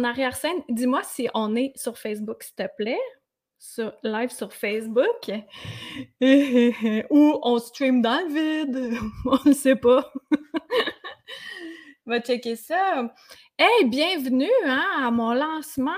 en 0.00 0.04
arrière-scène, 0.04 0.62
dis-moi 0.70 1.02
si 1.02 1.28
on 1.34 1.54
est 1.54 1.72
sur 1.76 1.98
Facebook, 1.98 2.42
s'il 2.42 2.54
te 2.54 2.66
plaît. 2.78 3.00
Sur, 3.58 3.92
live 4.02 4.30
sur 4.30 4.54
Facebook. 4.54 5.30
Ou 7.10 7.38
on 7.42 7.58
stream 7.58 8.00
dans 8.00 8.18
le 8.26 8.32
vide. 8.32 8.98
On 9.26 9.38
ne 9.46 9.52
sait 9.52 9.76
pas. 9.76 10.10
Va 12.06 12.20
checker 12.20 12.56
ça. 12.56 13.14
Hey, 13.58 13.84
bienvenue 13.84 14.48
hein, 14.64 14.86
à 15.02 15.10
mon 15.10 15.34
lancement 15.34 15.92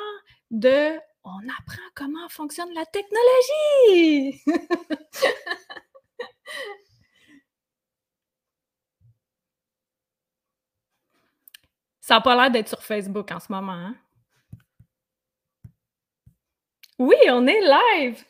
de 0.51 0.99
On 1.23 1.39
apprend 1.61 1.89
comment 1.95 2.29
fonctionne 2.29 2.75
la 2.75 2.85
technologie. 2.87 4.43
Ça 12.03 12.15
n'a 12.15 12.21
pas 12.21 12.35
l'air 12.35 12.51
d'être 12.51 12.69
sur 12.69 12.83
Facebook 12.83 13.31
en 13.31 13.39
ce 13.39 13.53
moment. 13.53 13.73
Hein? 13.73 13.95
Oui, 16.99 17.17
on 17.31 17.47
est 17.47 17.61
live. 17.61 18.25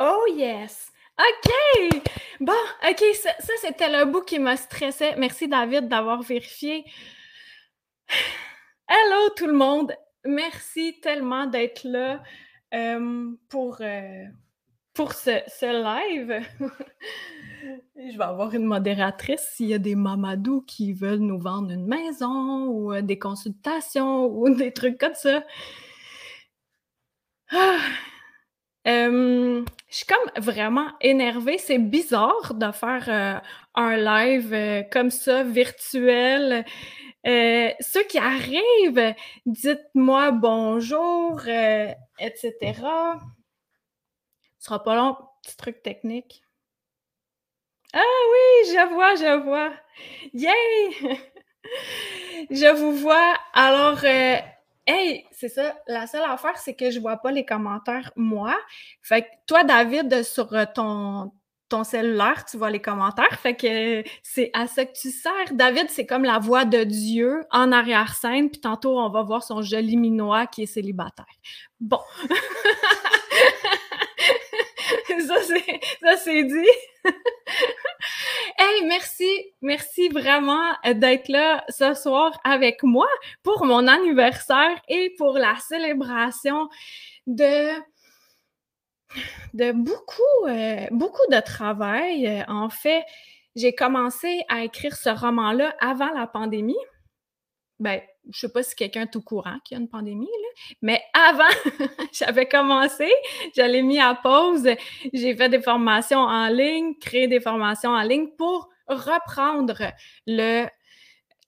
Oh 0.00 0.26
yes. 0.28 0.90
OK. 1.18 2.02
Bon, 2.40 2.52
OK, 2.88 3.04
ça, 3.14 3.30
c'était 3.60 3.96
le 3.96 4.06
bout 4.06 4.22
qui 4.22 4.40
me 4.40 4.56
stressait. 4.56 5.14
Merci 5.16 5.46
David 5.46 5.86
d'avoir 5.86 6.20
vérifié. 6.22 6.84
Hello 8.88 9.30
tout 9.36 9.46
le 9.46 9.52
monde. 9.52 9.94
Merci 10.24 10.98
tellement 11.00 11.46
d'être 11.46 11.84
là 11.84 12.20
euh, 12.74 13.30
pour, 13.48 13.78
euh, 13.82 14.24
pour 14.94 15.12
ce, 15.12 15.30
live. 15.60 16.44
Je 17.96 18.18
vais 18.18 18.24
avoir 18.24 18.54
une 18.54 18.64
modératrice 18.64 19.48
s'il 19.52 19.68
y 19.68 19.74
a 19.74 19.78
des 19.78 19.94
mamadous 19.94 20.62
qui 20.62 20.92
veulent 20.92 21.20
nous 21.20 21.38
vendre 21.38 21.70
une 21.70 21.86
maison 21.86 22.66
ou 22.66 22.92
euh, 22.92 23.02
des 23.02 23.18
consultations 23.18 24.26
ou 24.36 24.50
des 24.54 24.72
trucs 24.72 24.98
comme 24.98 25.14
ça. 25.14 25.44
Ah! 27.50 27.78
je 28.84 29.64
suis 29.88 30.06
comme 30.06 30.42
vraiment 30.42 30.88
énervée. 31.00 31.58
C'est 31.58 31.78
bizarre 31.78 32.54
de 32.54 32.72
faire 32.72 33.08
euh, 33.08 33.38
un 33.74 33.96
live 33.96 34.52
euh, 34.52 34.82
comme 34.90 35.10
ça, 35.10 35.44
virtuel. 35.44 36.64
ceux 37.24 38.02
qui 38.08 38.18
arrivent, 38.18 39.14
dites-moi 39.46 40.32
bonjour, 40.32 41.40
etc. 42.18 42.52
Ce 44.58 44.66
sera 44.66 44.82
pas 44.82 44.96
long, 44.96 45.16
petit 45.42 45.56
truc 45.56 45.82
technique. 45.82 46.42
Ah 47.92 48.00
oui, 48.32 48.72
je 48.72 48.94
vois, 48.94 49.14
je 49.16 49.42
vois. 49.42 49.72
Yay! 50.32 51.18
je 52.50 52.74
vous 52.74 52.96
vois. 52.96 53.34
Alors, 53.52 53.98
euh, 54.04 54.36
hey, 54.86 55.26
c'est 55.32 55.50
ça. 55.50 55.76
La 55.86 56.06
seule 56.06 56.22
affaire, 56.22 56.56
c'est 56.56 56.74
que 56.74 56.90
je 56.90 57.00
vois 57.00 57.18
pas 57.18 57.30
les 57.32 57.44
commentaires, 57.44 58.10
moi. 58.16 58.56
Fait 59.02 59.22
que 59.22 59.28
toi, 59.46 59.64
David, 59.64 60.22
sur 60.22 60.54
euh, 60.54 60.64
ton, 60.74 61.32
ton 61.68 61.84
cellulaire, 61.84 62.46
tu 62.46 62.56
vois 62.56 62.70
les 62.70 62.80
commentaires. 62.80 63.38
Fait 63.38 63.56
que 63.56 64.02
c'est 64.22 64.50
à 64.54 64.66
ça 64.66 64.86
que 64.86 64.92
tu 64.92 65.10
sers. 65.10 65.52
David, 65.52 65.90
c'est 65.90 66.06
comme 66.06 66.24
la 66.24 66.38
voix 66.38 66.64
de 66.64 66.84
Dieu 66.84 67.44
en 67.50 67.72
arrière-scène. 67.72 68.50
Puis 68.50 68.60
tantôt, 68.60 68.98
on 68.98 69.10
va 69.10 69.22
voir 69.22 69.42
son 69.42 69.60
joli 69.60 69.98
minois 69.98 70.46
qui 70.46 70.62
est 70.62 70.66
célibataire. 70.66 71.26
Bon. 71.78 72.00
ça, 76.02 76.16
c'est 76.16 76.44
dit. 76.44 76.68
hey, 78.58 78.84
merci, 78.86 79.52
merci 80.02 80.08
vraiment 80.08 80.72
d'être 80.94 81.28
là 81.28 81.64
ce 81.68 81.94
soir 81.94 82.38
avec 82.44 82.82
moi 82.82 83.08
pour 83.42 83.64
mon 83.64 83.86
anniversaire 83.86 84.80
et 84.88 85.14
pour 85.18 85.38
la 85.38 85.56
célébration 85.56 86.68
de 87.26 87.72
de 89.52 89.72
beaucoup, 89.72 90.46
euh, 90.48 90.86
beaucoup 90.90 91.26
de 91.30 91.38
travail. 91.40 92.42
En 92.48 92.70
fait, 92.70 93.04
j'ai 93.54 93.74
commencé 93.74 94.42
à 94.48 94.64
écrire 94.64 94.96
ce 94.96 95.10
roman-là 95.10 95.74
avant 95.80 96.10
la 96.14 96.26
pandémie. 96.26 96.78
Ben, 97.78 98.00
je 98.32 98.38
sais 98.38 98.52
pas 98.52 98.62
si 98.62 98.74
quelqu'un 98.74 99.02
est 99.02 99.16
au 99.16 99.20
courant 99.20 99.58
qu'il 99.64 99.76
y 99.76 99.78
a 99.78 99.82
une 99.82 99.88
pandémie, 99.88 100.24
là, 100.26 100.74
mais 100.80 101.02
avant, 101.12 101.44
j'avais 102.12 102.48
commencé, 102.48 103.12
j'allais 103.54 103.82
mis 103.82 104.00
à 104.00 104.14
pause, 104.14 104.66
j'ai 105.12 105.36
fait 105.36 105.48
des 105.50 105.60
formations 105.60 106.20
en 106.20 106.46
ligne, 106.46 106.94
créé 106.98 107.26
des 107.28 107.40
formations 107.40 107.90
en 107.90 108.02
ligne 108.02 108.28
pour 108.38 108.71
reprendre 108.88 109.92
le 110.26 110.66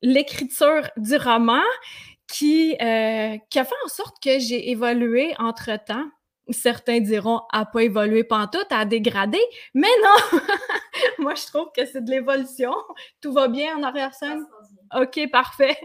l'écriture 0.03 0.89
du 0.99 1.17
roman 1.17 1.63
qui, 2.27 2.77
euh, 2.81 3.39
qui 3.51 3.59
a 3.59 3.65
fait 3.65 3.75
en 3.85 3.89
sorte 3.89 4.23
que 4.23 4.39
j'ai 4.39 4.71
évolué 4.71 5.35
entre-temps. 5.39 6.07
Certains 6.51 7.01
diront 7.01 7.41
a 7.53 7.65
pas 7.65 7.85
évolué 7.85 8.23
pantoute, 8.23 8.67
a 8.71 8.85
dégradé, 8.85 9.41
mais 9.73 9.89
non! 10.03 10.41
Moi, 11.19 11.35
je 11.35 11.47
trouve 11.47 11.69
que 11.75 11.87
c'est 11.87 12.05
de 12.05 12.11
l'évolution. 12.11 12.75
Tout 13.23 13.33
va 13.33 13.49
bien 13.49 13.79
en 13.79 13.83
arrière-scène? 13.83 14.45
OK, 14.95 15.31
parfait. 15.31 15.79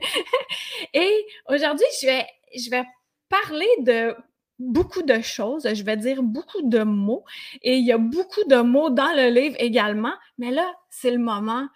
Et 0.94 1.26
aujourd'hui, 1.48 1.86
je 2.02 2.08
vais, 2.08 2.28
je 2.58 2.70
vais 2.70 2.84
parler 3.30 3.70
de 3.80 4.16
beaucoup 4.60 5.02
de 5.02 5.22
choses, 5.22 5.68
je 5.74 5.84
vais 5.84 5.98
dire 5.98 6.22
beaucoup 6.22 6.62
de 6.62 6.84
mots 6.84 7.24
et 7.62 7.78
il 7.78 7.86
y 7.86 7.92
a 7.92 7.98
beaucoup 7.98 8.44
de 8.48 8.58
mots 8.58 8.90
dans 8.90 9.16
le 9.16 9.30
livre 9.30 9.56
également, 9.60 10.14
mais 10.38 10.52
là, 10.52 10.72
c'est 10.90 11.12
le 11.12 11.18
moment. 11.18 11.68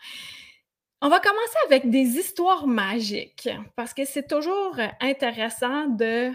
On 1.02 1.10
va 1.10 1.20
commencer 1.20 1.58
avec 1.66 1.90
des 1.90 2.18
histoires 2.18 2.68
magiques 2.68 3.50
parce 3.76 3.94
que 3.94 4.06
c'est 4.06 4.28
toujours 4.28 4.78
intéressant 5.02 5.88
de 5.88 6.32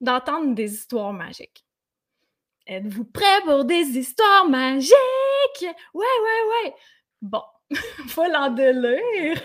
d'entendre 0.00 0.54
des 0.54 0.74
histoires 0.74 1.12
magiques. 1.12 1.64
Êtes-vous 2.66 3.04
prêts 3.04 3.40
pour 3.44 3.64
des 3.64 3.98
histoires 3.98 4.48
magiques? 4.48 4.94
Ouais, 5.60 5.70
ouais, 5.94 6.64
ouais. 6.64 6.74
Bon, 7.20 7.42
faut 8.08 8.26
l'endelire. 8.26 9.36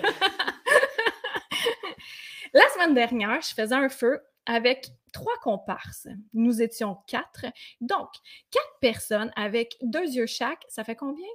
La 2.54 2.68
semaine 2.70 2.94
dernière, 2.94 3.42
je 3.42 3.54
faisais 3.54 3.76
un 3.76 3.90
feu 3.90 4.22
avec 4.46 4.88
trois 5.12 5.38
comparses. 5.42 6.08
Nous 6.34 6.62
étions 6.62 6.98
quatre. 7.08 7.46
Donc, 7.82 8.10
quatre 8.52 8.80
personnes 8.82 9.32
avec 9.36 9.78
deux 9.82 10.06
yeux 10.06 10.26
chaque, 10.26 10.64
ça 10.70 10.84
fait 10.84 10.96
combien? 10.96 11.28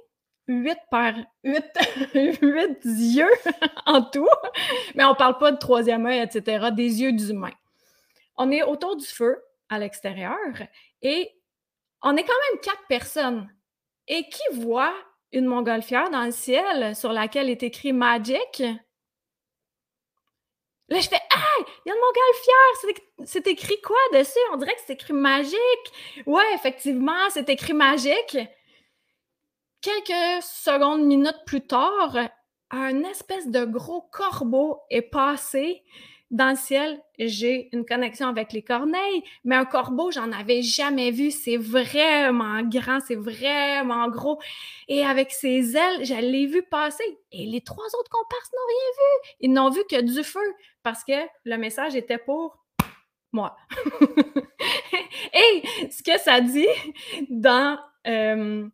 Huit 0.47 0.77
par 0.91 1.13
huit, 1.43 2.79
yeux 2.83 3.31
en 3.85 4.01
tout. 4.01 4.27
Mais 4.95 5.05
on 5.05 5.11
ne 5.11 5.15
parle 5.15 5.37
pas 5.37 5.51
de 5.51 5.57
troisième 5.57 6.05
œil, 6.05 6.19
etc., 6.19 6.67
des 6.71 7.01
yeux 7.01 7.13
d'humain. 7.13 7.53
On 8.35 8.51
est 8.51 8.63
autour 8.63 8.97
du 8.97 9.05
feu 9.05 9.41
à 9.69 9.79
l'extérieur 9.79 10.37
et 11.01 11.31
on 12.01 12.15
est 12.17 12.23
quand 12.23 12.33
même 12.51 12.61
quatre 12.61 12.85
personnes. 12.89 13.49
Et 14.07 14.27
qui 14.27 14.41
voit 14.59 14.93
une 15.31 15.45
montgolfière 15.45 16.09
dans 16.09 16.25
le 16.25 16.31
ciel 16.31 16.95
sur 16.95 17.13
laquelle 17.13 17.49
est 17.49 17.63
écrit 17.63 17.93
Magic? 17.93 18.63
Là, 20.93 20.99
je 20.99 21.09
fais 21.09 21.15
Hey, 21.15 21.65
il 21.85 21.89
y 21.89 21.91
a 21.91 21.95
une 21.95 22.01
montgolfière! 22.01 23.25
C'est 23.25 23.47
écrit 23.47 23.81
quoi 23.81 23.97
dessus? 24.13 24.37
On 24.51 24.57
dirait 24.57 24.75
que 24.75 24.81
c'est 24.85 24.93
écrit 24.93 25.13
magique. 25.13 25.57
Ouais, 26.27 26.53
effectivement, 26.53 27.31
c'est 27.31 27.49
écrit 27.49 27.73
magique. 27.73 28.37
Quelques 29.81 30.43
secondes, 30.43 31.03
minutes 31.03 31.41
plus 31.47 31.65
tard, 31.65 32.15
un 32.69 33.03
espèce 33.05 33.47
de 33.47 33.65
gros 33.65 34.03
corbeau 34.11 34.81
est 34.91 35.01
passé 35.01 35.81
dans 36.33 36.49
le 36.49 36.55
ciel, 36.55 36.99
j'ai 37.19 37.69
une 37.73 37.85
connexion 37.85 38.27
avec 38.27 38.53
les 38.53 38.63
corneilles, 38.63 39.23
mais 39.43 39.55
un 39.55 39.65
corbeau, 39.65 40.09
j'en 40.09 40.31
avais 40.31 40.63
jamais 40.63 41.11
vu. 41.11 41.29
C'est 41.29 41.57
vraiment 41.57 42.63
grand, 42.63 42.99
c'est 43.01 43.15
vraiment 43.15 44.07
gros. 44.09 44.41
Et 44.87 45.05
avec 45.05 45.31
ses 45.31 45.77
ailes, 45.77 46.03
je 46.03 46.15
l'ai 46.15 46.47
vu 46.47 46.63
passer. 46.63 47.03
Et 47.31 47.45
les 47.45 47.61
trois 47.61 47.85
autres 47.85 48.09
comparses 48.09 48.51
n'ont 48.51 48.67
rien 48.67 48.91
vu. 48.97 49.29
Ils 49.41 49.53
n'ont 49.53 49.69
vu 49.69 49.81
que 49.87 50.01
du 50.01 50.23
feu 50.23 50.39
parce 50.81 51.03
que 51.03 51.13
le 51.45 51.55
message 51.57 51.95
était 51.95 52.17
pour 52.17 52.57
moi. 53.31 53.55
Et 55.35 55.63
ce 55.91 56.01
que 56.01 56.19
ça 56.19 56.41
dit 56.41 56.67
dans, 57.29 57.77
euh, 58.07 58.67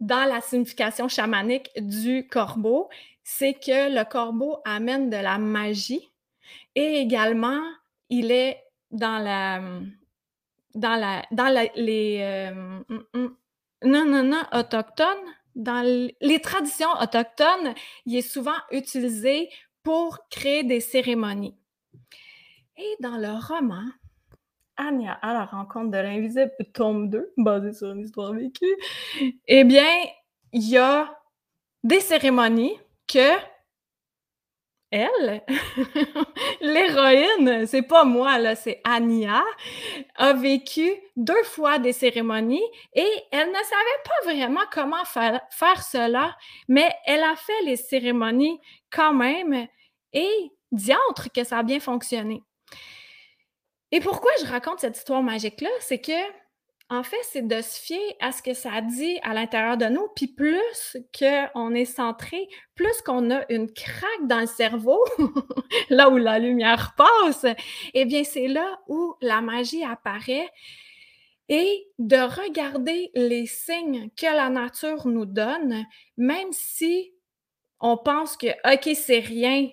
dans 0.00 0.24
la 0.28 0.40
signification 0.40 1.06
chamanique 1.06 1.70
du 1.76 2.26
corbeau, 2.26 2.88
c'est 3.22 3.54
que 3.54 3.94
le 3.96 4.04
corbeau 4.04 4.58
amène 4.64 5.08
de 5.08 5.16
la 5.16 5.38
magie 5.38 6.10
et 6.74 7.00
également, 7.00 7.60
il 8.08 8.30
est 8.30 8.62
dans 8.90 9.18
la 9.18 9.60
dans 10.74 10.96
la 10.96 11.22
dans 11.30 11.68
les 11.76 12.18
euh, 12.20 12.82
hum, 12.88 13.04
hum, 13.14 13.36
non, 13.82 14.04
non, 14.04 14.22
non, 14.22 14.42
autochtones, 14.52 15.06
dans 15.54 15.82
les 16.20 16.40
traditions 16.40 16.90
autochtones, 17.00 17.74
il 18.06 18.16
est 18.16 18.22
souvent 18.22 18.56
utilisé 18.70 19.48
pour 19.82 20.28
créer 20.28 20.64
des 20.64 20.80
cérémonies. 20.80 21.56
Et 22.76 22.96
dans 23.00 23.16
le 23.16 23.32
roman, 23.46 23.84
Anya 24.76 25.12
à 25.22 25.32
la 25.32 25.44
rencontre 25.44 25.90
de 25.90 25.98
l'invisible, 25.98 26.52
tome 26.72 27.08
2, 27.10 27.32
basé 27.36 27.72
sur 27.72 27.90
une 27.90 28.00
histoire 28.00 28.32
vécue, 28.32 28.76
eh 29.46 29.64
bien, 29.64 29.88
il 30.52 30.68
y 30.68 30.78
a 30.78 31.18
des 31.82 32.00
cérémonies 32.00 32.76
que 33.06 33.36
elle, 34.90 35.42
l'héroïne, 36.60 37.66
c'est 37.66 37.82
pas 37.82 38.04
moi, 38.04 38.38
là, 38.38 38.56
c'est 38.56 38.80
Ania, 38.84 39.42
a 40.16 40.32
vécu 40.32 40.90
deux 41.16 41.42
fois 41.44 41.78
des 41.78 41.92
cérémonies 41.92 42.62
et 42.92 43.08
elle 43.30 43.48
ne 43.48 43.54
savait 43.54 44.02
pas 44.04 44.32
vraiment 44.32 44.62
comment 44.72 45.04
faire 45.04 45.82
cela, 45.82 46.36
mais 46.68 46.92
elle 47.06 47.22
a 47.22 47.36
fait 47.36 47.62
les 47.64 47.76
cérémonies 47.76 48.60
quand 48.90 49.12
même 49.12 49.66
et 50.12 50.52
diantre 50.72 51.30
que 51.32 51.44
ça 51.44 51.58
a 51.58 51.62
bien 51.62 51.80
fonctionné. 51.80 52.42
Et 53.92 54.00
pourquoi 54.00 54.30
je 54.40 54.46
raconte 54.46 54.80
cette 54.80 54.96
histoire 54.96 55.22
magique-là? 55.22 55.70
C'est 55.80 56.00
que 56.00 56.12
en 56.92 57.04
fait, 57.04 57.22
c'est 57.22 57.46
de 57.46 57.62
se 57.62 57.78
fier 57.78 58.16
à 58.18 58.32
ce 58.32 58.42
que 58.42 58.52
ça 58.52 58.80
dit 58.80 59.18
à 59.22 59.32
l'intérieur 59.32 59.76
de 59.76 59.86
nous. 59.86 60.08
Puis 60.16 60.26
plus 60.26 60.96
qu'on 61.16 61.72
est 61.72 61.84
centré, 61.84 62.48
plus 62.74 63.00
qu'on 63.02 63.30
a 63.30 63.44
une 63.48 63.72
craque 63.72 64.26
dans 64.26 64.40
le 64.40 64.46
cerveau, 64.46 64.98
là 65.90 66.10
où 66.10 66.16
la 66.16 66.40
lumière 66.40 66.94
passe, 66.96 67.46
eh 67.94 68.04
bien, 68.06 68.24
c'est 68.24 68.48
là 68.48 68.80
où 68.88 69.14
la 69.22 69.40
magie 69.40 69.84
apparaît. 69.84 70.48
Et 71.48 71.88
de 71.98 72.16
regarder 72.16 73.10
les 73.14 73.46
signes 73.46 74.10
que 74.16 74.26
la 74.26 74.50
nature 74.50 75.06
nous 75.06 75.26
donne, 75.26 75.84
même 76.16 76.52
si 76.52 77.12
on 77.80 77.96
pense 77.96 78.36
que, 78.36 78.48
OK, 78.72 78.96
c'est 78.96 79.18
rien, 79.20 79.68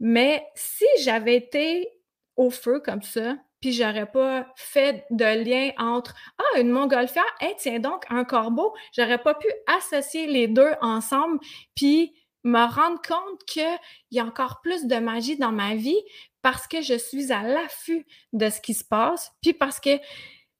mais 0.00 0.44
si 0.54 0.84
j'avais 1.00 1.36
été 1.36 1.88
au 2.36 2.50
feu 2.50 2.80
comme 2.80 3.02
ça, 3.02 3.36
puis 3.62 3.72
j'aurais 3.72 4.10
pas 4.10 4.52
fait 4.56 5.06
de 5.10 5.24
lien 5.24 5.70
entre 5.78 6.14
ah 6.36 6.60
une 6.60 6.70
montgolfière 6.70 7.24
et 7.40 7.54
tiens 7.56 7.78
donc 7.78 8.04
un 8.10 8.24
corbeau. 8.24 8.74
J'aurais 8.94 9.22
pas 9.22 9.34
pu 9.34 9.46
associer 9.66 10.26
les 10.26 10.48
deux 10.48 10.72
ensemble 10.82 11.38
puis 11.74 12.12
me 12.44 12.58
rendre 12.58 13.00
compte 13.00 13.44
qu'il 13.46 13.78
y 14.10 14.18
a 14.18 14.24
encore 14.24 14.60
plus 14.62 14.86
de 14.86 14.96
magie 14.96 15.38
dans 15.38 15.52
ma 15.52 15.76
vie 15.76 16.00
parce 16.42 16.66
que 16.66 16.82
je 16.82 16.98
suis 16.98 17.32
à 17.32 17.44
l'affût 17.44 18.04
de 18.32 18.50
ce 18.50 18.60
qui 18.60 18.74
se 18.74 18.84
passe 18.84 19.30
puis 19.40 19.52
parce 19.52 19.78
que 19.78 19.96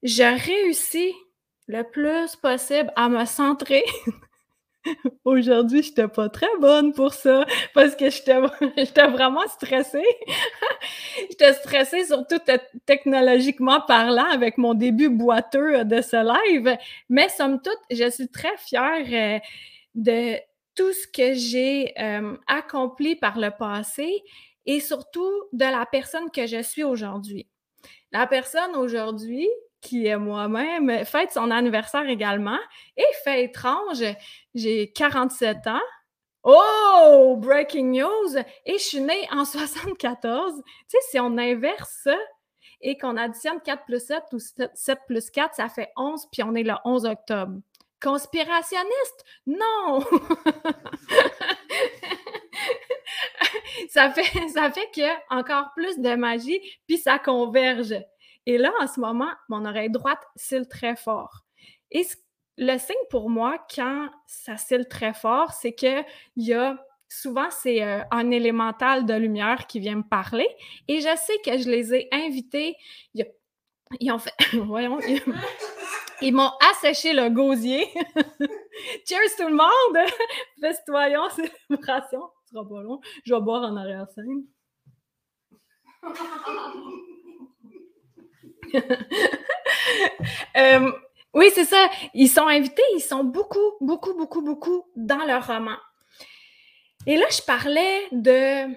je 0.05 0.23
réussis 0.23 1.13
le 1.67 1.83
plus 1.83 2.37
possible 2.37 2.93
à 2.95 3.09
me 3.09 3.25
centrer 3.25 3.85
Aujourd'hui, 5.25 5.83
je 5.83 5.89
n'étais 5.89 6.09
pas 6.09 6.29
très 6.29 6.49
bonne 6.61 6.93
pour 6.93 7.15
ça 7.15 7.47
parce 7.75 7.95
que 7.95 8.11
j'étais 8.11 8.39
vraiment 9.09 9.47
stressée. 9.49 10.05
j'étais 11.31 11.53
stressée, 11.55 12.05
surtout 12.05 12.39
technologiquement 12.87 13.81
parlant, 13.81 14.31
avec 14.31 14.59
mon 14.59 14.75
début 14.75 15.09
boiteux 15.09 15.85
de 15.85 16.01
ce 16.01 16.17
live. 16.17 16.77
Mais 17.09 17.29
somme 17.29 17.61
toute, 17.63 17.79
je 17.91 18.11
suis 18.11 18.29
très 18.29 18.57
fière 18.57 19.07
euh, 19.11 19.39
de 19.95 20.37
tout 20.75 20.93
ce 20.93 21.07
que 21.07 21.35
j'ai 21.35 21.93
euh, 22.01 22.37
accompli 22.47 23.17
par 23.17 23.39
le 23.39 23.51
passé 23.51 24.23
et 24.65 24.81
surtout 24.81 25.31
de 25.53 25.65
la 25.65 25.87
personne 25.87 26.31
que 26.31 26.47
je 26.47 26.63
suis 26.63 26.85
aujourd'hui. 26.85 27.49
La 28.11 28.27
personne 28.27 28.77
aujourd'hui, 28.77 29.49
qui 29.83 30.07
est 30.07 30.17
moi-même, 30.17 31.05
fête 31.05 31.33
son 31.33 31.51
anniversaire 31.51 32.09
également. 32.09 32.59
Et 32.97 33.05
fait 33.25 33.45
étrange, 33.45 34.03
j'ai 34.55 34.93
47 34.93 35.67
ans. 35.67 35.81
Oh, 36.45 37.37
breaking 37.39 37.93
news! 37.93 38.37
Et 38.65 38.79
je 38.79 38.83
suis 38.83 39.01
née 39.01 39.29
en 39.31 39.45
74. 39.47 40.55
Tu 40.57 40.63
sais, 40.89 40.99
si 41.11 41.21
on 41.21 41.37
inverse 41.37 42.01
ça 42.05 42.17
et 42.81 42.97
qu'on 42.97 43.17
additionne 43.17 43.61
4 43.61 43.85
plus 43.85 44.05
7 44.05 44.23
ou 44.33 44.39
7 44.39 44.99
plus 45.07 45.31
4, 45.31 45.55
ça 45.55 45.69
fait 45.69 45.91
11, 45.97 46.27
puis 46.33 46.43
on 46.43 46.55
est 46.55 46.65
le 46.65 46.75
11 46.85 47.05
octobre. 47.07 47.59
Conspirationniste? 48.01 49.25
Non! 49.47 50.01
ça 53.91 54.11
fait, 54.11 54.49
ça 54.49 54.71
fait 54.73 54.91
a 55.03 55.23
encore 55.31 55.73
plus 55.77 55.99
de 55.99 56.15
magie, 56.17 56.61
puis 56.89 56.99
ça 56.99 57.21
converge. 57.21 57.95
Et 58.47 58.59
là, 58.59 58.73
en 58.81 58.87
ce 58.87 59.01
moment, 59.01 59.31
mon 59.49 59.65
oreille 59.65 59.91
droite 59.91 60.23
cille 60.37 60.67
très 60.69 60.97
fort. 60.97 61.45
Et 61.91 62.07
le 62.59 62.79
signe 62.79 62.97
pour 63.11 63.31
moi, 63.31 63.65
quand 63.75 64.09
ça 64.27 64.57
cille 64.57 64.87
très 64.89 65.15
fort, 65.15 65.53
c'est 65.53 65.75
qu'il 65.75 66.05
y 66.37 66.53
a 66.53 66.77
souvent, 67.09 67.51
c'est 67.51 67.83
euh, 67.83 68.01
un 68.11 68.31
élémental 68.31 69.05
de 69.05 69.15
lumière 69.15 69.67
qui 69.67 69.81
vient 69.81 69.97
me 69.97 70.03
parler. 70.03 70.49
Et 70.89 71.01
je 71.01 71.17
sais 71.17 71.39
que 71.45 71.59
je 71.59 71.69
les 71.69 71.95
ai 71.95 72.09
invités. 72.13 72.77
Ils, 73.15 74.13
ont 74.13 74.19
fait. 74.19 74.33
M'ont 76.33 76.51
asséché 76.73 77.13
le 77.13 77.29
gosier. 77.29 77.87
Cheers 79.07 79.37
tout 79.37 79.49
le 79.49 79.55
monde! 79.55 80.11
Festoyons, 80.61 81.29
célébration. 81.31 82.31
Ce 82.45 82.53
sera 82.53 82.69
pas 82.69 82.83
long. 82.83 83.01
Je 83.25 83.35
vais 83.35 83.41
boire 83.41 83.63
en 83.63 83.77
arrière-scène. 83.77 84.45
Euh, 90.57 90.93
oui, 91.35 91.51
c'est 91.55 91.65
ça. 91.65 91.89
Ils 92.15 92.29
sont 92.29 92.47
invités, 92.47 92.83
ils 92.95 93.01
sont 93.01 93.25
beaucoup, 93.25 93.73
beaucoup, 93.81 94.15
beaucoup, 94.15 94.43
beaucoup 94.43 94.85
dans 94.97 95.25
leur 95.25 95.47
roman. 95.47 95.77
Et 97.07 97.17
là, 97.17 97.27
je 97.31 97.43
parlais 97.43 98.07
de, 98.13 98.69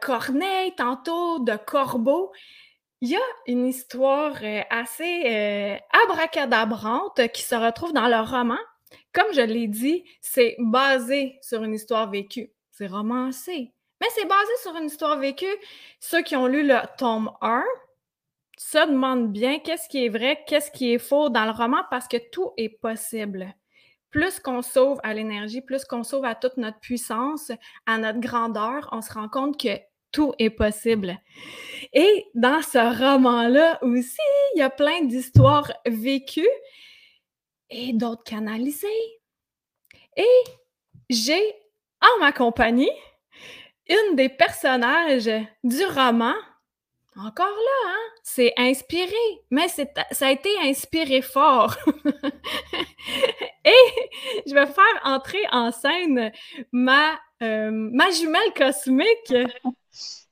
Corneille 0.00 0.72
tantôt, 0.76 1.40
de 1.40 1.56
Corbeau. 1.56 2.32
Il 3.00 3.10
y 3.10 3.16
a 3.16 3.20
une 3.46 3.66
histoire 3.66 4.36
euh, 4.42 4.62
assez 4.70 5.22
euh, 5.26 5.76
abracadabrante 6.04 7.28
qui 7.32 7.42
se 7.42 7.54
retrouve 7.54 7.92
dans 7.92 8.08
leur 8.08 8.30
roman. 8.30 8.58
Comme 9.12 9.32
je 9.32 9.42
l'ai 9.42 9.66
dit, 9.66 10.04
c'est 10.20 10.56
basé 10.58 11.38
sur 11.42 11.64
une 11.64 11.74
histoire 11.74 12.08
vécue. 12.08 12.50
C'est 12.70 12.86
romancé. 12.86 13.72
Mais 14.00 14.08
c'est 14.14 14.26
basé 14.26 14.52
sur 14.62 14.76
une 14.76 14.86
histoire 14.86 15.18
vécue. 15.18 15.56
Ceux 16.00 16.22
qui 16.22 16.36
ont 16.36 16.46
lu 16.46 16.66
le 16.66 16.78
tome 16.98 17.30
1, 17.40 17.64
se 18.56 18.86
demande 18.88 19.32
bien 19.32 19.58
qu'est-ce 19.58 19.88
qui 19.88 20.04
est 20.04 20.08
vrai, 20.08 20.44
qu'est-ce 20.46 20.70
qui 20.70 20.92
est 20.92 20.98
faux 20.98 21.28
dans 21.28 21.44
le 21.44 21.50
roman 21.50 21.82
parce 21.90 22.08
que 22.08 22.16
tout 22.30 22.52
est 22.56 22.68
possible. 22.68 23.54
Plus 24.10 24.38
qu'on 24.38 24.62
sauve 24.62 25.00
à 25.02 25.12
l'énergie, 25.12 25.60
plus 25.60 25.84
qu'on 25.84 26.04
sauve 26.04 26.24
à 26.24 26.34
toute 26.34 26.56
notre 26.56 26.78
puissance, 26.78 27.50
à 27.86 27.98
notre 27.98 28.20
grandeur, 28.20 28.88
on 28.92 29.02
se 29.02 29.12
rend 29.12 29.28
compte 29.28 29.60
que 29.60 29.76
tout 30.12 30.32
est 30.38 30.50
possible. 30.50 31.18
Et 31.92 32.26
dans 32.34 32.62
ce 32.62 32.78
roman-là 32.78 33.78
aussi, 33.82 34.20
il 34.54 34.60
y 34.60 34.62
a 34.62 34.70
plein 34.70 35.02
d'histoires 35.02 35.72
vécues 35.84 36.48
et 37.70 37.92
d'autres 37.92 38.22
canalisées. 38.22 38.86
Et 40.16 40.44
j'ai 41.10 41.42
en 42.00 42.20
ma 42.20 42.30
compagnie 42.30 42.90
une 43.88 44.14
des 44.14 44.28
personnages 44.28 45.30
du 45.64 45.84
roman 45.86 46.34
encore 47.16 47.46
là, 47.46 47.90
hein? 47.90 48.10
C'est 48.22 48.52
inspiré, 48.56 49.12
mais 49.50 49.68
ça 49.68 50.26
a 50.26 50.30
été 50.30 50.50
inspiré 50.62 51.22
fort. 51.22 51.76
Et 53.64 54.42
je 54.46 54.54
vais 54.54 54.66
faire 54.66 55.00
entrer 55.04 55.42
en 55.52 55.70
scène 55.70 56.32
ma, 56.72 57.12
euh, 57.42 57.70
ma 57.70 58.10
jumelle 58.10 58.52
cosmique. 58.56 59.32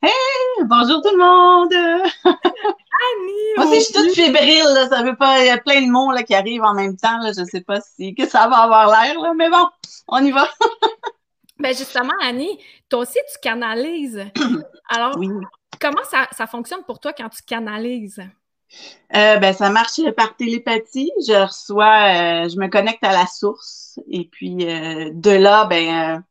Hey! 0.02 0.64
Bonjour 0.64 1.00
tout 1.02 1.16
le 1.16 1.18
monde! 1.18 1.72
Annie! 2.24 3.54
Moi 3.56 3.66
aussi, 3.66 3.76
je 3.76 3.84
suis 3.84 3.92
toute 3.92 4.14
fébrile, 4.14 4.66
là, 4.74 4.88
ça 4.88 5.02
veut 5.02 5.16
pas. 5.16 5.40
Il 5.40 5.46
y 5.46 5.50
a 5.50 5.58
plein 5.58 5.80
de 5.82 5.90
mots 5.90 6.10
là, 6.10 6.24
qui 6.24 6.34
arrivent 6.34 6.64
en 6.64 6.74
même 6.74 6.96
temps. 6.96 7.18
Là, 7.18 7.32
je 7.36 7.44
sais 7.44 7.60
pas 7.60 7.80
si 7.80 8.14
que 8.14 8.26
ça 8.26 8.48
va 8.48 8.56
avoir 8.56 8.88
l'air, 8.88 9.20
là, 9.20 9.32
mais 9.34 9.48
bon, 9.48 9.66
on 10.08 10.24
y 10.24 10.32
va. 10.32 10.48
ben 11.60 11.74
justement, 11.74 12.14
Annie, 12.22 12.58
toi 12.88 13.00
aussi, 13.00 13.18
tu 13.32 13.38
canalises. 13.40 14.24
Alors, 14.88 15.16
oui. 15.16 15.28
Comment 15.82 16.04
ça, 16.04 16.46
fonctionne 16.46 16.84
pour 16.84 17.00
toi 17.00 17.12
quand 17.12 17.28
tu 17.28 17.42
canalises? 17.42 18.22
Euh, 19.16 19.36
ben, 19.38 19.52
ça 19.52 19.68
marche 19.68 20.00
par 20.16 20.36
télépathie. 20.36 21.10
Je 21.26 21.42
reçois, 21.42 22.44
euh, 22.44 22.48
je 22.48 22.56
me 22.56 22.68
connecte 22.68 23.02
à 23.02 23.10
la 23.10 23.26
source 23.26 23.98
et 24.08 24.28
puis 24.30 24.64
euh, 24.64 25.10
de 25.12 25.32
là, 25.32 25.64
ben, 25.64 26.22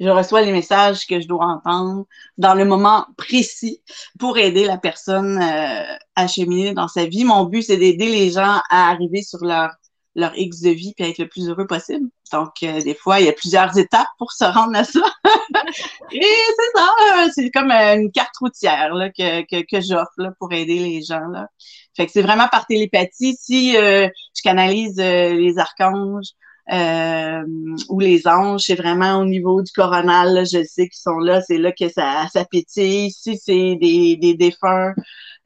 je 0.00 0.08
reçois 0.08 0.40
les 0.40 0.52
messages 0.52 1.06
que 1.06 1.20
je 1.20 1.28
dois 1.28 1.44
entendre 1.44 2.06
dans 2.38 2.54
le 2.54 2.64
moment 2.64 3.06
précis 3.18 3.82
pour 4.18 4.38
aider 4.38 4.64
la 4.64 4.78
personne 4.78 5.38
à 5.38 6.26
cheminer 6.26 6.72
dans 6.72 6.88
sa 6.88 7.04
vie. 7.04 7.24
Mon 7.24 7.44
but, 7.44 7.62
c'est 7.62 7.76
d'aider 7.76 8.08
les 8.08 8.30
gens 8.30 8.62
à 8.70 8.88
arriver 8.88 9.20
sur 9.20 9.44
leur 9.44 9.76
leur 10.14 10.36
X 10.36 10.60
de 10.60 10.70
vie 10.70 10.94
puis 10.96 11.08
être 11.08 11.18
le 11.18 11.28
plus 11.28 11.48
heureux 11.48 11.66
possible. 11.66 12.08
Donc, 12.32 12.62
euh, 12.62 12.80
des 12.80 12.94
fois, 12.94 13.20
il 13.20 13.26
y 13.26 13.28
a 13.28 13.32
plusieurs 13.32 13.76
étapes 13.78 14.08
pour 14.18 14.32
se 14.32 14.44
rendre 14.44 14.76
à 14.76 14.84
ça. 14.84 15.00
Et 16.12 16.20
c'est 16.20 16.78
ça, 16.78 16.88
euh, 16.88 17.28
c'est 17.34 17.50
comme 17.50 17.70
euh, 17.70 17.96
une 17.96 18.12
carte 18.12 18.36
routière 18.38 18.94
là, 18.94 19.10
que, 19.10 19.42
que, 19.42 19.64
que 19.64 19.80
j'offre 19.80 20.34
pour 20.38 20.52
aider 20.52 20.78
les 20.78 21.02
gens. 21.02 21.26
Là. 21.28 21.48
Fait 21.96 22.06
que 22.06 22.12
c'est 22.12 22.22
vraiment 22.22 22.48
par 22.48 22.66
télépathie. 22.66 23.36
Si 23.40 23.72
je 23.74 24.42
canalise 24.42 24.96
les 24.96 25.58
archanges 25.58 26.30
ou 26.70 28.00
les 28.00 28.26
anges, 28.26 28.62
c'est 28.62 28.74
vraiment 28.74 29.20
au 29.20 29.24
niveau 29.24 29.62
du 29.62 29.72
coronal, 29.72 30.44
je 30.46 30.64
sais 30.64 30.88
qu'ils 30.88 31.00
sont 31.00 31.18
là, 31.18 31.40
c'est 31.42 31.58
là 31.58 31.72
que 31.72 31.88
ça, 31.88 32.26
ça 32.32 32.44
pétille. 32.44 33.10
Si 33.10 33.36
c'est 33.36 33.76
des, 33.76 34.16
des 34.16 34.34
défunts, 34.34 34.94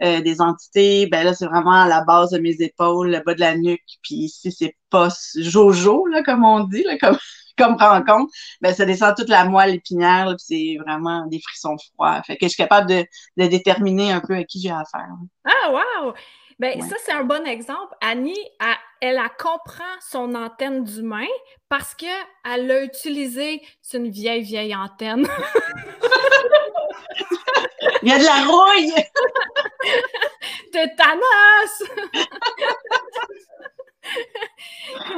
euh, 0.00 0.20
des 0.20 0.40
entités, 0.40 1.08
ben 1.08 1.24
là, 1.24 1.34
c'est 1.34 1.46
vraiment 1.46 1.72
à 1.72 1.88
la 1.88 2.04
base 2.04 2.30
de 2.30 2.38
mes 2.38 2.54
épaules, 2.60 3.10
le 3.10 3.20
bas 3.20 3.34
de 3.34 3.40
la 3.40 3.56
nuque. 3.56 3.82
Puis 4.02 4.28
si 4.28 4.52
c'est 4.52 4.76
pas 4.90 5.08
Jojo, 5.36 6.06
là, 6.06 6.22
comme 6.22 6.44
on 6.44 6.60
dit, 6.60 6.84
là, 6.84 6.96
comme, 6.98 7.18
comme 7.58 7.74
rencontre, 7.74 8.32
ben, 8.60 8.72
ça 8.72 8.84
descend 8.84 9.16
toute 9.16 9.28
la 9.28 9.44
moelle 9.44 9.74
épinière, 9.74 10.32
c'est 10.38 10.76
vraiment 10.86 11.26
des 11.26 11.40
frissons 11.40 11.76
froids. 11.94 12.22
Fait 12.22 12.36
que 12.36 12.46
je 12.46 12.50
suis 12.50 12.62
capable 12.62 12.88
de, 12.88 13.04
de 13.36 13.48
déterminer 13.48 14.12
un 14.12 14.20
peu 14.20 14.36
à 14.36 14.44
qui 14.44 14.60
j'ai 14.60 14.70
affaire. 14.70 15.08
Ah, 15.44 15.72
wow! 15.72 16.12
Ben, 16.60 16.80
ça, 16.80 16.96
c'est 17.04 17.12
un 17.12 17.24
bon 17.24 17.44
exemple. 17.46 17.94
Annie, 18.00 18.38
elle, 19.00 19.16
elle, 19.16 19.30
comprend 19.38 19.84
son 20.00 20.34
antenne 20.34 20.84
d'humain 20.84 21.26
parce 21.68 21.94
qu'elle 21.94 22.66
l'a 22.66 22.82
utilisé. 22.82 23.62
C'est 23.82 23.98
une 23.98 24.10
vieille, 24.10 24.42
vieille 24.42 24.74
antenne. 24.74 25.26
Il 28.02 28.08
y 28.08 28.12
a 28.12 28.18
de 28.18 28.24
la 28.24 28.44
rouille! 28.44 28.92
Tétanos! 30.72 31.82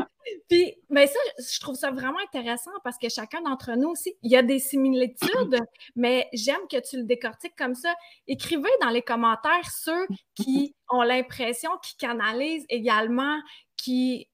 Puis, 0.49 0.75
mais 0.89 1.07
ça, 1.07 1.19
je 1.39 1.61
trouve 1.61 1.77
ça 1.77 1.91
vraiment 1.91 2.19
intéressant 2.21 2.71
parce 2.83 2.99
que 2.99 3.09
chacun 3.09 3.41
d'entre 3.43 3.73
nous 3.77 3.91
aussi, 3.91 4.15
il 4.23 4.31
y 4.31 4.37
a 4.37 4.43
des 4.43 4.59
similitudes, 4.59 5.59
mais 5.97 6.29
j'aime 6.33 6.67
que 6.71 6.81
tu 6.81 6.99
le 6.99 7.05
décortiques 7.05 7.57
comme 7.57 7.75
ça. 7.75 7.95
Écrivez 8.27 8.71
dans 8.81 8.89
les 8.89 9.03
commentaires 9.03 9.71
ceux 9.71 10.07
qui 10.35 10.75
ont 10.89 11.03
l'impression, 11.03 11.71
qui 11.83 11.97
canalisent 11.97 12.67
également, 12.69 13.39
qui, 13.81 14.29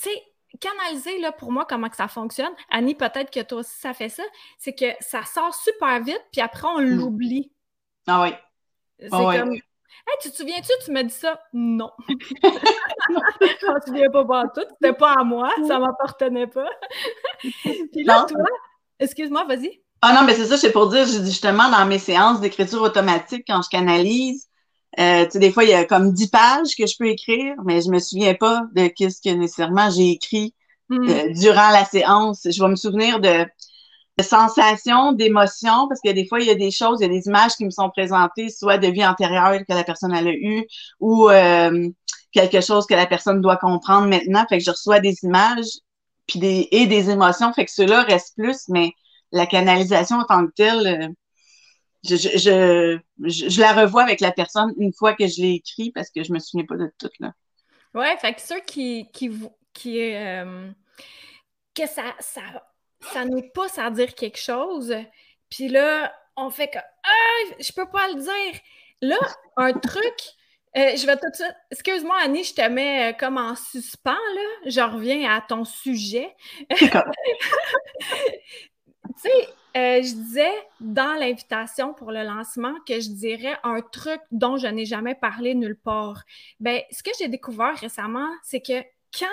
tu 0.00 0.08
sais, 0.10 0.22
canaliser, 0.60 1.18
là, 1.20 1.32
pour 1.32 1.52
moi, 1.52 1.66
comment 1.68 1.88
que 1.88 1.96
ça 1.96 2.08
fonctionne. 2.08 2.52
Annie, 2.70 2.94
peut-être 2.94 3.30
que 3.30 3.40
toi 3.40 3.58
aussi, 3.58 3.78
ça 3.78 3.94
fait 3.94 4.08
ça. 4.08 4.22
C'est 4.58 4.74
que 4.74 4.86
ça 5.00 5.24
sort 5.24 5.54
super 5.54 6.02
vite, 6.02 6.22
puis 6.32 6.40
après, 6.40 6.68
on 6.68 6.80
mm. 6.80 6.96
l'oublie. 6.96 7.52
Ah 8.06 8.22
oui. 8.22 8.30
C'est 8.98 9.08
ah 9.12 9.38
comme, 9.38 9.52
Hey, 10.06 10.16
tu 10.22 10.30
te 10.30 10.36
souviens-tu, 10.36 10.72
tu 10.84 10.90
m'as 10.90 11.02
dit 11.02 11.12
ça? 11.12 11.38
Non. 11.52 11.90
je 12.08 13.66
m'en 13.66 13.80
souviens 13.84 14.10
pas 14.10 14.24
pas 14.24 14.44
tout. 14.54 14.66
C'était 14.80 14.94
pas 14.94 15.12
à 15.18 15.24
moi, 15.24 15.50
ça 15.66 15.78
m'appartenait 15.78 16.46
pas. 16.46 16.70
Puis 17.42 18.04
là, 18.04 18.24
toi, 18.28 18.44
excuse-moi, 18.98 19.44
vas-y. 19.44 19.82
Ah 20.00 20.14
non, 20.14 20.22
mais 20.24 20.34
c'est 20.34 20.46
ça, 20.46 20.56
c'est 20.56 20.72
pour 20.72 20.88
dire, 20.88 21.04
justement, 21.04 21.68
dans 21.70 21.84
mes 21.84 21.98
séances 21.98 22.40
d'écriture 22.40 22.80
automatique, 22.80 23.44
quand 23.46 23.60
je 23.62 23.68
canalise, 23.68 24.47
euh, 24.98 25.24
tu 25.24 25.32
sais, 25.32 25.38
des 25.38 25.52
fois, 25.52 25.64
il 25.64 25.70
y 25.70 25.74
a 25.74 25.84
comme 25.84 26.12
10 26.12 26.28
pages 26.28 26.76
que 26.76 26.86
je 26.86 26.96
peux 26.98 27.08
écrire, 27.08 27.54
mais 27.64 27.82
je 27.82 27.90
me 27.90 27.98
souviens 27.98 28.34
pas 28.34 28.62
de 28.74 28.88
qu'est-ce 28.88 29.20
que 29.22 29.34
nécessairement 29.34 29.90
j'ai 29.90 30.10
écrit 30.10 30.54
hmm. 30.88 31.08
euh, 31.08 31.32
durant 31.34 31.70
la 31.70 31.84
séance. 31.84 32.46
Je 32.50 32.62
vais 32.62 32.68
me 32.68 32.76
souvenir 32.76 33.20
de 33.20 33.46
de 34.18 34.24
sensations, 34.24 35.12
d'émotions, 35.12 35.86
parce 35.88 36.00
que 36.04 36.10
des 36.10 36.26
fois, 36.26 36.40
il 36.40 36.46
y 36.46 36.50
a 36.50 36.56
des 36.56 36.72
choses, 36.72 36.98
il 37.00 37.04
y 37.04 37.06
a 37.06 37.08
des 37.08 37.26
images 37.28 37.52
qui 37.52 37.64
me 37.64 37.70
sont 37.70 37.88
présentées, 37.88 38.48
soit 38.48 38.76
de 38.76 38.88
vie 38.88 39.06
antérieure 39.06 39.60
que 39.60 39.72
la 39.72 39.84
personne 39.84 40.12
a 40.12 40.22
eu, 40.22 40.66
ou 40.98 41.30
euh, 41.30 41.88
quelque 42.32 42.60
chose 42.60 42.84
que 42.86 42.94
la 42.94 43.06
personne 43.06 43.40
doit 43.40 43.56
comprendre 43.56 44.08
maintenant. 44.08 44.44
Fait 44.48 44.58
que 44.58 44.64
je 44.64 44.70
reçois 44.70 44.98
des 44.98 45.14
images 45.22 45.70
puis 46.26 46.40
des, 46.40 46.68
et 46.72 46.86
des 46.86 47.10
émotions, 47.10 47.52
fait 47.52 47.64
que 47.64 47.70
cela 47.70 48.02
reste 48.02 48.34
plus, 48.36 48.68
mais 48.68 48.92
la 49.32 49.46
canalisation 49.46 50.16
en 50.16 50.24
tant 50.24 50.46
que 50.46 50.52
telle, 50.54 51.14
euh, 52.10 52.16
je, 52.16 52.16
je, 52.16 53.48
je, 53.48 53.60
la 53.60 53.72
revois 53.72 54.02
avec 54.02 54.20
la 54.20 54.32
personne 54.32 54.72
une 54.78 54.92
fois 54.92 55.14
que 55.14 55.26
je 55.26 55.42
l'ai 55.42 55.54
écrit 55.54 55.90
parce 55.90 56.10
que 56.10 56.22
je 56.22 56.32
me 56.32 56.38
souviens 56.38 56.66
pas 56.66 56.76
de 56.76 56.92
tout, 56.98 57.10
là. 57.20 57.32
Ouais, 57.94 58.16
fait 58.18 58.34
que 58.34 58.40
ceux 58.40 58.60
qui, 58.60 59.08
qui, 59.12 59.30
qui 59.72 60.14
euh, 60.14 60.70
que 61.74 61.86
ça, 61.86 62.14
ça 62.20 62.42
ça 63.00 63.24
nous 63.24 63.42
pousse 63.54 63.78
à 63.78 63.90
dire 63.90 64.14
quelque 64.14 64.38
chose. 64.38 64.94
Puis 65.50 65.68
là, 65.68 66.12
on 66.36 66.50
fait 66.50 66.68
que 66.68 66.78
Ah, 66.78 67.54
je 67.58 67.72
peux 67.72 67.88
pas 67.88 68.08
le 68.08 68.20
dire. 68.20 68.60
Là, 69.00 69.18
un 69.56 69.72
truc, 69.72 70.14
euh, 70.76 70.96
je 70.96 71.06
vais 71.06 71.16
tout 71.16 71.30
de 71.30 71.34
suite. 71.34 71.56
Excuse-moi, 71.70 72.16
Annie, 72.22 72.44
je 72.44 72.54
te 72.54 72.68
mets 72.68 73.10
euh, 73.10 73.16
comme 73.16 73.38
en 73.38 73.54
suspens, 73.54 74.10
là. 74.12 74.42
Je 74.66 74.80
reviens 74.80 75.30
à 75.30 75.40
ton 75.40 75.64
sujet. 75.64 76.34
tu 79.20 79.28
sais, 79.28 79.48
euh, 79.76 80.02
je 80.02 80.14
disais 80.14 80.66
dans 80.80 81.18
l'invitation 81.18 81.94
pour 81.94 82.10
le 82.10 82.22
lancement 82.22 82.74
que 82.86 83.00
je 83.00 83.10
dirais 83.10 83.56
un 83.62 83.80
truc 83.80 84.20
dont 84.30 84.56
je 84.56 84.66
n'ai 84.66 84.86
jamais 84.86 85.14
parlé 85.14 85.54
nulle 85.54 85.78
part. 85.78 86.22
Ben, 86.58 86.80
ce 86.90 87.02
que 87.02 87.10
j'ai 87.18 87.28
découvert 87.28 87.76
récemment, 87.78 88.30
c'est 88.42 88.60
que 88.60 88.82
quand 89.18 89.26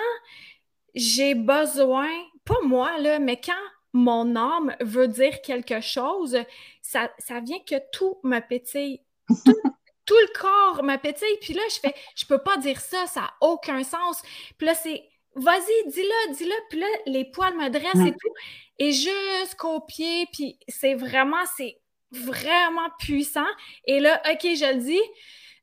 j'ai 0.94 1.34
besoin 1.34 2.08
pas 2.44 2.60
moi, 2.64 2.98
là, 2.98 3.18
mais 3.18 3.40
quand 3.40 3.52
mon 3.92 4.36
âme 4.36 4.76
veut 4.80 5.08
dire 5.08 5.40
quelque 5.40 5.80
chose, 5.80 6.38
ça, 6.82 7.10
ça 7.18 7.40
vient 7.40 7.58
que 7.66 7.76
tout 7.92 8.18
me 8.22 8.40
pétille. 8.40 9.00
Tout, 9.44 10.14
le 10.14 10.38
corps 10.38 10.84
me 10.84 10.96
pétille. 10.96 11.38
Puis 11.40 11.54
là, 11.54 11.62
je 11.70 11.80
fais, 11.80 11.94
je 12.14 12.26
peux 12.26 12.38
pas 12.38 12.58
dire 12.58 12.80
ça, 12.80 13.06
ça 13.06 13.20
n'a 13.20 13.34
aucun 13.40 13.82
sens. 13.82 14.22
Puis 14.58 14.66
là, 14.66 14.74
c'est, 14.74 15.02
vas-y, 15.36 15.90
dis-le, 15.90 16.34
dis-le. 16.34 16.54
Puis 16.68 16.80
là, 16.80 16.86
les 17.06 17.24
poils 17.24 17.56
me 17.56 17.68
dressent 17.68 18.06
et 18.06 18.12
tout. 18.12 18.34
Et 18.78 18.92
jusqu'aux 18.92 19.80
pieds, 19.80 20.26
puis 20.32 20.58
c'est 20.68 20.94
vraiment, 20.94 21.44
c'est 21.56 21.78
vraiment 22.10 22.88
puissant. 22.98 23.46
Et 23.84 24.00
là, 24.00 24.20
OK, 24.30 24.42
je 24.42 24.74
le 24.74 24.80
dis. 24.80 25.00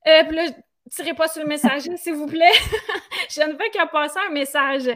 Euh, 0.07 0.23
puis 0.25 0.35
là, 0.35 0.45
tirez 0.89 1.13
pas 1.13 1.27
sur 1.27 1.41
le 1.41 1.47
messager, 1.47 1.95
s'il 1.97 2.13
vous 2.13 2.27
plaît. 2.27 2.51
je 3.29 3.41
ne 3.41 3.55
fais 3.57 3.69
qu'à 3.71 3.85
passer 3.87 4.19
un 4.27 4.31
message 4.31 4.89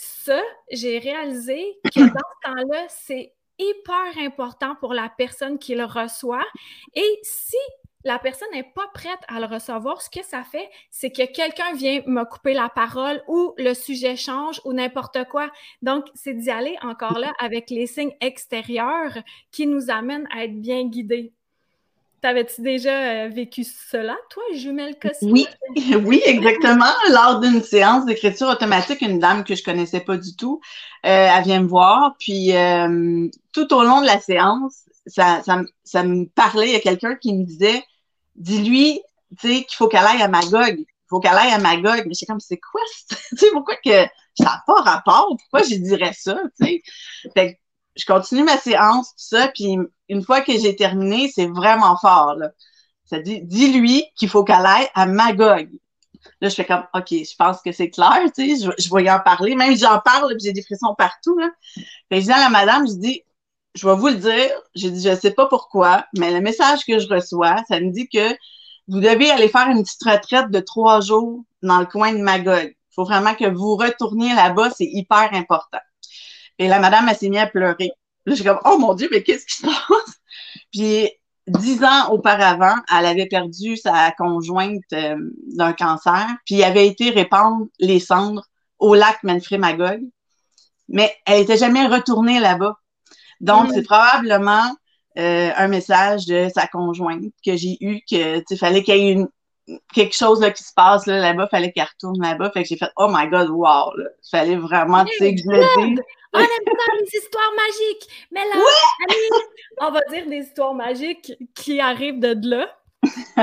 ça, 0.00 0.40
j'ai 0.70 0.98
réalisé 0.98 1.78
que 1.94 2.00
dans 2.00 2.06
ce 2.06 2.48
temps-là, 2.48 2.86
c'est 2.88 3.34
hyper 3.58 4.18
important 4.18 4.74
pour 4.76 4.94
la 4.94 5.10
personne 5.10 5.58
qui 5.58 5.74
le 5.74 5.84
reçoit. 5.84 6.46
Et 6.94 7.18
si 7.22 7.58
la 8.04 8.18
personne 8.18 8.48
n'est 8.52 8.70
pas 8.74 8.86
prête 8.94 9.20
à 9.28 9.40
le 9.40 9.46
recevoir, 9.46 10.00
ce 10.00 10.10
que 10.10 10.24
ça 10.24 10.42
fait, 10.42 10.68
c'est 10.90 11.10
que 11.10 11.30
quelqu'un 11.30 11.72
vient 11.74 12.00
me 12.06 12.24
couper 12.24 12.54
la 12.54 12.68
parole 12.68 13.22
ou 13.28 13.54
le 13.58 13.74
sujet 13.74 14.16
change 14.16 14.60
ou 14.64 14.72
n'importe 14.72 15.24
quoi. 15.30 15.50
Donc, 15.82 16.06
c'est 16.14 16.34
d'y 16.34 16.50
aller 16.50 16.76
encore 16.82 17.18
là 17.18 17.32
avec 17.38 17.70
les 17.70 17.86
signes 17.86 18.14
extérieurs 18.20 19.18
qui 19.52 19.66
nous 19.66 19.90
amènent 19.90 20.28
à 20.32 20.44
être 20.44 20.60
bien 20.60 20.86
guidés. 20.86 21.32
T'avais-tu 22.22 22.60
déjà 22.60 22.90
euh, 22.90 23.28
vécu 23.28 23.64
cela, 23.64 24.14
toi, 24.28 24.42
jumelle 24.54 24.98
cosmique? 24.98 25.48
Oui, 25.74 25.94
oui, 26.04 26.22
exactement. 26.26 26.92
Lors 27.10 27.40
d'une 27.40 27.62
séance 27.62 28.04
d'écriture 28.04 28.48
automatique, 28.48 29.00
une 29.00 29.18
dame 29.18 29.42
que 29.42 29.54
je 29.54 29.64
connaissais 29.64 30.00
pas 30.00 30.18
du 30.18 30.36
tout, 30.36 30.60
euh, 31.06 31.28
elle 31.34 31.44
vient 31.44 31.62
me 31.62 31.68
voir, 31.68 32.16
puis 32.18 32.54
euh, 32.54 33.26
tout 33.54 33.72
au 33.72 33.82
long 33.84 34.02
de 34.02 34.06
la 34.06 34.20
séance, 34.20 34.82
ça, 35.06 35.40
ça, 35.42 35.62
ça 35.82 36.02
me 36.02 36.26
parlait, 36.26 36.68
il 36.68 36.72
y 36.72 36.76
a 36.76 36.80
quelqu'un 36.80 37.14
qui 37.14 37.34
me 37.34 37.42
disait, 37.42 37.82
dis-lui, 38.40 39.00
tu 39.38 39.48
sais, 39.48 39.64
qu'il 39.64 39.76
faut 39.76 39.88
qu'elle 39.88 40.04
aille 40.04 40.22
à 40.22 40.28
Magog. 40.28 40.78
Il 40.78 40.86
faut 41.08 41.20
qu'elle 41.20 41.36
aille 41.36 41.52
à 41.52 41.58
Magog. 41.58 42.04
Mais 42.06 42.14
c'est 42.14 42.26
comme, 42.26 42.40
c'est 42.40 42.58
quoi? 42.58 42.80
Tu 43.30 43.36
sais, 43.36 43.46
pourquoi 43.52 43.76
que 43.76 44.06
ça 44.38 44.44
n'a 44.44 44.62
pas 44.66 44.82
rapport? 44.82 45.28
Pourquoi 45.38 45.62
je 45.68 45.76
dirais 45.76 46.12
ça? 46.12 46.40
Tu 46.60 46.66
sais? 46.66 46.82
Fait 47.34 47.60
je 47.96 48.04
continue 48.06 48.44
ma 48.44 48.56
séance, 48.56 49.08
tout 49.10 49.14
ça, 49.36 49.48
puis 49.48 49.76
une 50.08 50.22
fois 50.22 50.40
que 50.40 50.52
j'ai 50.52 50.76
terminé, 50.76 51.30
c'est 51.34 51.46
vraiment 51.46 51.96
fort, 51.96 52.34
là. 52.34 52.50
Ça 53.04 53.18
dit, 53.18 53.42
dis-lui 53.42 54.04
qu'il 54.16 54.28
faut 54.28 54.44
qu'elle 54.44 54.64
aille 54.64 54.88
à 54.94 55.06
Magog. 55.06 55.68
Là, 56.40 56.48
je 56.48 56.54
fais 56.54 56.64
comme, 56.64 56.84
OK, 56.94 57.08
je 57.10 57.36
pense 57.36 57.60
que 57.60 57.72
c'est 57.72 57.90
clair, 57.90 58.20
tu 58.34 58.56
sais, 58.56 58.70
je, 58.78 58.94
vais 58.94 59.04
y 59.04 59.10
en 59.10 59.18
parler. 59.18 59.56
Même 59.56 59.76
j'en 59.76 59.98
parle, 59.98 60.30
puis 60.36 60.44
j'ai 60.44 60.52
des 60.52 60.62
frissons 60.62 60.94
partout, 60.96 61.36
là. 61.38 61.50
Fait 62.08 62.20
je 62.20 62.26
dis 62.26 62.32
à 62.32 62.38
la 62.38 62.48
madame, 62.48 62.86
je 62.86 62.94
dis, 62.94 63.22
je 63.74 63.88
vais 63.88 63.94
vous 63.94 64.08
le 64.08 64.16
dire. 64.16 64.50
J'ai 64.74 64.90
dit, 64.90 65.02
je 65.02 65.14
sais 65.14 65.32
pas 65.32 65.46
pourquoi, 65.46 66.06
mais 66.16 66.32
le 66.32 66.40
message 66.40 66.84
que 66.86 66.98
je 66.98 67.08
reçois, 67.08 67.56
ça 67.68 67.80
me 67.80 67.90
dit 67.90 68.08
que 68.08 68.32
vous 68.88 69.00
devez 69.00 69.30
aller 69.30 69.48
faire 69.48 69.68
une 69.68 69.82
petite 69.82 70.02
retraite 70.04 70.50
de 70.50 70.60
trois 70.60 71.00
jours 71.00 71.44
dans 71.62 71.78
le 71.78 71.86
coin 71.86 72.12
de 72.12 72.18
Magog. 72.18 72.74
Il 72.74 72.94
faut 72.94 73.04
vraiment 73.04 73.34
que 73.34 73.48
vous 73.48 73.76
retourniez 73.76 74.34
là-bas, 74.34 74.70
c'est 74.76 74.88
hyper 74.90 75.30
important. 75.32 75.78
Et 76.58 76.68
la 76.68 76.80
madame, 76.80 77.08
elle 77.08 77.16
s'est 77.16 77.28
mise 77.28 77.40
à 77.40 77.46
pleurer. 77.46 77.92
Là, 78.26 78.34
j'ai 78.34 78.44
comme, 78.44 78.60
oh 78.64 78.78
mon 78.78 78.94
Dieu, 78.94 79.08
mais 79.10 79.22
qu'est-ce 79.22 79.46
qui 79.46 79.56
se 79.56 79.66
passe? 79.66 80.20
Puis, 80.72 81.08
dix 81.46 81.82
ans 81.84 82.10
auparavant, 82.10 82.74
elle 82.94 83.06
avait 83.06 83.26
perdu 83.26 83.76
sa 83.76 84.12
conjointe 84.12 84.82
euh, 84.92 85.16
d'un 85.54 85.72
cancer, 85.72 86.26
puis 86.46 86.56
il 86.56 86.64
avait 86.64 86.86
été 86.86 87.10
répandre 87.10 87.66
les 87.78 87.98
cendres 87.98 88.44
au 88.78 88.94
lac 88.94 89.22
Manfred 89.22 89.60
Magog, 89.60 90.00
mais 90.88 91.12
elle 91.26 91.40
n'était 91.40 91.56
jamais 91.56 91.86
retournée 91.86 92.40
là-bas. 92.40 92.76
Donc, 93.40 93.68
mm. 93.68 93.72
c'est 93.74 93.82
probablement 93.82 94.74
euh, 95.18 95.50
un 95.56 95.68
message 95.68 96.26
de 96.26 96.48
sa 96.54 96.66
conjointe 96.66 97.22
que 97.44 97.56
j'ai 97.56 97.76
eu 97.80 98.00
que 98.08 98.42
il 98.48 98.58
fallait 98.58 98.82
qu'il 98.82 98.96
y 98.96 99.08
ait 99.08 99.12
une, 99.12 99.28
quelque 99.92 100.14
chose 100.14 100.40
là, 100.40 100.50
qui 100.50 100.62
se 100.62 100.72
passe 100.74 101.06
là, 101.06 101.18
là-bas, 101.18 101.48
fallait 101.48 101.72
qu'elle 101.72 101.84
retourne 101.84 102.20
là-bas. 102.20 102.50
Fait 102.50 102.62
que 102.62 102.68
j'ai 102.68 102.76
fait 102.76 102.90
Oh 102.96 103.08
my 103.10 103.28
god, 103.28 103.48
wow! 103.50 103.92
Il 103.96 104.30
fallait 104.30 104.56
vraiment 104.56 105.04
tu 105.04 105.16
sais, 105.18 105.34
que 105.34 105.40
je 105.40 105.50
le 105.50 105.88
dise. 105.88 106.00
On 106.32 106.38
aime 106.38 106.46
ça 106.46 106.92
les 107.00 107.18
histoires 107.18 107.52
magiques! 107.56 108.28
Mais 108.30 108.44
là, 108.44 108.60
on 109.80 109.90
va 109.90 110.00
dire 110.10 110.26
des 110.28 110.46
histoires 110.46 110.74
magiques 110.74 111.32
qui 111.54 111.80
arrivent 111.80 112.20
de 112.20 112.36
là. 112.48 112.68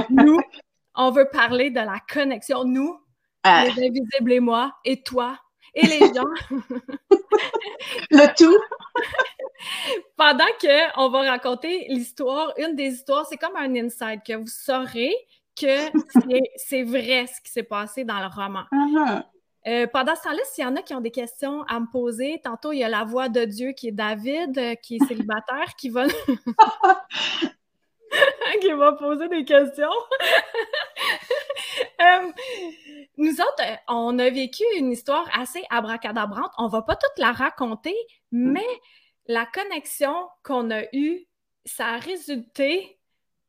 Nous, 0.10 0.40
on 0.96 1.12
veut 1.12 1.28
parler 1.32 1.70
de 1.70 1.82
la 1.82 2.00
connexion. 2.12 2.64
Nous, 2.64 2.98
ah. 3.44 3.66
les 3.66 3.88
invisibles 3.88 4.32
et 4.32 4.40
moi, 4.40 4.74
et 4.86 5.04
toi, 5.04 5.38
et 5.78 5.88
les 5.88 6.00
gens. 6.14 6.26
le 8.12 8.36
tout. 8.36 8.58
Pendant 10.16 10.46
qu'on 10.62 11.10
va 11.10 11.22
raconter 11.22 11.86
l'histoire, 11.90 12.54
une 12.58 12.76
des 12.76 12.94
histoires, 12.94 13.26
c'est 13.28 13.38
comme 13.38 13.56
un 13.56 13.74
insight 13.76 14.22
que 14.26 14.34
vous 14.34 14.48
saurez 14.48 15.16
que 15.60 15.90
c'est 16.58 16.84
vrai 16.84 17.28
ce 17.28 17.42
qui 17.42 17.52
s'est 17.52 17.64
passé 17.64 18.04
dans 18.04 18.20
le 18.20 18.28
roman. 18.28 18.64
Uh-huh. 18.72 19.24
Euh, 19.68 19.86
pendant 19.92 20.16
ce 20.16 20.24
temps-là, 20.24 20.40
s'il 20.46 20.64
y 20.64 20.68
en 20.68 20.76
a 20.78 20.82
qui 20.82 20.94
ont 20.94 21.02
des 21.02 21.12
questions 21.12 21.64
à 21.64 21.80
me 21.80 21.88
poser, 21.92 22.40
tantôt, 22.42 22.72
il 22.72 22.80
y 22.80 22.84
a 22.84 22.90
la 22.90 23.04
voix 23.04 23.28
de 23.28 23.44
Dieu 23.44 23.74
qui 23.74 23.90
est 23.90 23.92
David, 23.92 24.58
euh, 24.58 24.76
qui 24.76 24.96
est 24.96 25.00
célibataire, 25.08 25.76
qui 25.78 25.90
va... 25.90 26.06
qui 28.62 28.72
va 28.72 28.94
poser 28.94 29.28
des 29.28 29.46
questions. 29.46 29.90
Euh, 32.02 32.32
nous 33.18 33.42
autres, 33.42 33.64
on 33.88 34.18
a 34.20 34.30
vécu 34.30 34.64
une 34.78 34.92
histoire 34.92 35.30
assez 35.38 35.64
abracadabrante. 35.70 36.52
On 36.58 36.68
va 36.68 36.82
pas 36.82 36.96
toute 36.96 37.18
la 37.18 37.32
raconter, 37.32 37.96
mais 38.32 38.68
la 39.28 39.46
connexion 39.46 40.14
qu'on 40.44 40.72
a 40.72 40.84
eue, 40.94 41.26
ça 41.66 41.88
a 41.88 41.98
résulté 41.98 43.00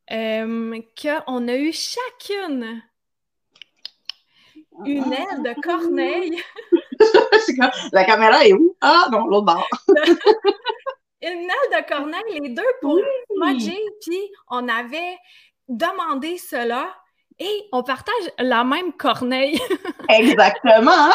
qu'on 0.07 1.47
a 1.47 1.55
eu 1.55 1.71
chacune 1.71 2.81
une 4.85 5.13
aile 5.13 5.43
de 5.43 5.61
corneille. 5.61 6.41
la 7.91 8.05
caméra 8.05 8.45
est 8.45 8.53
où? 8.53 8.75
Ah 8.81 9.07
non, 9.11 9.25
l'autre 9.27 9.45
bord. 9.45 9.69
Une 11.21 11.49
aile 11.49 11.81
de 11.81 11.87
corneille, 11.87 12.39
les 12.41 12.49
deux 12.49 12.63
pour 12.81 12.95
oui. 12.95 13.77
puis 14.01 14.19
on 14.49 14.67
avait 14.67 15.17
demandé 15.67 16.37
cela 16.37 16.89
et 17.39 17.67
on 17.71 17.83
partage 17.83 18.31
la 18.37 18.63
même 18.63 18.93
corneille. 18.93 19.59
Exactement. 20.09 21.11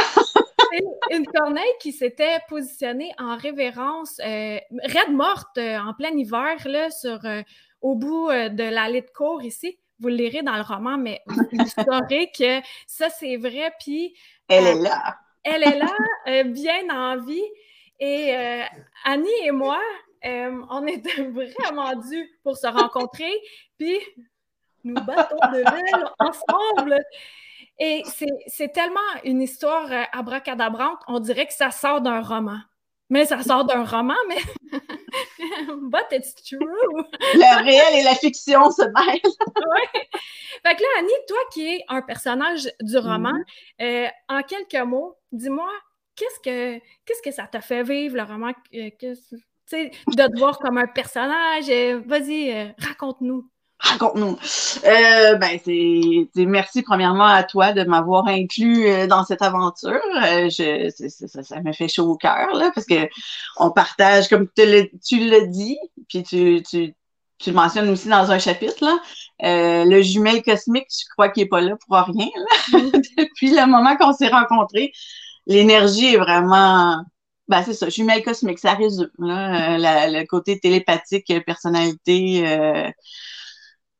une 1.10 1.26
corneille 1.26 1.72
qui 1.80 1.92
s'était 1.92 2.38
positionnée 2.48 3.12
en 3.18 3.36
révérence, 3.36 4.18
euh, 4.20 4.58
raide 4.84 5.12
morte 5.12 5.58
euh, 5.58 5.78
en 5.78 5.94
plein 5.94 6.10
hiver, 6.10 6.56
là, 6.66 6.90
sur, 6.90 7.24
euh, 7.24 7.42
au 7.80 7.94
bout 7.94 8.30
de 8.30 8.70
l'allée 8.70 9.02
de 9.02 9.10
cour 9.10 9.42
ici 9.42 9.78
vous 10.00 10.08
le 10.08 10.16
lirez 10.16 10.42
dans 10.42 10.56
le 10.56 10.62
roman, 10.62 10.98
mais 10.98 11.22
vous 11.26 11.66
saurez 11.66 12.30
que 12.36 12.60
ça, 12.86 13.08
c'est 13.10 13.36
vrai. 13.36 13.72
Puis. 13.78 14.14
Elle 14.48 14.66
est 14.66 14.74
là. 14.80 15.16
Elle 15.44 15.62
est 15.62 15.78
là, 15.78 16.42
bien 16.44 16.90
en 16.90 17.24
vie. 17.24 17.44
Et 18.00 18.34
euh, 18.34 18.62
Annie 19.04 19.28
et 19.44 19.50
moi, 19.50 19.80
euh, 20.24 20.62
on 20.70 20.86
était 20.86 21.22
vraiment 21.30 21.94
dû 21.96 22.28
pour 22.42 22.56
se 22.56 22.66
rencontrer. 22.66 23.32
Puis, 23.78 23.98
nous 24.82 24.94
battons 24.94 25.36
de 25.52 25.58
ville 25.58 26.06
ensemble. 26.18 26.98
Et 27.78 28.02
c'est 28.46 28.72
tellement 28.72 29.00
une 29.24 29.42
histoire 29.42 29.88
abracadabrante, 30.12 31.00
on 31.08 31.18
dirait 31.18 31.46
que 31.46 31.52
ça 31.52 31.72
sort 31.72 32.00
d'un 32.00 32.20
roman. 32.20 32.58
Mais 33.10 33.26
ça 33.26 33.42
sort 33.42 33.64
d'un 33.64 33.84
roman, 33.84 34.14
mais. 34.28 34.40
But 35.82 36.06
it's 36.10 36.34
true! 36.34 36.58
Le 37.34 37.64
réel 37.64 38.00
et 38.00 38.02
la 38.02 38.14
fiction 38.14 38.70
se 38.70 38.82
mêlent. 38.82 39.20
oui. 39.56 40.00
Fait 40.64 40.74
que 40.74 40.82
là, 40.82 40.88
Annie, 40.98 41.12
toi 41.28 41.38
qui 41.52 41.74
es 41.74 41.84
un 41.88 42.00
personnage 42.02 42.68
du 42.80 42.96
roman, 42.96 43.32
mm-hmm. 43.80 44.06
euh, 44.06 44.08
en 44.28 44.42
quelques 44.42 44.86
mots, 44.86 45.16
dis-moi, 45.32 45.70
qu'est-ce 46.16 46.40
que 46.40 46.78
qu'est-ce 47.04 47.22
que 47.22 47.30
ça 47.30 47.46
t'a 47.46 47.60
fait 47.60 47.82
vivre, 47.82 48.16
le 48.16 48.22
roman? 48.22 48.52
Euh, 48.74 48.90
sais, 49.66 49.90
de 50.08 50.26
te 50.26 50.38
voir 50.38 50.58
comme 50.58 50.78
un 50.78 50.86
personnage. 50.86 51.68
Euh, 51.68 52.00
vas-y, 52.06 52.74
raconte-nous. 52.78 53.48
Raconte-nous. 53.84 54.38
Euh, 54.86 55.34
ben, 55.36 55.58
c'est 55.62 56.46
merci 56.46 56.82
premièrement 56.82 57.26
à 57.26 57.42
toi 57.42 57.72
de 57.72 57.84
m'avoir 57.84 58.26
inclus 58.28 58.86
euh, 58.86 59.06
dans 59.06 59.24
cette 59.24 59.42
aventure. 59.42 60.00
Euh, 60.24 60.48
ça, 60.48 61.60
me 61.60 61.72
fait 61.72 61.88
chaud 61.88 62.12
au 62.12 62.16
cœur, 62.16 62.54
là, 62.54 62.70
parce 62.74 62.86
que 62.86 63.08
on 63.58 63.70
partage, 63.70 64.28
comme 64.28 64.48
tu 64.56 65.18
l'as 65.18 65.46
dit, 65.46 65.76
puis 66.08 66.22
tu, 66.22 66.62
tu, 66.62 66.94
tu 67.38 67.50
le 67.50 67.56
mentionnes 67.56 67.90
aussi 67.90 68.08
dans 68.08 68.30
un 68.30 68.38
chapitre, 68.38 68.82
là, 68.84 68.98
euh, 69.44 69.84
le 69.84 70.00
jumelle 70.00 70.42
cosmique, 70.42 70.88
je 70.88 71.04
crois 71.12 71.28
qu'il 71.28 71.42
n'est 71.42 71.48
pas 71.48 71.60
là 71.60 71.76
pour 71.86 71.96
rien. 71.96 72.30
Depuis 73.18 73.50
le 73.50 73.66
moment 73.66 73.96
qu'on 73.96 74.14
s'est 74.14 74.28
rencontrés, 74.28 74.92
l'énergie 75.46 76.14
est 76.14 76.18
vraiment 76.18 77.04
ben, 77.48 77.62
c'est 77.62 77.74
ça, 77.74 77.88
jumelle 77.90 78.22
cosmique, 78.24 78.58
ça 78.58 78.74
résume. 78.74 79.10
Là, 79.18 80.08
le 80.08 80.26
côté 80.26 80.58
télépathique, 80.58 81.32
personnalité, 81.44 82.46
euh, 82.48 82.90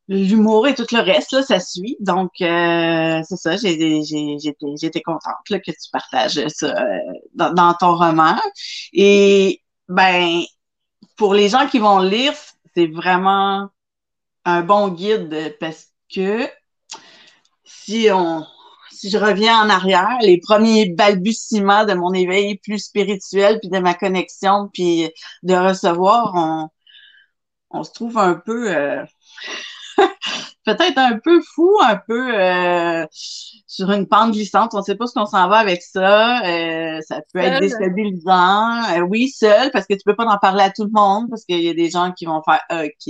l'humour 0.09 0.67
et 0.67 0.75
tout 0.75 0.87
le 0.93 1.01
reste, 1.01 1.33
là, 1.33 1.43
ça 1.43 1.61
suit. 1.61 1.97
Donc, 2.01 2.31
euh, 2.41 3.21
c'est 3.29 3.37
ça, 3.37 3.57
j'étais 3.57 5.03
contente 5.03 5.51
là, 5.51 5.59
que 5.61 5.71
tu 5.71 5.91
partages 5.93 6.47
ça 6.49 6.75
euh, 6.75 6.99
dans, 7.35 7.75
ton 7.75 7.97
roman. 7.97 8.37
Et, 8.93 9.63
ben, 9.89 10.43
pour 11.17 11.35
les 11.35 11.49
gens 11.51 11.69
qui 11.69 11.79
vont 11.79 11.99
lire, 12.01 12.35
c'est 12.75 12.87
vraiment 12.87 13.69
un 14.47 14.63
bon 14.63 14.89
guide 14.89 15.57
parce 15.61 15.89
que 16.15 16.49
si 17.65 18.09
on 18.11 18.45
si 19.05 19.11
je 19.11 19.19
reviens 19.19 19.61
en 19.61 19.69
arrière, 19.69 20.17
les 20.23 20.39
premiers 20.39 20.87
balbutiements 20.87 21.85
de 21.85 21.93
mon 21.93 22.15
éveil 22.15 22.57
plus 22.57 22.79
spirituel, 22.79 23.59
puis 23.61 23.69
de 23.69 23.79
ma 23.79 23.93
connexion, 23.93 24.71
puis 24.73 25.11
de 25.43 25.55
recevoir, 25.55 26.71
on, 27.71 27.83
se 27.83 27.93
trouve 27.93 28.17
un 28.17 28.33
peu 28.33 28.75
euh, 28.75 29.05
peut-être 30.65 30.99
un 30.99 31.19
peu 31.19 31.41
fou, 31.55 31.71
un 31.83 31.97
peu 31.97 32.35
euh, 32.35 33.07
sur 33.67 33.91
une 33.91 34.07
pente 34.07 34.33
glissante. 34.33 34.75
On 34.75 34.79
ne 34.79 34.83
sait 34.83 34.97
pas 34.97 35.07
ce 35.07 35.15
qu'on 35.15 35.27
s'en 35.27 35.49
va 35.49 35.59
avec 35.59 35.83
ça. 35.83 36.45
Euh, 36.45 37.01
ça 37.03 37.21
peut 37.33 37.41
être 37.41 37.61
déstabilisant. 37.61 38.83
Euh, 38.97 39.01
oui, 39.01 39.29
seul, 39.29 39.71
parce 39.71 39.87
que 39.87 39.95
tu 39.95 40.01
peux 40.05 40.17
pas 40.17 40.25
en 40.25 40.39
parler 40.39 40.65
à 40.65 40.71
tout 40.71 40.85
le 40.85 40.91
monde, 40.93 41.29
parce 41.31 41.45
qu'il 41.45 41.61
y 41.61 41.69
a 41.69 41.75
des 41.75 41.91
gens 41.91 42.13
qui 42.13 42.27
vont 42.27 42.43
faire 42.43 42.61
OK. 42.71 43.09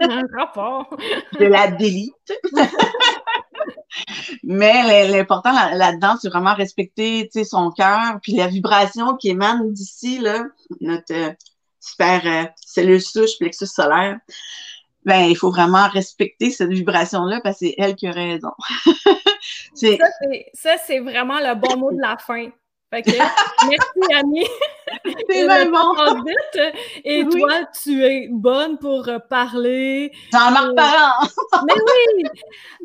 un 0.00 0.26
rapport. 0.36 0.96
De 1.38 1.46
la 1.46 1.70
délite. 1.70 2.14
Mais 4.44 5.08
l'important 5.08 5.52
là-dedans, 5.52 6.16
c'est 6.20 6.28
vraiment 6.28 6.54
respecter 6.54 7.28
son 7.44 7.70
cœur, 7.70 8.18
puis 8.22 8.32
la 8.34 8.46
vibration 8.46 9.16
qui 9.16 9.30
émane 9.30 9.72
d'ici, 9.72 10.18
là, 10.18 10.44
notre 10.80 11.34
super 11.90 12.26
euh, 12.26 12.46
cellule 12.56 13.00
souche, 13.00 13.38
plexus 13.38 13.66
solaire, 13.66 14.18
ben, 15.04 15.24
il 15.24 15.36
faut 15.36 15.50
vraiment 15.50 15.88
respecter 15.88 16.50
cette 16.50 16.70
vibration-là 16.70 17.40
parce 17.42 17.60
que 17.60 17.66
c'est 17.66 17.74
elle 17.78 17.94
qui 17.94 18.06
a 18.06 18.12
raison. 18.12 18.50
ça, 19.74 20.76
c'est 20.86 20.98
vraiment 21.00 21.38
le 21.38 21.54
bon 21.54 21.78
mot 21.78 21.92
de 21.92 22.00
la 22.00 22.18
fin. 22.18 22.50
Merci 22.92 24.14
Annie. 24.14 24.46
C'est 25.28 25.44
vraiment. 25.44 25.94
Et 27.04 27.24
toi, 27.28 27.64
tu 27.82 28.02
es 28.04 28.28
bonne 28.30 28.78
pour 28.78 29.08
euh, 29.08 29.18
parler. 29.18 30.10
Jean-Marc 30.32 30.68
euh... 30.68 30.74
Parent. 30.74 31.28
Mais 31.66 31.74
oui. 31.74 32.24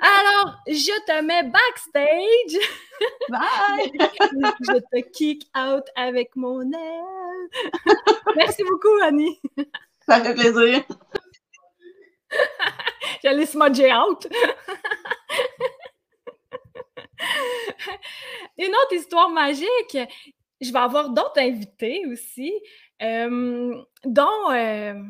Alors, 0.02 0.56
je 0.68 1.06
te 1.06 1.22
mets 1.22 1.44
backstage. 1.44 2.60
Bye. 3.30 3.92
je 4.62 4.80
te 4.80 5.10
kick 5.12 5.48
out 5.58 5.86
avec 5.96 6.36
mon 6.36 6.62
aile. 6.62 7.96
merci 8.36 8.64
beaucoup, 8.64 9.02
Annie. 9.04 9.40
Ça 10.06 10.22
fait 10.22 10.34
plaisir. 10.34 10.84
J'allais 13.24 13.46
smudger 13.46 13.94
out. 13.94 14.28
Une 18.58 18.72
autre 18.72 18.94
histoire 18.94 19.30
magique. 19.30 19.98
Je 20.62 20.72
vais 20.72 20.80
avoir 20.80 21.10
d'autres 21.10 21.40
invités 21.40 22.06
aussi, 22.08 22.54
euh, 23.02 23.76
dont. 24.06 24.52
Euh, 24.52 25.02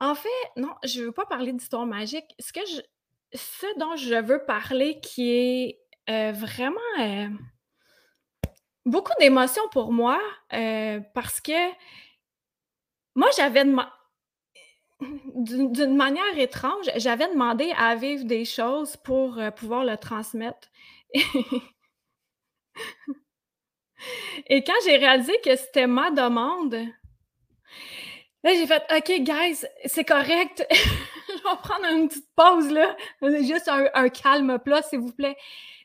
en 0.00 0.14
fait, 0.14 0.28
non, 0.56 0.74
je 0.84 1.00
ne 1.00 1.06
veux 1.06 1.12
pas 1.12 1.26
parler 1.26 1.52
d'histoire 1.52 1.86
magique. 1.86 2.34
Ce, 2.38 3.78
dont 3.78 3.96
je 3.96 4.14
veux 4.22 4.44
parler 4.44 5.00
qui 5.00 5.30
est 5.30 5.80
euh, 6.10 6.32
vraiment 6.32 6.80
beaucoup 8.84 9.12
d'émotions 9.18 9.68
pour 9.72 9.92
moi 9.92 10.20
parce 10.50 11.40
que 11.40 11.72
moi, 13.16 13.30
j'avais 13.34 13.64
d'une 15.00 15.96
manière 15.96 16.38
étrange, 16.38 16.86
j'avais 16.96 17.28
demandé 17.28 17.72
à 17.76 17.94
vivre 17.96 18.24
des 18.24 18.44
choses 18.44 18.96
pour 18.96 19.38
pouvoir 19.56 19.84
le 19.84 19.96
transmettre. 19.96 20.68
Et 24.48 24.62
quand 24.62 24.74
j'ai 24.84 24.96
réalisé 24.96 25.32
que 25.44 25.56
c'était 25.56 25.86
ma 25.86 26.10
demande, 26.10 26.74
là, 28.44 28.54
j'ai 28.54 28.66
fait 28.66 28.82
OK, 28.94 29.20
guys, 29.20 29.64
c'est 29.84 30.04
correct. 30.04 30.66
Je 31.28 31.34
vais 31.34 31.56
prendre 31.62 31.86
une 31.92 32.08
petite 32.08 32.28
pause, 32.34 32.70
là. 32.70 32.96
Juste 33.22 33.68
un, 33.68 34.08
calme 34.08 34.58
plat, 34.58 34.82
s'il 34.82 35.00
vous 35.00 35.12
plaît. 35.12 35.36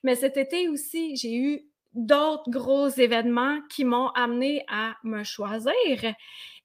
Mais 0.04 0.16
cet 0.16 0.38
été 0.38 0.68
aussi, 0.70 1.16
j'ai 1.16 1.36
eu 1.36 1.62
d'autres 1.94 2.50
gros 2.50 2.88
événements 2.88 3.60
qui 3.70 3.86
m'ont 3.86 4.10
amené 4.10 4.64
à 4.70 4.96
me 5.04 5.24
choisir 5.24 6.14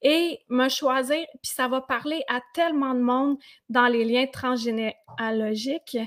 et 0.03 0.39
me 0.49 0.69
choisir, 0.69 1.25
puis 1.43 1.53
ça 1.53 1.69
va 1.69 1.81
parler 1.81 2.23
à 2.29 2.41
tellement 2.55 2.95
de 2.95 3.01
monde 3.01 3.39
dans 3.69 3.87
les 3.87 4.05
liens 4.05 4.27
transgénéalogiques 4.27 5.99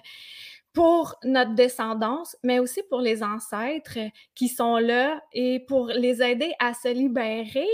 pour 0.74 1.16
notre 1.24 1.56
descendance, 1.56 2.38
mais 2.44 2.60
aussi 2.60 2.82
pour 2.90 3.02
les 3.02 3.24
ancêtres 3.24 4.00
qui 4.36 4.48
sont 4.48 4.78
là 4.78 5.22
et 5.34 5.60
pour 5.68 5.88
les 5.88 6.22
aider 6.22 6.54
à 6.60 6.74
se 6.74 6.94
libérer. 6.94 7.68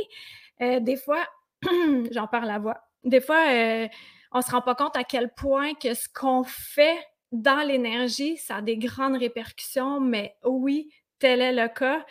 Euh, 0.62 0.80
des 0.80 0.98
fois, 0.98 1.24
j'en 2.12 2.28
parle 2.28 2.50
à 2.50 2.60
voix, 2.60 2.80
des 3.04 3.22
fois, 3.22 3.44
euh, 3.50 3.88
on 4.32 4.40
ne 4.40 4.44
se 4.44 4.52
rend 4.52 4.62
pas 4.62 4.76
compte 4.76 4.98
à 4.98 5.04
quel 5.04 5.32
point 5.34 5.74
que 5.76 5.94
ce 5.94 6.08
qu'on 6.10 6.44
fait 6.44 6.98
dans 7.32 7.66
l'énergie, 7.68 8.38
ça 8.38 8.58
a 8.58 8.62
des 8.62 8.78
grandes 8.78 9.18
répercussions, 9.18 10.00
mais 10.00 10.36
oui, 10.44 10.90
est 11.26 11.54
le 11.54 11.68
cas. 11.68 12.06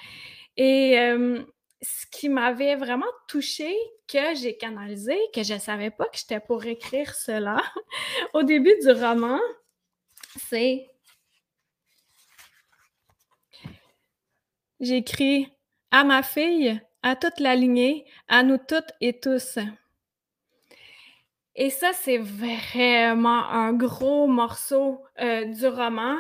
Et 0.56 0.96
ce 1.82 2.06
qui 2.10 2.28
m'avait 2.28 2.76
vraiment 2.76 3.10
touchée, 3.28 3.76
que 4.06 4.34
j'ai 4.34 4.56
canalisé, 4.56 5.16
que 5.34 5.42
je 5.42 5.54
ne 5.54 5.58
savais 5.58 5.90
pas 5.90 6.06
que 6.06 6.18
j'étais 6.18 6.40
pour 6.40 6.64
écrire 6.64 7.14
cela 7.14 7.62
au 8.34 8.42
début 8.42 8.76
du 8.82 8.90
roman, 8.90 9.40
c'est 10.48 10.86
J'écris 14.80 15.50
à 15.90 16.04
ma 16.04 16.22
fille, 16.22 16.78
à 17.02 17.16
toute 17.16 17.40
la 17.40 17.54
lignée, 17.54 18.04
à 18.28 18.42
nous 18.42 18.58
toutes 18.58 18.90
et 19.00 19.18
tous. 19.18 19.58
Et 21.54 21.70
ça, 21.70 21.92
c'est 21.92 22.18
vraiment 22.18 23.48
un 23.48 23.72
gros 23.72 24.26
morceau 24.26 25.02
euh, 25.20 25.44
du 25.46 25.66
roman 25.68 26.18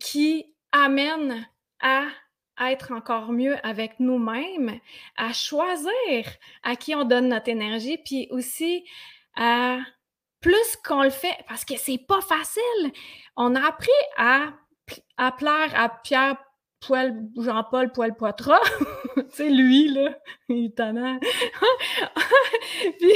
qui 0.00 0.54
amène 0.72 1.46
à 1.84 2.08
être 2.60 2.92
encore 2.92 3.32
mieux 3.32 3.56
avec 3.66 3.98
nous-mêmes, 4.00 4.78
à 5.16 5.32
choisir 5.32 5.90
à 6.62 6.76
qui 6.76 6.94
on 6.94 7.04
donne 7.04 7.28
notre 7.28 7.48
énergie, 7.48 7.98
puis 7.98 8.28
aussi 8.30 8.84
à 9.36 9.78
plus 10.40 10.76
qu'on 10.84 11.02
le 11.02 11.10
fait, 11.10 11.36
parce 11.48 11.64
que 11.64 11.76
c'est 11.76 11.98
pas 12.06 12.20
facile. 12.20 12.92
On 13.36 13.54
a 13.54 13.66
appris 13.66 13.88
à, 14.16 14.52
à 15.16 15.32
plaire 15.32 15.72
à 15.74 15.88
Pierre 15.88 16.36
Poil, 16.86 17.14
Jean-Paul 17.38 17.92
Poil 17.92 18.14
Poitras, 18.14 18.60
tu 19.16 19.22
sais, 19.30 19.48
lui, 19.48 19.88
là, 19.88 20.16
il 20.48 20.66
est 20.66 20.76
tannant. 20.76 21.18
puis, 22.98 23.12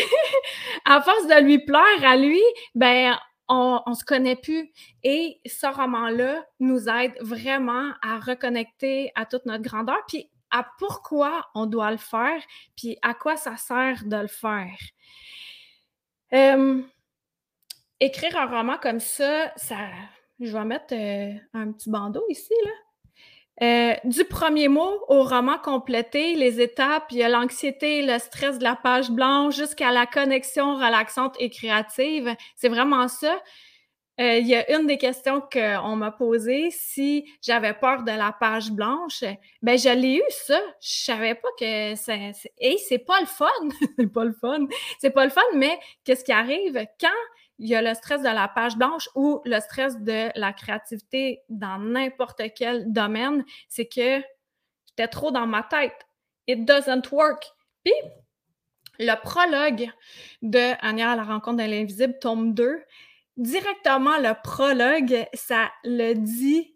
à 0.87 1.03
force 1.03 1.27
de 1.27 1.43
lui 1.43 1.59
plaire 1.65 2.03
à 2.03 2.17
lui, 2.17 2.43
ben, 2.75 3.19
on, 3.49 3.83
on 3.87 3.95
se 3.95 4.05
connaît 4.05 4.37
plus. 4.37 4.71
Et 5.03 5.41
ce 5.47 5.67
roman-là 5.67 6.45
nous 6.61 6.89
aide 6.89 7.15
vraiment 7.21 7.93
à 8.03 8.19
reconnecter 8.19 9.13
à 9.15 9.27
toute 9.27 9.47
notre 9.47 9.63
grandeur, 9.63 9.99
puis 10.07 10.31
à 10.51 10.67
pourquoi 10.79 11.47
on 11.55 11.67
doit 11.67 11.91
le 11.91 11.99
faire, 11.99 12.41
puis 12.77 12.99
à 13.03 13.15
quoi 13.15 13.37
ça 13.37 13.57
sert 13.57 14.05
de 14.05 14.17
le 14.17 14.29
faire. 14.29 14.79
écrire 18.01 18.37
un 18.37 18.47
roman 18.47 18.79
comme 18.79 19.01
ça, 19.01 19.53
ça, 19.57 19.77
je 20.41 20.53
vais 20.53 20.65
mettre 20.65 20.95
euh, 20.95 21.35
un 21.55 21.73
petit 21.73 21.91
bandeau 21.91 22.25
ici, 22.29 22.55
là. 22.65 22.71
Euh, 23.61 23.95
du 24.05 24.25
premier 24.25 24.69
mot 24.69 25.05
au 25.09 25.25
roman 25.25 25.59
complété, 25.59 26.37
les 26.37 26.61
étapes, 26.61 27.07
il 27.11 27.19
y 27.19 27.23
a 27.25 27.29
l'anxiété, 27.29 28.03
le 28.07 28.19
stress 28.21 28.59
de 28.59 28.65
la 28.65 28.77
page 28.77 29.11
blanche 29.11 29.57
jusqu'à 29.57 29.91
la 29.91 30.07
connexion 30.07 30.77
relaxante 30.77 31.35
et 31.41 31.51
créative. 31.51 32.35
C'est 32.55 32.69
vraiment 32.69 33.09
ça. 33.09 33.41
Euh, 34.21 34.39
il 34.39 34.49
y 34.49 34.55
a 34.55 34.77
une 34.77 34.87
des 34.87 34.99
questions 34.99 35.41
qu'on 35.41 35.97
m'a 35.97 36.11
posées, 36.11 36.71
si 36.73 37.25
j'avais 37.41 37.73
peur 37.73 38.03
de 38.03 38.11
la 38.11 38.33
page 38.33 38.73
blanche, 38.73 39.23
ben 39.63 39.79
je 39.79 39.91
l'ai 39.91 40.17
eu 40.17 40.23
ça. 40.29 40.61
Je 40.81 41.05
savais 41.05 41.35
pas 41.35 41.49
que 41.59 41.95
c'est. 41.95 42.33
Et 42.59 42.79
c'est 42.79 42.99
pas 42.99 43.21
le 43.21 43.27
fun. 43.27 43.47
c'est 43.99 44.13
pas 44.13 44.25
le 44.25 44.33
fun. 44.33 44.67
C'est 44.99 45.11
pas 45.11 45.25
le 45.25 45.31
fun, 45.31 45.41
mais 45.55 45.79
qu'est-ce 46.05 46.25
qui 46.25 46.33
arrive? 46.33 46.85
Quand 47.01 47.09
il 47.59 47.69
y 47.69 47.75
a 47.75 47.83
le 47.83 47.95
stress 47.95 48.21
de 48.21 48.29
la 48.29 48.49
page 48.49 48.77
blanche 48.77 49.09
ou 49.15 49.41
le 49.45 49.59
stress 49.61 49.99
de 49.99 50.31
la 50.39 50.53
créativité 50.53 51.41
dans 51.49 51.79
n'importe 51.79 52.43
quel 52.55 52.93
domaine, 52.93 53.45
c'est 53.69 53.87
que 53.87 54.23
j'étais 54.87 55.09
trop 55.09 55.31
dans 55.31 55.47
ma 55.47 55.63
tête. 55.65 56.07
It 56.47 56.65
doesn't 56.65 57.11
work. 57.11 57.45
Puis, 57.85 57.95
le 58.99 59.15
prologue 59.23 59.91
de 60.43 60.75
Anya 60.85 61.13
à 61.13 61.17
la 61.17 61.25
rencontre 61.25 61.59
de 61.59 61.69
l'invisible, 61.71 62.19
tome 62.21 62.55
2, 62.55 62.83
directement 63.37 64.19
le 64.19 64.35
prologue, 64.43 65.27
ça 65.35 65.71
le 65.85 66.15
dit 66.15 66.75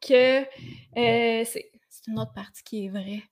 que 0.00 0.42
euh, 0.42 1.44
c'est 1.44 1.70
une 2.06 2.18
autre 2.18 2.32
partie 2.32 2.62
qui 2.64 2.86
est 2.86 2.88
vraie. 2.88 3.22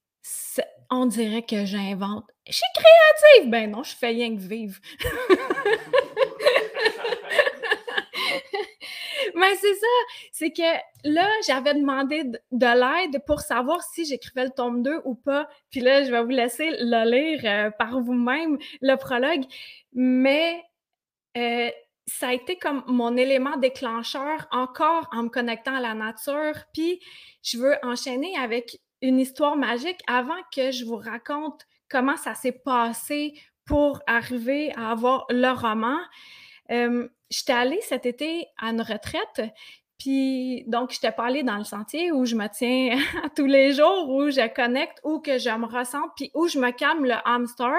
on 0.91 1.07
dirait 1.07 1.43
que 1.43 1.65
j'invente. 1.65 2.25
Je 2.47 2.53
suis 2.53 2.63
créative! 2.75 3.51
Ben 3.51 3.71
non, 3.71 3.83
je 3.83 3.95
fais 3.95 4.09
rien 4.09 4.35
que 4.35 4.41
vivre. 4.41 4.79
Mais 9.39 9.55
c'est 9.57 9.75
ça, 9.75 9.87
c'est 10.33 10.51
que 10.51 10.63
là, 11.05 11.29
j'avais 11.47 11.75
demandé 11.75 12.25
de, 12.25 12.33
l'aide 12.51 13.23
pour 13.27 13.41
savoir 13.41 13.83
si 13.83 14.05
j'écrivais 14.05 14.45
le 14.45 14.51
tome 14.51 14.83
2 14.83 15.03
ou 15.05 15.15
pas. 15.15 15.49
Puis 15.71 15.81
là, 15.81 16.03
je 16.05 16.11
vais 16.11 16.23
vous 16.23 16.29
laisser 16.29 16.71
le 16.71 17.09
lire 17.09 17.41
euh, 17.45 17.71
par 17.71 18.01
vous-même, 18.01 18.59
le 18.81 18.97
prologue. 18.97 19.45
Mais 19.93 20.63
euh, 21.37 21.71
ça 22.07 22.29
a 22.29 22.33
été 22.33 22.57
comme 22.57 22.83
mon 22.87 23.17
élément 23.17 23.57
déclencheur 23.59 24.49
encore 24.51 25.09
en 25.13 25.25
me 25.25 25.29
connectant 25.29 25.77
à 25.77 25.81
la 25.81 25.95
nature. 25.95 26.55
Puis 26.73 27.01
je 27.43 27.59
veux 27.59 27.77
enchaîner 27.83 28.37
avec 28.39 28.81
une 29.03 29.21
histoire 29.21 29.57
magique 29.57 30.01
avant 30.07 30.43
que 30.55 30.71
je 30.73 30.85
vous 30.85 30.97
raconte 30.97 31.63
comment 31.89 32.17
ça 32.17 32.35
s'est 32.35 32.61
passé 32.65 33.35
pour 33.65 34.01
arriver 34.07 34.73
à 34.75 34.91
avoir 34.91 35.27
le 35.29 35.51
roman. 35.53 35.99
Euh, 36.71 37.09
j'étais 37.31 37.53
allée 37.53 37.81
cet 37.83 38.07
été 38.07 38.47
à 38.59 38.71
une 38.71 38.81
retraite, 38.81 39.53
puis 39.99 40.63
donc, 40.69 40.93
je 40.93 41.01
t'ai 41.01 41.11
pas 41.11 41.25
allée 41.25 41.43
dans 41.43 41.57
le 41.57 41.65
sentier 41.65 42.13
où 42.13 42.25
je 42.25 42.37
me 42.37 42.47
tiens 42.47 42.97
tous 43.37 43.47
les 43.47 43.73
jours, 43.73 44.09
où 44.09 44.31
je 44.31 44.55
connecte, 44.55 45.01
où 45.03 45.19
que 45.19 45.39
je 45.39 45.51
me 45.51 45.67
ressens, 45.67 46.03
puis 46.17 46.31
où 46.35 46.47
je 46.47 46.59
me 46.59 46.71
calme 46.71 47.05
le 47.05 47.17
hamster. 47.25 47.75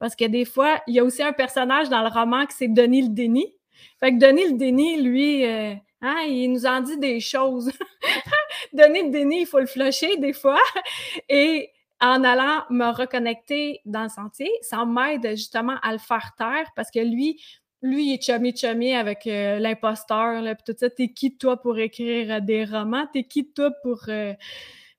Parce 0.00 0.16
que 0.16 0.24
des 0.24 0.44
fois, 0.44 0.80
il 0.88 0.94
y 0.94 0.98
a 0.98 1.04
aussi 1.04 1.22
un 1.22 1.32
personnage 1.32 1.88
dans 1.88 2.02
le 2.02 2.08
roman 2.08 2.44
qui 2.46 2.56
c'est 2.56 2.68
Denis 2.68 3.02
le 3.02 3.08
Déni. 3.08 3.54
Fait 4.00 4.10
que 4.12 4.18
Denis 4.18 4.48
le 4.48 4.58
Déni, 4.58 5.00
lui, 5.00 5.46
euh, 5.46 5.74
hein, 6.02 6.16
il 6.26 6.52
nous 6.52 6.66
en 6.66 6.80
dit 6.80 6.98
des 6.98 7.20
choses. 7.20 7.70
Denis 8.72 9.04
le 9.04 9.10
Déni, 9.10 9.42
il 9.42 9.46
faut 9.46 9.60
le 9.60 9.66
flusher 9.66 10.16
des 10.16 10.32
fois. 10.32 10.58
Et 11.28 11.70
en 12.00 12.24
allant 12.24 12.64
me 12.70 12.92
reconnecter 12.92 13.80
dans 13.84 14.04
le 14.04 14.08
sentier, 14.08 14.50
ça 14.62 14.84
m'aide 14.84 15.30
justement 15.30 15.76
à 15.82 15.92
le 15.92 15.98
faire 15.98 16.32
taire 16.36 16.66
parce 16.74 16.90
que 16.90 16.98
lui, 16.98 17.40
lui, 17.82 18.10
il 18.10 18.14
est 18.14 18.22
chummy-chummy 18.22 18.94
avec 18.94 19.26
euh, 19.26 19.58
l'imposteur, 19.58 20.42
là, 20.42 20.54
tout 20.54 20.74
ça. 20.78 20.90
T'es 20.90 21.08
qui, 21.08 21.36
toi, 21.36 21.60
pour 21.60 21.78
écrire 21.78 22.34
euh, 22.34 22.40
des 22.40 22.64
romans? 22.64 23.06
T'es 23.12 23.24
qui, 23.24 23.50
toi, 23.52 23.70
pour 23.82 24.02
euh, 24.08 24.34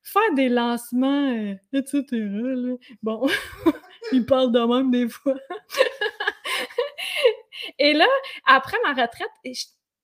faire 0.02 0.34
des 0.36 0.50
lancements, 0.50 1.56
etc., 1.74 2.04
Bon, 3.04 3.28
il 4.12 4.26
parle 4.26 4.52
de 4.52 4.60
même 4.60 4.91
des 4.91 5.08
fois. 5.08 5.36
Et 7.80 7.94
là, 7.94 8.08
après 8.46 8.78
ma 8.84 8.89
retraite, 8.89 9.30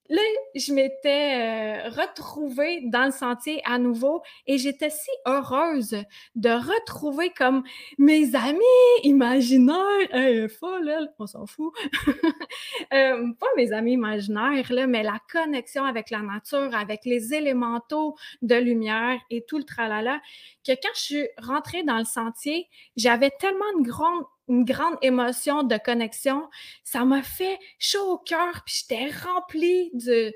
Là, 0.09 0.21
je 0.55 0.73
m'étais 0.73 1.85
euh, 1.85 1.89
retrouvée 1.89 2.81
dans 2.85 3.05
le 3.05 3.11
sentier 3.11 3.61
à 3.65 3.77
nouveau 3.77 4.21
et 4.45 4.57
j'étais 4.57 4.89
si 4.89 5.09
heureuse 5.25 5.97
de 6.35 6.49
retrouver 6.49 7.31
comme 7.31 7.63
mes 7.97 8.33
amis 8.35 8.61
imaginaires. 9.03 9.75
Hey, 10.11 10.47
folle, 10.47 10.87
elle, 10.87 11.11
on 11.19 11.27
s'en 11.27 11.45
fout. 11.45 11.73
euh, 12.93 13.33
pas 13.39 13.47
mes 13.57 13.73
amis 13.73 13.93
imaginaires, 13.93 14.71
là, 14.71 14.87
mais 14.87 15.03
la 15.03 15.19
connexion 15.31 15.83
avec 15.83 16.09
la 16.09 16.19
nature, 16.19 16.73
avec 16.73 17.03
les 17.03 17.33
élémentaux 17.33 18.15
de 18.41 18.55
lumière 18.55 19.19
et 19.29 19.43
tout 19.45 19.57
le 19.57 19.65
tralala, 19.65 20.21
que 20.65 20.71
quand 20.71 20.93
je 20.95 21.01
suis 21.01 21.27
rentrée 21.37 21.83
dans 21.83 21.97
le 21.97 22.05
sentier, 22.05 22.69
j'avais 22.95 23.31
tellement 23.31 23.77
de 23.79 23.83
grande 23.87 24.23
une 24.47 24.63
grande 24.63 24.97
émotion 25.01 25.63
de 25.63 25.77
connexion. 25.77 26.49
Ça 26.83 27.05
m'a 27.05 27.23
fait 27.23 27.59
chaud 27.79 28.13
au 28.13 28.17
cœur, 28.17 28.63
puis 28.65 28.75
j'étais 28.81 29.09
remplie 29.25 29.91
de... 29.93 30.33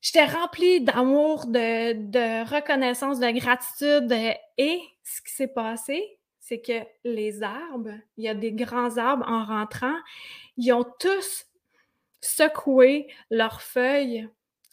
J'étais 0.00 0.24
remplie 0.24 0.80
d'amour, 0.80 1.46
de, 1.46 1.92
de 1.92 2.44
reconnaissance, 2.52 3.20
de 3.20 3.30
gratitude. 3.30 4.12
Et 4.58 4.80
ce 5.04 5.22
qui 5.22 5.32
s'est 5.32 5.46
passé, 5.46 6.18
c'est 6.40 6.60
que 6.60 6.84
les 7.04 7.42
arbres, 7.44 7.94
il 8.16 8.24
y 8.24 8.28
a 8.28 8.34
des 8.34 8.52
grands 8.52 8.96
arbres 8.96 9.24
en 9.28 9.44
rentrant, 9.44 9.96
ils 10.56 10.72
ont 10.72 10.84
tous 10.98 11.46
secoué 12.20 13.08
leurs 13.30 13.62
feuilles 13.62 14.28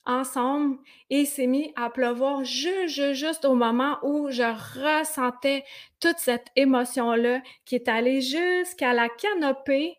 ensemble 0.06 0.78
et 1.10 1.26
s'est 1.26 1.48
mis 1.48 1.72
à 1.76 1.90
pleuvoir 1.90 2.44
juste, 2.44 3.46
au 3.46 3.56
moment 3.56 3.98
où 4.04 4.30
je 4.30 4.44
ressentais 4.44 5.64
toute 6.00 6.18
cette 6.18 6.48
émotion-là 6.56 7.42
qui 7.66 7.76
est 7.76 7.88
allée 7.88 8.22
jusqu'à 8.22 8.94
la 8.94 9.10
canopée 9.10 9.98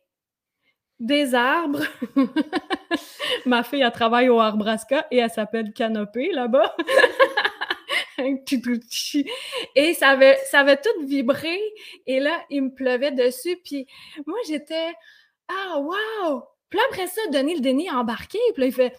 des 0.98 1.34
arbres. 1.34 1.84
Ma 3.46 3.62
fille, 3.62 3.82
elle 3.82 3.92
travaille 3.92 4.28
au 4.28 4.38
Arbrasca 4.38 5.06
et 5.10 5.18
elle 5.18 5.30
s'appelle 5.30 5.72
Canopée 5.72 6.30
là-bas. 6.32 6.76
et 9.74 9.94
ça 9.94 10.08
avait, 10.10 10.36
ça 10.50 10.60
avait 10.60 10.76
tout 10.76 11.06
vibré. 11.06 11.58
Et 12.06 12.20
là, 12.20 12.44
il 12.50 12.64
me 12.64 12.74
pleuvait 12.74 13.12
dessus. 13.12 13.56
Puis 13.64 13.86
moi, 14.26 14.38
j'étais, 14.46 14.92
ah, 15.48 15.78
wow! 15.78 16.42
Puis 16.70 16.78
après 16.88 17.08
ça, 17.08 17.20
Denis 17.32 17.56
le 17.56 17.60
Denis 17.60 17.88
a 17.88 17.98
embarqué, 17.98 18.38
puis 18.54 18.62
là, 18.62 18.66
il 18.66 18.72
fait 18.72 18.96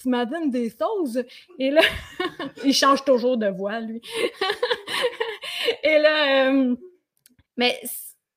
Tu 0.00 0.08
m'as 0.08 0.24
donné 0.24 0.48
des 0.48 0.70
choses. 0.70 1.22
Et 1.58 1.70
là, 1.70 1.82
il 2.64 2.72
change 2.72 3.04
toujours 3.04 3.36
de 3.36 3.48
voix, 3.48 3.80
lui. 3.80 4.00
Et 5.82 5.98
là, 5.98 6.50
euh, 6.50 6.76
mais 7.56 7.80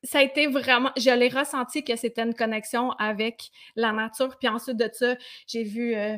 ça 0.04 0.20
a 0.20 0.22
été 0.24 0.48
vraiment, 0.48 0.92
je 0.98 1.10
l'ai 1.12 1.30
ressenti 1.30 1.84
que 1.84 1.96
c'était 1.96 2.24
une 2.24 2.34
connexion 2.34 2.92
avec 2.94 3.52
la 3.76 3.92
nature. 3.92 4.38
Puis 4.38 4.50
ensuite 4.50 4.78
de 4.78 4.90
ça, 4.92 5.16
j'ai 5.48 5.64
vu 5.64 5.96
euh, 5.96 6.18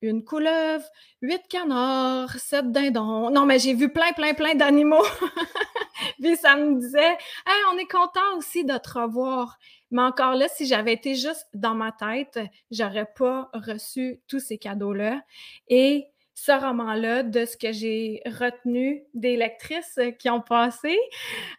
une 0.00 0.24
couleuvre, 0.24 0.84
huit 1.20 1.42
canards, 1.48 2.32
sept 2.36 2.70
dindons. 2.70 3.30
Non, 3.30 3.44
mais 3.44 3.58
j'ai 3.58 3.74
vu 3.74 3.92
plein, 3.92 4.12
plein, 4.12 4.34
plein 4.34 4.54
d'animaux. 4.54 5.04
Puis 6.20 6.36
ça 6.36 6.56
me 6.56 6.80
disait, 6.80 7.16
on 7.72 7.78
est 7.78 7.90
content 7.90 8.36
aussi 8.36 8.64
de 8.64 8.76
te 8.78 8.98
revoir. 8.98 9.58
Mais 9.90 10.02
encore 10.02 10.34
là, 10.34 10.48
si 10.48 10.66
j'avais 10.66 10.92
été 10.92 11.14
juste 11.14 11.46
dans 11.54 11.74
ma 11.74 11.92
tête, 11.92 12.40
j'aurais 12.70 13.08
pas 13.16 13.50
reçu 13.52 14.20
tous 14.28 14.40
ces 14.40 14.58
cadeaux-là. 14.58 15.22
Et 15.68 16.06
ce 16.34 16.52
roman-là, 16.52 17.22
de 17.22 17.46
ce 17.46 17.56
que 17.56 17.72
j'ai 17.72 18.20
retenu 18.26 19.04
des 19.14 19.36
lectrices 19.36 19.98
qui 20.18 20.28
ont 20.28 20.42
passé, 20.42 20.96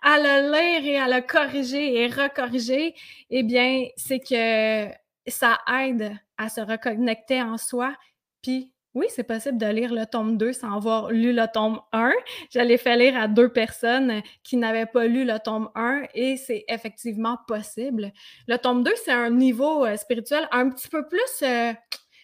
à 0.04 0.18
le 0.18 0.52
lire 0.52 0.86
et 0.86 0.98
à 0.98 1.08
le 1.08 1.26
corriger 1.26 1.96
et 2.02 2.08
recorriger, 2.08 2.94
eh 3.32 3.44
bien, 3.44 3.88
c'est 3.98 4.20
que 4.20 4.88
ça 5.30 5.60
aide 5.82 6.16
à 6.38 6.50
se 6.50 6.62
reconnecter 6.62 7.42
en 7.42 7.58
soi. 7.58 7.96
Puis, 8.44 8.72
oui, 8.98 9.06
c'est 9.10 9.24
possible 9.24 9.60
de 9.60 9.68
lire 9.68 9.94
le 9.94 10.06
tome 10.08 10.38
2 10.38 10.54
sans 10.54 10.76
avoir 10.76 11.12
lu 11.12 11.32
le 11.32 11.46
tome 11.54 11.80
1. 11.94 12.12
Je 12.52 12.60
l'ai 12.60 12.80
fait 12.80 12.98
lire 12.98 13.16
à 13.16 13.28
deux 13.28 13.48
personnes 13.48 14.24
qui 14.44 14.58
n'avaient 14.58 14.88
pas 14.88 15.06
lu 15.06 15.24
le 15.24 15.38
tome 15.38 15.70
1 15.76 16.08
et 16.16 16.36
c'est 16.36 16.66
effectivement 16.68 17.38
possible. 17.48 18.12
Le 18.48 18.58
tome 18.58 18.84
2, 18.84 18.92
c'est 19.06 19.12
un 19.12 19.30
niveau 19.30 19.86
euh, 19.86 19.96
spirituel 19.98 20.48
un 20.52 20.70
petit 20.72 20.88
peu 20.88 21.08
plus 21.08 21.44
euh, 21.44 21.74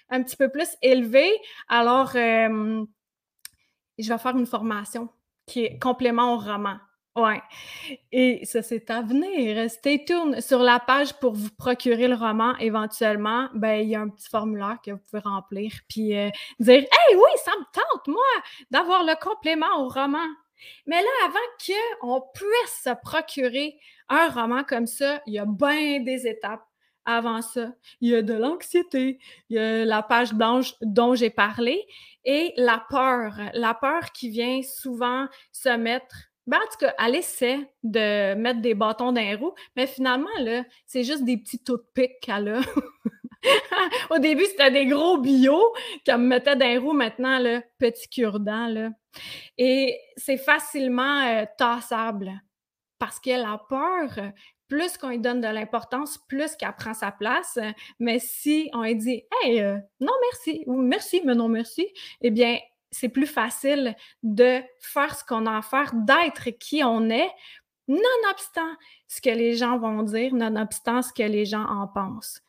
un 0.09 0.23
petit 0.23 0.35
peu 0.35 0.49
plus 0.49 0.69
élevé. 0.81 1.29
Alors, 1.69 2.11
euh, 2.15 2.83
je 3.99 4.09
vais 4.11 4.17
faire 4.17 4.35
une 4.35 4.47
formation 4.47 5.09
qui 5.45 5.65
est 5.65 5.79
complément 5.79 6.33
au 6.33 6.37
roman. 6.39 6.77
Ouais. 7.15 7.41
Et 8.11 8.43
ça, 8.43 8.63
c'est 8.63 8.89
à 8.89 9.01
venir. 9.03 9.69
Stay 9.69 10.03
tuned. 10.03 10.41
Sur 10.41 10.59
la 10.59 10.79
page 10.79 11.13
pour 11.19 11.33
vous 11.33 11.51
procurer 11.55 12.07
le 12.07 12.15
roman, 12.15 12.57
éventuellement, 12.57 13.49
ben, 13.53 13.81
il 13.81 13.89
y 13.89 13.95
a 13.95 14.01
un 14.01 14.09
petit 14.09 14.27
formulaire 14.29 14.79
que 14.83 14.91
vous 14.91 14.97
pouvez 14.97 15.21
remplir 15.21 15.71
puis 15.87 16.17
euh, 16.17 16.29
dire 16.59 16.79
Hey, 16.79 17.15
oui, 17.15 17.29
ça 17.43 17.51
me 17.51 17.65
tente, 17.71 18.07
moi, 18.07 18.23
d'avoir 18.71 19.03
le 19.03 19.13
complément 19.21 19.83
au 19.83 19.89
roman. 19.89 20.25
Mais 20.87 21.01
là, 21.01 21.09
avant 21.25 21.39
qu'on 22.01 22.21
puisse 22.33 22.81
se 22.83 22.95
procurer 23.01 23.77
un 24.09 24.29
roman 24.29 24.63
comme 24.63 24.87
ça, 24.87 25.21
il 25.27 25.33
y 25.33 25.39
a 25.39 25.45
bien 25.45 25.99
des 25.99 26.25
étapes 26.25 26.65
avant 27.05 27.41
ça. 27.41 27.73
Il 28.01 28.09
y 28.09 28.15
a 28.15 28.21
de 28.21 28.33
l'anxiété, 28.33 29.19
il 29.49 29.57
y 29.57 29.59
a 29.59 29.85
la 29.85 30.01
page 30.01 30.33
blanche 30.33 30.73
dont 30.81 31.13
j'ai 31.15 31.29
parlé 31.29 31.85
et 32.25 32.53
la 32.57 32.83
peur. 32.89 33.35
La 33.53 33.73
peur 33.73 34.11
qui 34.13 34.29
vient 34.29 34.61
souvent 34.63 35.27
se 35.51 35.69
mettre 35.69 36.15
ben, 36.45 36.57
en 36.57 36.71
tout 36.71 36.77
cas, 36.79 36.93
elle 36.99 37.15
essaie 37.15 37.59
de 37.83 38.35
mettre 38.35 38.61
des 38.61 38.73
bâtons 38.73 39.11
dans 39.11 39.21
les 39.21 39.35
roues, 39.35 39.53
mais 39.75 39.87
finalement, 39.87 40.27
c'est 40.85 41.03
juste 41.03 41.23
des 41.23 41.37
petits 41.37 41.59
taux 41.59 41.77
de 41.77 41.85
pique 41.93 42.19
qu'elle 42.21 42.49
a. 42.49 42.61
Au 44.09 44.19
début, 44.19 44.45
c'était 44.45 44.71
des 44.71 44.85
gros 44.85 45.17
bio 45.17 45.73
qu'elle 46.05 46.19
me 46.19 46.27
mettait 46.27 46.55
dans 46.55 46.65
les 46.65 46.77
roues. 46.77 46.93
Maintenant, 46.93 47.61
petit 47.77 48.07
cure-dent. 48.09 48.91
Et 49.57 49.97
c'est 50.17 50.37
facilement 50.37 51.21
euh, 51.25 51.45
tassable 51.57 52.31
parce 52.99 53.19
que 53.19 53.31
la 53.31 53.61
peur, 53.69 54.31
plus 54.67 54.97
qu'on 54.97 55.09
lui 55.09 55.19
donne 55.19 55.41
de 55.41 55.47
l'importance, 55.47 56.17
plus 56.27 56.55
qu'elle 56.55 56.75
prend 56.75 56.93
sa 56.93 57.11
place. 57.11 57.59
Mais 57.99 58.19
si 58.19 58.69
on 58.73 58.83
lui 58.83 58.95
dit 58.95 59.23
Hey, 59.41 59.61
euh, 59.61 59.77
non 59.99 60.13
merci, 60.21 60.63
ou 60.67 60.81
merci, 60.81 61.21
mais 61.25 61.35
non 61.35 61.49
merci, 61.49 61.87
eh 62.21 62.31
bien, 62.31 62.57
c'est 62.93 63.09
plus 63.09 63.27
facile 63.27 63.95
de 64.21 64.61
faire 64.79 65.15
ce 65.15 65.25
qu'on 65.25 65.45
a 65.45 65.57
à 65.57 65.61
faire, 65.61 65.91
d'être 65.93 66.49
qui 66.51 66.83
on 66.83 67.09
est, 67.09 67.29
nonobstant 67.87 68.75
ce 69.07 69.19
que 69.19 69.29
les 69.29 69.55
gens 69.55 69.77
vont 69.77 70.03
dire, 70.03 70.33
nonobstant 70.33 71.01
ce 71.01 71.11
que 71.11 71.23
les 71.23 71.45
gens 71.45 71.65
en 71.65 71.87
pensent. 71.87 72.41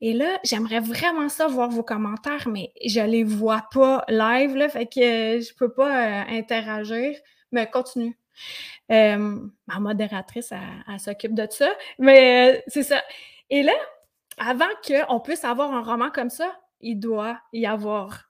Et 0.00 0.12
là, 0.12 0.38
j'aimerais 0.44 0.80
vraiment 0.80 1.28
ça 1.28 1.46
voir 1.46 1.70
vos 1.70 1.82
commentaires, 1.82 2.48
mais 2.48 2.72
je 2.84 3.00
les 3.00 3.24
vois 3.24 3.66
pas 3.72 4.04
live, 4.08 4.54
là, 4.54 4.68
fait 4.68 4.86
que 4.86 5.40
je 5.40 5.54
peux 5.54 5.72
pas 5.72 6.22
euh, 6.22 6.24
interagir, 6.28 7.16
mais 7.50 7.68
continue. 7.68 8.18
Euh, 8.92 9.40
ma 9.66 9.80
modératrice, 9.80 10.52
elle, 10.52 11.00
s'occupe 11.00 11.34
de 11.34 11.46
ça. 11.50 11.70
Mais 11.98 12.56
euh, 12.56 12.60
c'est 12.66 12.82
ça. 12.82 13.02
Et 13.48 13.62
là, 13.62 13.72
avant 14.36 14.68
qu'on 14.86 15.20
puisse 15.20 15.44
avoir 15.44 15.72
un 15.72 15.82
roman 15.82 16.10
comme 16.10 16.30
ça, 16.30 16.54
il 16.80 16.96
doit 16.96 17.40
y 17.54 17.66
avoir 17.66 18.25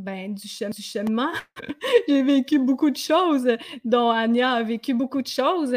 ben, 0.00 0.34
du, 0.34 0.46
du 0.46 0.82
cheminement. 0.82 1.32
J'ai 2.08 2.22
vécu 2.22 2.58
beaucoup 2.58 2.90
de 2.90 2.96
choses, 2.96 3.48
dont 3.84 4.10
Anya 4.10 4.52
a 4.52 4.62
vécu 4.62 4.94
beaucoup 4.94 5.22
de 5.22 5.28
choses. 5.28 5.74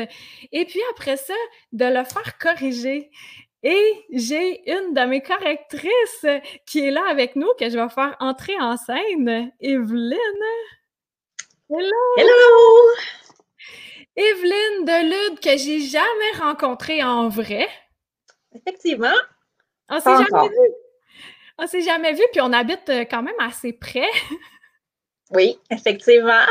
Et 0.51 0.65
puis 0.65 0.81
après 0.91 1.17
ça, 1.17 1.33
de 1.71 1.85
le 1.85 2.03
faire 2.03 2.37
corriger. 2.37 3.09
Et 3.61 4.05
j'ai 4.13 4.71
une 4.71 4.93
de 4.93 5.01
mes 5.05 5.21
correctrices 5.21 6.25
qui 6.65 6.79
est 6.79 6.91
là 6.91 7.03
avec 7.09 7.35
nous, 7.35 7.49
que 7.59 7.69
je 7.69 7.77
vais 7.77 7.89
faire 7.89 8.15
entrer 8.19 8.53
en 8.59 8.77
scène, 8.77 9.51
Evelyne. 9.59 10.17
Hello! 11.69 12.15
Hello! 12.17 12.95
Evelyne 14.15 14.85
Delude, 14.85 15.39
que 15.39 15.57
j'ai 15.57 15.81
jamais 15.81 16.31
rencontrée 16.39 17.03
en 17.03 17.27
vrai. 17.27 17.67
Effectivement. 18.53 19.07
On 19.89 19.99
s'est 19.99 20.09
jamais 20.09 20.49
vu. 20.49 20.88
On 21.61 21.67
s'est 21.67 21.81
jamais 21.81 22.13
vu, 22.13 22.23
puis 22.31 22.41
on 22.41 22.53
habite 22.53 22.89
euh, 22.89 23.05
quand 23.09 23.21
même 23.21 23.39
assez 23.39 23.73
près. 23.73 24.07
oui, 25.31 25.59
effectivement. 25.69 26.45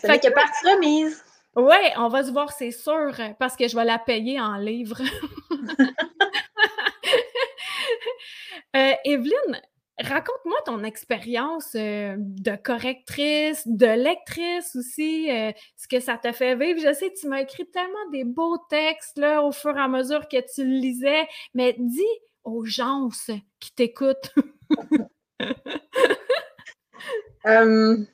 Ça 0.00 0.12
fait 0.12 0.20
que 0.20 0.32
partie 0.32 0.70
remise. 0.70 1.24
Oui, 1.56 1.76
on 1.96 2.08
va 2.08 2.24
se 2.24 2.30
voir, 2.30 2.52
c'est 2.52 2.70
sûr, 2.70 3.12
parce 3.38 3.56
que 3.56 3.68
je 3.68 3.76
vais 3.76 3.84
la 3.84 3.98
payer 3.98 4.40
en 4.40 4.56
livres. 4.56 5.02
euh, 8.76 8.92
Evelyne, 9.04 9.60
Raconte-moi 10.00 10.56
ton 10.66 10.82
expérience 10.82 11.76
euh, 11.76 12.16
de 12.18 12.56
correctrice, 12.56 13.62
de 13.66 13.86
lectrice 13.86 14.74
aussi, 14.74 15.30
euh, 15.30 15.52
ce 15.76 15.86
que 15.86 16.00
ça 16.00 16.18
t'a 16.18 16.32
fait 16.32 16.56
vivre. 16.56 16.80
Je 16.80 16.92
sais, 16.92 17.12
tu 17.12 17.28
m'as 17.28 17.42
écrit 17.42 17.66
tellement 17.66 18.10
des 18.10 18.24
beaux 18.24 18.58
textes 18.68 19.18
là, 19.18 19.42
au 19.42 19.52
fur 19.52 19.76
et 19.76 19.80
à 19.80 19.86
mesure 19.86 20.26
que 20.26 20.38
tu 20.52 20.64
le 20.64 20.80
lisais, 20.80 21.28
mais 21.54 21.76
dis 21.78 22.02
aux 22.44 22.64
gens 22.64 23.10
qui 23.60 23.72
t'écoutent. 23.72 24.34
ben, 27.44 28.06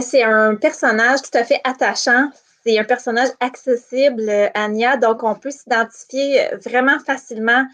c'est 0.00 0.22
un 0.22 0.56
personnage 0.56 1.20
tout 1.22 1.36
à 1.36 1.44
fait 1.44 1.60
attachant. 1.64 2.30
C'est 2.62 2.78
un 2.78 2.84
personnage 2.84 3.30
accessible, 3.40 4.30
Anya, 4.54 4.98
donc 4.98 5.22
on 5.22 5.34
peut 5.34 5.50
s'identifier 5.50 6.48
vraiment 6.62 6.98
facilement 7.00 7.66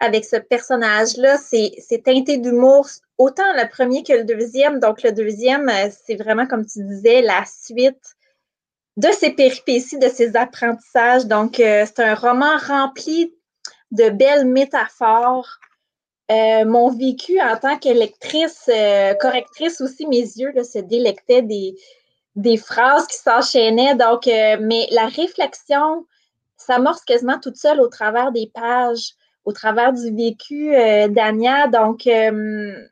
avec 0.00 0.24
ce 0.24 0.36
personnage-là, 0.36 1.38
c'est 1.38 2.02
teinté 2.04 2.38
d'humour, 2.38 2.88
autant 3.18 3.52
le 3.54 3.68
premier 3.68 4.02
que 4.02 4.12
le 4.12 4.24
deuxième. 4.24 4.78
Donc, 4.78 5.02
le 5.02 5.12
deuxième, 5.12 5.68
euh, 5.68 5.88
c'est 6.06 6.14
vraiment, 6.14 6.46
comme 6.46 6.64
tu 6.64 6.84
disais, 6.84 7.22
la 7.22 7.44
suite 7.44 8.14
de 8.96 9.08
ses 9.12 9.30
péripéties, 9.30 9.98
de 9.98 10.08
ses 10.08 10.36
apprentissages. 10.36 11.26
Donc, 11.26 11.58
euh, 11.58 11.84
c'est 11.86 12.02
un 12.02 12.14
roman 12.14 12.56
rempli 12.58 13.34
de 13.90 14.10
belles 14.10 14.46
métaphores. 14.46 15.58
Euh, 16.30 16.66
mon 16.66 16.90
vécu 16.90 17.40
en 17.40 17.56
tant 17.56 17.78
qu'électrice, 17.78 18.70
correctrice 19.18 19.80
aussi, 19.80 20.06
mes 20.06 20.20
yeux 20.20 20.52
se 20.62 20.78
délectaient 20.78 21.42
des, 21.42 22.56
phrases 22.58 23.06
qui 23.06 23.16
s'enchaînaient. 23.16 23.94
Donc, 23.94 24.26
mais 24.26 24.86
la 24.90 25.06
réflexion 25.06 26.06
s'amorce 26.56 27.02
quasiment 27.04 27.38
toute 27.40 27.56
seule 27.56 27.80
au 27.80 27.88
travers 27.88 28.30
des 28.30 28.50
pages 28.52 29.14
au 29.48 29.52
travers 29.52 29.94
du 29.94 30.14
vécu 30.14 30.76
euh, 30.76 31.08
d'Ania. 31.08 31.68
Donc, 31.68 32.06
euh, 32.06 32.86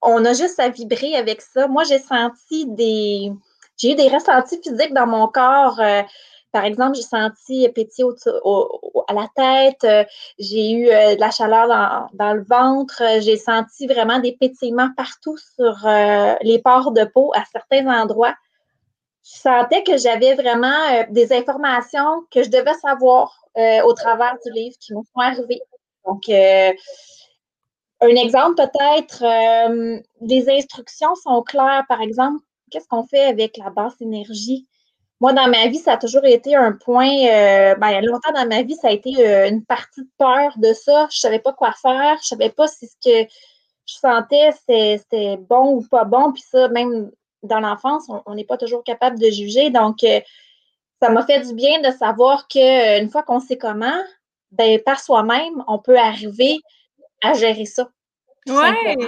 on 0.00 0.24
a 0.24 0.32
juste 0.32 0.60
à 0.60 0.68
vibrer 0.68 1.16
avec 1.16 1.40
ça. 1.40 1.66
Moi, 1.66 1.82
j'ai 1.82 1.98
senti 1.98 2.66
des. 2.66 3.32
J'ai 3.76 3.92
eu 3.92 3.94
des 3.96 4.08
ressentis 4.08 4.60
physiques 4.62 4.94
dans 4.94 5.08
mon 5.08 5.26
corps. 5.26 5.80
Euh, 6.54 6.58
par 6.58 6.64
exemple, 6.64 6.96
j'ai 6.96 7.02
senti 7.02 7.68
pétiller 7.68 8.08
à 9.08 9.12
la 9.12 9.28
tête, 9.34 10.08
j'ai 10.38 10.72
eu 10.72 10.86
de 10.86 11.20
la 11.20 11.30
chaleur 11.30 11.68
dans, 12.12 12.32
le 12.32 12.44
ventre, 12.44 13.02
j'ai 13.20 13.36
senti 13.36 13.86
vraiment 13.86 14.18
des 14.20 14.32
pétillements 14.32 14.90
partout 14.96 15.36
sur 15.36 15.86
les 16.42 16.60
pores 16.62 16.92
de 16.92 17.04
peau 17.04 17.32
à 17.34 17.44
certains 17.50 17.86
endroits. 17.86 18.34
Je 19.24 19.38
sentais 19.38 19.82
que 19.82 19.96
j'avais 19.96 20.34
vraiment 20.34 21.06
des 21.10 21.32
informations 21.32 22.24
que 22.30 22.42
je 22.42 22.50
devais 22.50 22.74
savoir 22.74 23.44
euh, 23.56 23.82
au 23.84 23.92
travers 23.92 24.36
du 24.44 24.52
livre 24.52 24.76
qui 24.80 24.92
m'ont 24.92 25.04
sont 25.04 25.20
arrivés. 25.20 25.62
Donc, 26.04 26.28
euh, 26.28 26.72
un 28.00 28.16
exemple 28.16 28.56
peut-être, 28.56 29.22
euh, 29.22 30.00
les 30.20 30.50
instructions 30.50 31.14
sont 31.14 31.40
claires. 31.42 31.84
Par 31.88 32.00
exemple, 32.00 32.42
qu'est-ce 32.72 32.88
qu'on 32.88 33.06
fait 33.06 33.26
avec 33.26 33.56
la 33.56 33.70
basse 33.70 33.94
énergie? 34.00 34.66
Moi, 35.24 35.32
dans 35.32 35.48
ma 35.48 35.68
vie, 35.68 35.78
ça 35.78 35.92
a 35.92 35.96
toujours 35.96 36.26
été 36.26 36.54
un 36.54 36.72
point, 36.72 37.08
ben, 37.08 37.90
y 37.90 37.94
a 37.94 38.02
longtemps 38.02 38.32
dans 38.34 38.46
ma 38.46 38.60
vie, 38.60 38.74
ça 38.74 38.88
a 38.88 38.90
été 38.90 39.10
une 39.48 39.64
partie 39.64 40.02
de 40.02 40.08
peur 40.18 40.52
de 40.58 40.74
ça. 40.74 41.08
Je 41.10 41.16
ne 41.16 41.20
savais 41.20 41.38
pas 41.38 41.54
quoi 41.54 41.72
faire. 41.72 42.18
Je 42.20 42.34
ne 42.34 42.38
savais 42.38 42.50
pas 42.50 42.68
si 42.68 42.86
ce 42.86 42.96
que 43.02 43.26
je 43.86 43.94
sentais, 43.94 44.50
c'était 44.52 45.38
bon 45.38 45.76
ou 45.76 45.82
pas 45.88 46.04
bon. 46.04 46.30
Puis 46.30 46.42
ça, 46.42 46.68
même 46.68 47.10
dans 47.42 47.60
l'enfance, 47.60 48.04
on 48.26 48.34
n'est 48.34 48.44
pas 48.44 48.58
toujours 48.58 48.84
capable 48.84 49.18
de 49.18 49.30
juger. 49.30 49.70
Donc, 49.70 50.04
ça 51.00 51.08
m'a 51.08 51.24
fait 51.24 51.40
du 51.40 51.54
bien 51.54 51.80
de 51.80 51.90
savoir 51.90 52.46
qu'une 52.46 53.08
fois 53.08 53.22
qu'on 53.22 53.40
sait 53.40 53.56
comment, 53.56 54.02
ben, 54.50 54.78
par 54.82 55.00
soi-même, 55.00 55.64
on 55.66 55.78
peut 55.78 55.96
arriver 55.96 56.58
à 57.22 57.32
gérer 57.32 57.64
ça. 57.64 57.88
Ouais. 58.46 58.98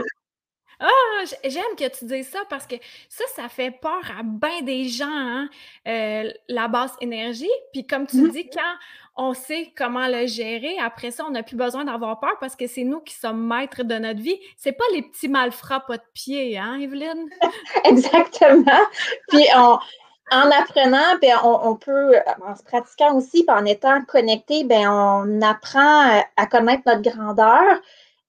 Ah, 0.79 1.25
j'aime 1.45 1.75
que 1.79 1.89
tu 1.89 2.05
dises 2.05 2.29
ça 2.29 2.41
parce 2.51 2.67
que 2.67 2.77
ça, 3.09 3.25
ça 3.35 3.49
fait 3.49 3.71
peur 3.71 4.03
à 4.19 4.23
bien 4.23 4.63
des 4.63 4.89
gens, 4.89 5.07
hein, 5.09 5.49
euh, 5.87 6.31
la 6.49 6.69
basse 6.69 6.95
énergie. 7.01 7.51
Puis 7.73 7.87
comme 7.87 8.07
tu 8.07 8.19
mmh. 8.19 8.31
dis, 8.31 8.51
quand 8.51 8.75
on 9.17 9.33
sait 9.33 9.73
comment 9.77 10.07
le 10.09 10.27
gérer, 10.27 10.79
après 10.79 11.11
ça, 11.11 11.25
on 11.27 11.31
n'a 11.31 11.43
plus 11.43 11.57
besoin 11.57 11.85
d'avoir 11.85 12.21
peur 12.21 12.37
parce 12.41 12.55
que 12.55 12.67
c'est 12.67 12.85
nous 12.85 13.01
qui 13.01 13.15
sommes 13.15 13.47
maîtres 13.47 13.83
de 13.83 13.95
notre 13.95 14.21
vie. 14.21 14.39
C'est 14.59 14.73
pas 14.73 14.85
les 14.93 15.03
petits 15.03 15.29
malfrats 15.29 15.81
pas 15.81 15.97
de 15.97 16.05
pied, 16.13 16.59
hein, 16.59 16.79
Evelyne? 16.79 17.29
Exactement. 17.85 18.83
Puis 19.29 19.47
en 19.55 20.51
apprenant, 20.51 21.17
ben, 21.23 21.39
on, 21.45 21.77
peut, 21.77 22.17
en 22.47 22.55
se 22.57 22.63
pratiquant 22.65 23.15
aussi, 23.17 23.45
puis 23.45 23.57
en 23.57 23.65
étant 23.65 24.05
connecté, 24.05 24.65
ben, 24.65 24.91
on 24.91 25.41
apprend 25.41 26.23
à 26.37 26.47
connaître 26.47 26.83
notre 26.87 27.03
grandeur 27.03 27.81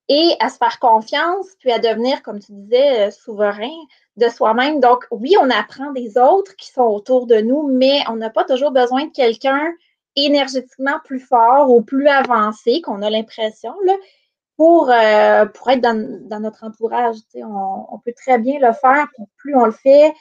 et 0.10 0.36
à 0.40 0.50
se 0.50 0.58
faire 0.58 0.80
confiance, 0.80 1.48
puis 1.60 1.72
à 1.72 1.80
devenir, 1.80 2.24
comme 2.24 2.40
tu 2.40 2.54
disais, 2.54 3.08
euh, 3.08 3.12
souverain 3.12 3.76
de 4.16 4.30
soi-même. 4.30 4.80
Donc, 4.80 5.06
oui, 5.12 5.36
on 5.42 5.50
apprend 5.50 5.92
des 5.92 6.18
autres 6.18 6.56
qui 6.56 6.72
sont 6.72 6.84
autour 6.84 7.28
de 7.28 7.38
nous, 7.38 7.68
mais 7.68 8.00
on 8.10 8.16
n'a 8.16 8.30
pas 8.30 8.46
toujours 8.46 8.72
besoin 8.72 9.06
de 9.06 9.12
quelqu'un 9.12 9.74
énergétiquement 10.16 11.00
plus 11.04 11.20
fort 11.20 11.70
ou 11.70 11.82
plus 11.82 12.08
avancé, 12.08 12.82
qu'on 12.82 13.02
a 13.02 13.10
l'impression, 13.10 13.74
pour, 14.56 14.90
euh, 14.90 15.46
pour 15.46 15.70
être 15.70 15.82
dans, 15.82 16.40
notre 16.40 16.64
entourage. 16.64 17.18
On, 17.36 17.86
on, 17.92 18.00
peut 18.00 18.14
très 18.14 18.40
bien 18.40 18.60
le 18.60 18.74
faire, 18.74 19.08
puis 19.14 19.26
plus 19.38 19.56
on 19.56 19.66
le 19.66 19.72
fait, 19.72 20.14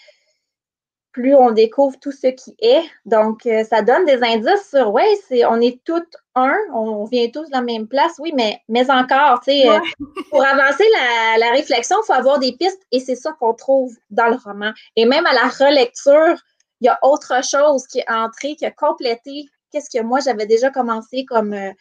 plus 1.16 1.35
on 1.35 1.50
découvre 1.50 1.98
tout 1.98 2.12
ce 2.12 2.26
qui 2.26 2.55
est. 2.59 2.83
Donc, 3.07 3.46
euh, 3.46 3.64
ça 3.64 3.81
donne 3.81 4.05
des 4.05 4.22
indices 4.22 4.68
sur, 4.68 4.92
ouais, 4.92 5.18
c'est, 5.26 5.46
on 5.46 5.59
est 5.62 5.83
tous 5.83 6.05
un, 6.35 6.55
on 6.74 7.07
vient 7.07 7.31
tous 7.31 7.46
de 7.46 7.52
la 7.52 7.62
même 7.62 7.88
place, 7.88 8.12
oui, 8.18 8.33
mais, 8.37 8.61
mais 8.68 8.90
encore, 8.90 9.40
tu 9.40 9.50
sais, 9.50 9.66
euh, 9.66 9.79
pour 10.31 10.44
avancer 10.44 10.85
la, 11.38 11.52
réflexion, 11.52 11.96
il 12.02 12.07
faut 12.07 12.12
avoir 12.12 12.38
des 12.38 12.52
pistes 12.52 12.83
et 12.92 13.00
c'est 13.00 13.14
ça 13.14 13.33
qu'on 13.40 13.55
trouve 13.55 13.96
dans 14.11 14.26
le 14.26 14.37
roman. 14.37 14.72
Et 14.94 15.07
même 15.07 15.24
à 15.24 15.33
la 15.33 15.48
relecture, 15.48 16.37
il 16.83 16.85
y 16.85 16.88
a 16.90 16.98
autre 17.00 17.42
chose 17.42 17.87
qui 17.87 18.00
est 18.00 18.11
entré, 18.11 18.55
qui 18.55 18.66
a 18.66 18.70
complété 18.70 19.46
qu'est-ce 19.72 19.88
que 19.88 20.05
moi 20.05 20.20
j'avais 20.20 20.44
déjà 20.44 20.68
commencé 20.68 21.24
comme, 21.24 21.55
euh, 21.55 21.72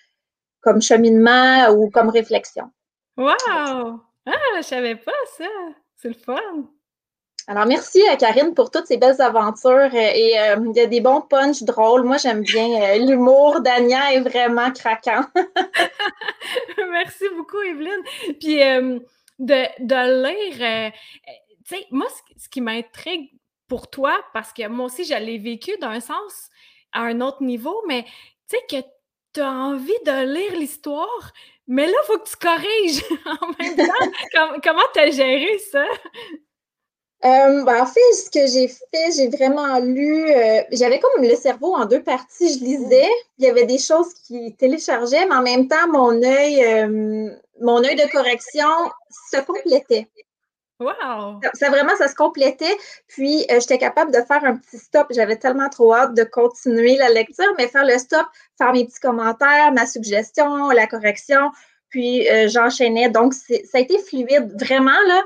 comme 0.62 0.82
cheminement 0.82 1.72
ou 1.72 1.90
comme 1.90 2.08
réflexion. 2.08 2.72
Wow! 3.18 4.00
Ah, 4.28 4.32
je 4.56 4.62
savais 4.62 4.96
pas 4.96 5.12
ça! 5.38 5.44
C'est 5.98 6.08
le 6.08 6.14
fun! 6.14 6.70
Alors, 7.48 7.68
merci 7.68 8.02
à 8.08 8.16
Karine 8.16 8.56
pour 8.56 8.72
toutes 8.72 8.88
ces 8.88 8.98
belles 8.98 9.22
aventures 9.22 9.94
euh, 9.94 10.12
et 10.16 10.40
euh, 10.40 10.56
il 10.66 10.76
y 10.76 10.80
a 10.80 10.88
des 10.88 11.00
bons 11.00 11.22
punchs 11.22 11.62
drôles. 11.62 12.04
Moi, 12.04 12.18
j'aime 12.18 12.42
bien 12.42 12.68
euh, 12.82 12.98
l'humour. 12.98 13.62
Dania 13.62 14.14
est 14.14 14.22
vraiment 14.22 14.72
craquant. 14.72 15.22
merci 16.92 17.26
beaucoup, 17.38 17.62
Evelyne. 17.62 18.02
Puis, 18.40 18.58
de, 19.38 19.84
de, 19.84 20.24
lire, 20.24 20.92
tu 21.68 21.76
sais, 21.76 21.86
moi, 21.92 22.08
ce, 22.36 22.50
qui 22.50 22.62
m'intrigue 22.62 23.30
pour 23.68 23.92
toi, 23.92 24.20
parce 24.34 24.52
que 24.52 24.68
moi 24.68 24.88
aussi, 24.88 25.04
je 25.04 25.14
l'ai 25.14 25.38
vécu 25.38 25.72
d'un 25.80 26.00
sens 26.00 26.50
à 26.94 27.02
un 27.02 27.22
autre 27.22 27.44
niveau, 27.44 27.84
mais 27.88 28.06
tu 28.50 28.58
sais, 28.58 28.82
que 28.82 28.88
tu 29.34 29.42
as 29.42 29.52
envie 29.52 29.92
de 30.06 30.34
lire 30.34 30.54
l'histoire, 30.54 31.32
mais 31.68 31.86
là, 31.86 31.94
il 32.04 32.06
faut 32.08 32.18
que 32.18 32.30
tu 32.30 32.38
corriges 32.38 33.04
en 33.42 33.48
même 33.60 33.76
temps. 33.76 34.60
comment 34.64 34.86
tu 34.94 35.00
as 35.00 35.12
géré 35.12 35.60
ça? 35.60 35.86
Euh, 37.26 37.64
ben, 37.64 37.82
en 37.82 37.86
fait, 37.88 38.14
ce 38.14 38.30
que 38.30 38.46
j'ai 38.46 38.68
fait, 38.68 39.12
j'ai 39.16 39.30
vraiment 39.30 39.80
lu. 39.80 40.30
Euh, 40.30 40.62
j'avais 40.72 41.00
comme 41.00 41.24
le 41.24 41.36
cerveau 41.36 41.74
en 41.74 41.86
deux 41.86 42.04
parties. 42.04 42.60
Je 42.60 42.64
lisais, 42.64 43.10
il 43.40 43.46
y 43.46 43.50
avait 43.50 43.66
des 43.66 43.80
choses 43.80 44.14
qui 44.28 44.54
téléchargeaient, 44.56 45.26
mais 45.26 45.36
en 45.36 45.42
même 45.42 45.68
temps, 45.68 45.88
mon 45.92 46.22
œil, 46.22 46.64
euh, 46.64 47.32
mon 47.62 47.84
œil 47.84 47.96
de 47.96 48.12
correction 48.12 48.70
se 49.32 49.42
complétait. 49.42 50.08
Wow! 50.80 51.40
Ça, 51.54 51.70
vraiment, 51.70 51.96
ça 51.96 52.08
se 52.10 52.16
complétait. 52.16 52.78
Puis, 53.08 53.46
j'étais 53.50 53.80
capable 53.80 54.12
de 54.12 54.22
faire 54.22 54.44
un 54.44 54.58
petit 54.58 54.78
stop. 54.78 55.08
J'avais 55.10 55.38
tellement 55.38 55.70
trop 55.70 55.96
hâte 55.96 56.14
de 56.14 56.26
continuer 56.26 56.96
la 56.98 57.10
lecture, 57.10 57.52
mais 57.58 57.68
faire 57.68 57.86
le 57.86 57.98
stop, 57.98 58.28
faire 58.60 58.72
mes 58.72 58.86
petits 58.86 59.00
commentaires, 59.00 59.72
ma 59.72 59.88
suggestion, 59.88 60.70
la 60.70 60.86
correction, 60.86 61.50
puis 61.90 62.28
j'enchaînais. 62.50 63.10
Donc, 63.10 63.34
ça 63.34 63.56
a 63.74 63.80
été 63.80 63.98
fluide. 64.00 64.54
Vraiment, 64.60 65.00
là, 65.08 65.24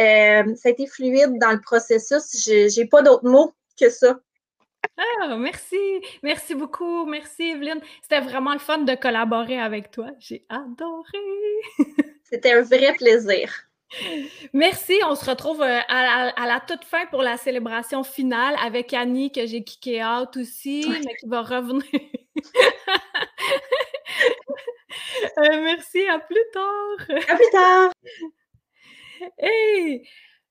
euh, 0.00 0.54
ça 0.54 0.68
a 0.68 0.72
été 0.72 0.86
fluide 0.86 1.38
dans 1.40 1.52
le 1.52 1.60
processus. 1.60 2.44
Je 2.44 2.80
n'ai 2.80 2.86
pas 2.86 3.02
d'autres 3.02 3.28
mots 3.28 3.52
que 3.78 3.90
ça. 3.90 4.18
Ah, 4.96 5.36
merci. 5.36 5.76
Merci 6.22 6.54
beaucoup. 6.54 7.04
Merci, 7.06 7.50
Evelyne. 7.50 7.80
C'était 8.02 8.20
vraiment 8.20 8.52
le 8.52 8.58
fun 8.58 8.78
de 8.78 8.94
collaborer 8.94 9.60
avec 9.60 9.90
toi. 9.90 10.10
J'ai 10.18 10.44
adoré. 10.48 11.18
C'était 12.24 12.52
un 12.52 12.62
vrai 12.62 12.92
plaisir. 12.94 13.50
Merci. 14.52 15.00
On 15.06 15.14
se 15.14 15.24
retrouve 15.24 15.62
euh, 15.62 15.80
à 15.88 16.46
la, 16.46 16.60
toute 16.60 16.84
fin 16.84 17.06
pour 17.06 17.22
la 17.22 17.36
célébration 17.36 18.04
finale 18.04 18.54
avec 18.62 18.92
Annie, 18.92 19.32
que 19.32 19.46
j'ai 19.46 19.64
kické 19.64 20.04
out 20.04 20.36
aussi, 20.36 20.86
mais 20.88 21.14
qui 21.16 21.26
va 21.26 21.42
revenir. 21.42 21.82
Euh, 25.38 25.62
merci. 25.62 26.04
À 26.08 26.18
plus 26.18 26.44
tard. 26.52 27.16
À 27.28 27.36
plus 27.36 27.50
tard. 27.52 27.92
Hey! 29.38 30.06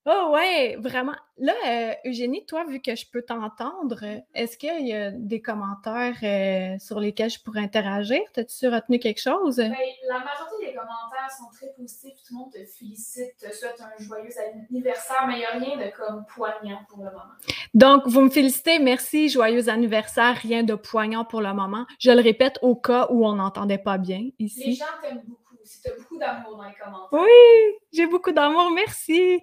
Oh 0.10 0.30
ouais, 0.32 0.78
vraiment. 0.80 1.16
Là, 1.38 1.54
euh, 1.68 1.94
Eugénie, 2.06 2.46
toi, 2.46 2.64
vu 2.64 2.82
que 2.82 2.96
je 2.96 3.06
peux 3.12 3.24
t'entendre, 3.24 4.00
est-ce 4.34 4.58
qu'il 4.58 4.88
y 4.88 4.94
a 4.94 5.12
des 5.12 5.42
commentaires 5.42 6.16
euh, 6.24 6.80
sur 6.80 7.02
lesquels 7.02 7.30
je 7.30 7.44
pourrais 7.44 7.60
interagir? 7.60 8.22
T'as-tu 8.32 8.70
retenu 8.70 9.00
quelque 9.00 9.20
chose? 9.20 9.58
Ben, 9.58 9.76
la 10.08 10.20
majorité 10.20 10.68
des 10.68 10.74
commentaires 10.74 11.30
sont 11.38 11.50
très 11.52 11.74
positifs. 11.74 12.14
Tout 12.26 12.36
le 12.36 12.40
monde 12.40 12.54
te 12.54 12.64
félicite, 12.66 13.36
te 13.38 13.54
souhaite 13.54 13.82
un 13.82 14.02
joyeux 14.02 14.32
anniversaire, 14.70 15.28
mais 15.28 15.34
il 15.34 15.40
n'y 15.40 15.46
a 15.46 15.52
rien 15.52 15.86
de 15.86 15.92
comme 15.92 16.24
poignant 16.34 16.80
pour 16.88 17.00
le 17.00 17.12
moment. 17.12 17.36
Donc, 17.74 18.08
vous 18.08 18.22
me 18.22 18.30
félicitez. 18.30 18.80
Merci, 18.80 19.28
joyeux 19.28 19.68
anniversaire. 19.68 20.38
Rien 20.38 20.64
de 20.64 20.76
poignant 20.76 21.26
pour 21.26 21.42
le 21.42 21.54
moment. 21.54 21.86
Je 22.00 22.12
le 22.12 22.22
répète 22.22 22.60
au 22.62 22.78
cas 22.78 23.08
où 23.10 23.28
on 23.28 23.34
n'entendait 23.34 23.78
pas 23.78 23.98
bien 23.98 24.30
ici. 24.40 24.70
Les 24.70 24.76
gens 24.76 24.86
t'aiment 25.02 25.24
beaucoup 25.28 25.47
si 25.68 25.82
tu 25.82 25.90
as 25.90 25.96
beaucoup 25.96 26.18
d'amour 26.18 26.58
dans 26.58 26.64
les 26.64 26.76
commentaires. 26.76 27.20
Oui, 27.20 27.78
j'ai 27.92 28.08
beaucoup 28.08 28.32
d'amour, 28.32 28.72
merci. 28.72 29.42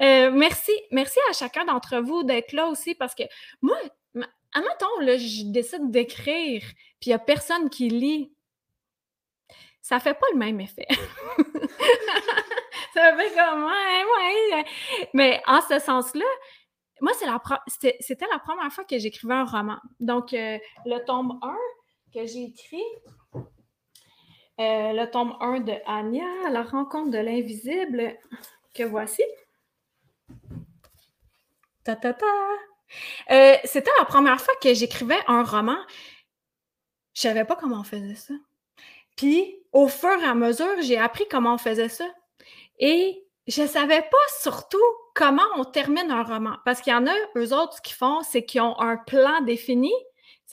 Euh, 0.00 0.30
merci. 0.30 0.72
Merci 0.90 1.18
à 1.30 1.32
chacun 1.32 1.64
d'entre 1.64 1.98
vous 1.98 2.22
d'être 2.22 2.52
là 2.52 2.66
aussi 2.66 2.94
parce 2.94 3.14
que 3.14 3.24
moi, 3.60 3.76
admettons, 4.52 5.00
là, 5.00 5.16
je 5.18 5.50
décide 5.50 5.90
d'écrire, 5.90 6.62
puis 7.00 7.06
il 7.06 7.08
n'y 7.10 7.14
a 7.14 7.18
personne 7.18 7.68
qui 7.68 7.88
lit. 7.88 8.32
Ça 9.82 10.00
fait 10.00 10.14
pas 10.14 10.26
le 10.32 10.38
même 10.38 10.60
effet. 10.60 10.86
ça 12.94 13.16
fait 13.16 13.34
comme, 13.34 13.64
ouais, 13.64 14.04
ouais. 14.52 14.64
Mais 15.12 15.42
en 15.46 15.60
ce 15.60 15.78
sens-là, 15.78 16.24
moi, 17.00 17.12
c'était 17.66 18.26
la 18.30 18.38
première 18.38 18.72
fois 18.72 18.84
que 18.84 18.98
j'écrivais 18.98 19.34
un 19.34 19.44
roman. 19.44 19.78
Donc, 20.00 20.32
euh, 20.32 20.58
le 20.86 21.04
tome 21.04 21.38
1 21.42 21.56
que 22.14 22.26
j'ai 22.26 22.44
écrit, 22.44 22.84
euh, 24.60 24.92
le 24.92 25.10
tome 25.10 25.36
1 25.40 25.60
de 25.60 25.74
Anya, 25.86 26.50
la 26.50 26.62
rencontre 26.62 27.10
de 27.10 27.18
l'invisible, 27.18 28.16
que 28.74 28.82
voici. 28.84 29.22
Ta 31.82 31.96
ta 31.96 32.14
ta. 32.14 32.26
Euh, 33.30 33.56
c'était 33.64 33.90
la 33.98 34.04
première 34.04 34.40
fois 34.40 34.54
que 34.62 34.72
j'écrivais 34.72 35.18
un 35.26 35.42
roman. 35.42 35.78
Je 37.14 37.22
savais 37.22 37.44
pas 37.44 37.56
comment 37.56 37.80
on 37.80 37.84
faisait 37.84 38.14
ça. 38.14 38.34
Puis, 39.16 39.56
au 39.72 39.88
fur 39.88 40.20
et 40.20 40.24
à 40.24 40.34
mesure, 40.34 40.82
j'ai 40.82 40.98
appris 40.98 41.26
comment 41.28 41.54
on 41.54 41.58
faisait 41.58 41.88
ça. 41.88 42.06
Et 42.78 43.24
je 43.46 43.66
savais 43.66 44.02
pas 44.02 44.26
surtout 44.40 44.78
comment 45.14 45.42
on 45.56 45.64
termine 45.64 46.10
un 46.10 46.22
roman. 46.22 46.56
Parce 46.64 46.80
qu'il 46.80 46.92
y 46.92 46.96
en 46.96 47.06
a, 47.06 47.14
eux 47.36 47.52
autres, 47.54 47.80
qu'ils 47.82 47.96
font, 47.96 48.22
c'est 48.22 48.44
qu'ils 48.44 48.62
ont 48.62 48.78
un 48.80 48.96
plan 48.96 49.40
défini. 49.42 49.92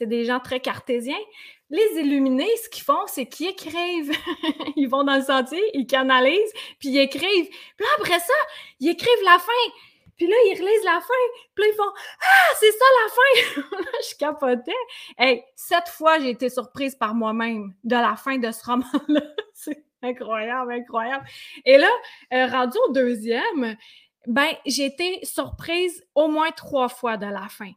C'est 0.01 0.07
des 0.07 0.25
gens 0.25 0.39
très 0.39 0.59
cartésiens. 0.59 1.21
Les 1.69 1.99
illuminés, 1.99 2.49
ce 2.63 2.69
qu'ils 2.69 2.83
font, 2.83 3.05
c'est 3.05 3.27
qu'ils 3.27 3.49
écrivent. 3.49 4.11
ils 4.75 4.87
vont 4.87 5.03
dans 5.03 5.17
le 5.17 5.21
sentier, 5.21 5.61
ils 5.75 5.85
canalisent, 5.85 6.53
puis 6.79 6.89
ils 6.89 6.97
écrivent. 6.97 7.49
Puis 7.49 7.85
là, 7.85 7.87
après 7.99 8.17
ça, 8.17 8.33
ils 8.79 8.89
écrivent 8.89 9.23
la 9.23 9.37
fin. 9.37 9.71
Puis 10.17 10.25
là, 10.25 10.35
ils 10.47 10.59
relisent 10.59 10.85
la 10.85 11.01
fin. 11.01 11.41
Puis 11.53 11.65
là, 11.65 11.69
ils 11.71 11.75
font 11.75 11.91
Ah, 12.19 12.55
c'est 12.59 12.71
ça 12.71 12.85
la 13.03 13.09
fin! 13.11 13.61
je 14.09 14.17
capotais. 14.17 14.71
Hey, 15.19 15.43
cette 15.55 15.89
fois, 15.89 16.17
j'ai 16.17 16.31
été 16.31 16.49
surprise 16.49 16.95
par 16.95 17.13
moi-même 17.13 17.75
de 17.83 17.95
la 17.95 18.15
fin 18.15 18.39
de 18.39 18.49
ce 18.49 18.65
roman-là. 18.65 19.21
c'est 19.53 19.85
incroyable, 20.01 20.73
incroyable. 20.73 21.27
Et 21.63 21.77
là, 21.77 21.91
euh, 22.33 22.47
rendu 22.47 22.75
au 22.87 22.91
deuxième, 22.91 23.77
ben, 24.25 24.49
j'ai 24.65 24.85
été 24.85 25.23
surprise 25.23 26.03
au 26.15 26.27
moins 26.27 26.49
trois 26.49 26.89
fois 26.89 27.17
de 27.17 27.27
la 27.27 27.47
fin. 27.49 27.71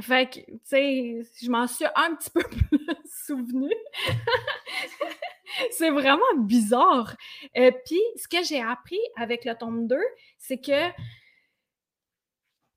Fait 0.00 0.30
que, 0.30 0.40
tu 0.40 0.58
sais, 0.64 1.22
je 1.42 1.50
m'en 1.50 1.66
suis 1.66 1.84
un 1.84 2.14
petit 2.14 2.30
peu 2.30 2.42
plus 2.68 2.86
souvenu. 3.26 3.70
c'est 5.70 5.90
vraiment 5.90 6.34
bizarre. 6.38 7.14
Euh, 7.56 7.70
Puis, 7.84 8.00
ce 8.16 8.26
que 8.26 8.42
j'ai 8.42 8.62
appris 8.62 9.00
avec 9.16 9.44
le 9.44 9.54
tome 9.54 9.86
2, 9.86 9.96
c'est 10.38 10.58
que, 10.58 10.72
à 10.72 10.92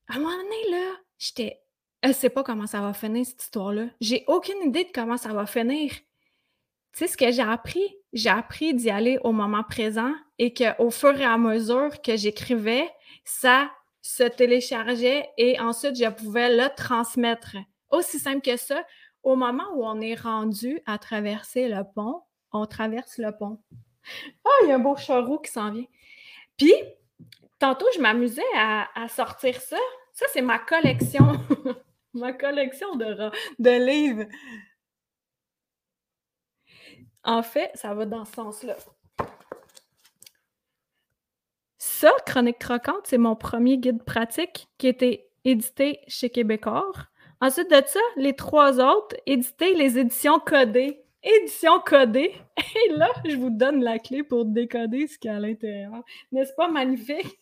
un 0.09 0.19
moment 0.19 0.35
donné, 0.35 0.71
là, 0.71 0.97
j'étais. 1.17 1.61
Elle 2.01 2.13
sait 2.13 2.29
pas 2.29 2.43
comment 2.43 2.67
ça 2.67 2.81
va 2.81 2.93
finir, 2.93 3.25
cette 3.25 3.41
histoire-là. 3.41 3.87
J'ai 4.01 4.25
aucune 4.27 4.61
idée 4.63 4.83
de 4.83 4.91
comment 4.93 5.17
ça 5.17 5.33
va 5.33 5.45
finir. 5.45 5.91
Tu 5.91 6.99
sais, 6.99 7.07
ce 7.07 7.17
que 7.17 7.31
j'ai 7.31 7.41
appris, 7.41 7.97
j'ai 8.13 8.29
appris 8.29 8.73
d'y 8.73 8.89
aller 8.89 9.17
au 9.23 9.31
moment 9.31 9.63
présent 9.63 10.13
et 10.37 10.53
qu'au 10.53 10.91
fur 10.91 11.19
et 11.19 11.25
à 11.25 11.37
mesure 11.37 12.01
que 12.01 12.15
j'écrivais, 12.15 12.87
ça 13.23 13.71
se 14.05 14.23
téléchargeait 14.23 15.27
et 15.35 15.59
ensuite 15.59 15.95
je 15.95 16.07
pouvais 16.09 16.55
le 16.55 16.69
transmettre. 16.75 17.57
Aussi 17.89 18.19
simple 18.19 18.41
que 18.41 18.55
ça, 18.55 18.85
au 19.23 19.35
moment 19.35 19.65
où 19.73 19.83
on 19.83 19.99
est 19.99 20.13
rendu 20.13 20.79
à 20.85 20.99
traverser 20.99 21.67
le 21.67 21.83
pont, 21.95 22.21
on 22.51 22.67
traverse 22.67 23.17
le 23.17 23.35
pont. 23.35 23.59
Ah, 24.45 24.49
il 24.61 24.69
y 24.69 24.71
a 24.71 24.75
un 24.75 24.79
beau 24.79 24.95
charou 24.95 25.39
qui 25.39 25.51
s'en 25.51 25.71
vient. 25.71 25.87
Puis, 26.55 26.73
tantôt, 27.57 27.87
je 27.95 27.99
m'amusais 27.99 28.43
à, 28.55 29.07
sortir 29.09 29.59
ça. 29.59 29.79
Ça, 30.13 30.27
c'est 30.31 30.43
ma 30.43 30.59
collection. 30.59 31.31
ma 32.13 32.31
collection 32.31 32.95
de, 32.97 33.31
de 33.57 33.85
livres. 33.85 34.29
En 37.23 37.41
fait, 37.41 37.71
ça 37.73 37.95
va 37.95 38.05
dans 38.05 38.23
ce 38.23 38.33
sens-là. 38.33 38.77
Ça, 41.97 42.11
Chronique 42.25 42.59
croquante, 42.59 43.05
c'est 43.05 43.17
mon 43.17 43.37
premier 43.37 43.77
guide 43.77 44.03
pratique 44.03 44.67
qui 44.77 44.87
été 44.87 45.29
édité 45.45 46.01
chez 46.09 46.29
Québécois. 46.29 46.91
Ensuite 47.39 47.71
de 47.71 47.81
ça, 47.85 48.01
les 48.17 48.35
trois 48.35 48.81
autres, 48.81 49.15
éditer 49.25 49.73
les 49.75 49.97
éditions 49.97 50.39
codées. 50.39 51.05
Éditions 51.23 51.79
codées. 51.79 52.35
Et 52.75 52.91
là, 52.91 53.07
je 53.23 53.37
vous 53.37 53.49
donne 53.49 53.81
la 53.81 53.97
clé 53.97 54.23
pour 54.23 54.43
décoder 54.43 55.07
ce 55.07 55.17
qu'il 55.17 55.31
y 55.31 55.33
a 55.33 55.37
à 55.37 55.39
l'intérieur. 55.39 55.93
N'est-ce 56.33 56.51
pas 56.57 56.67
magnifique? 56.67 57.39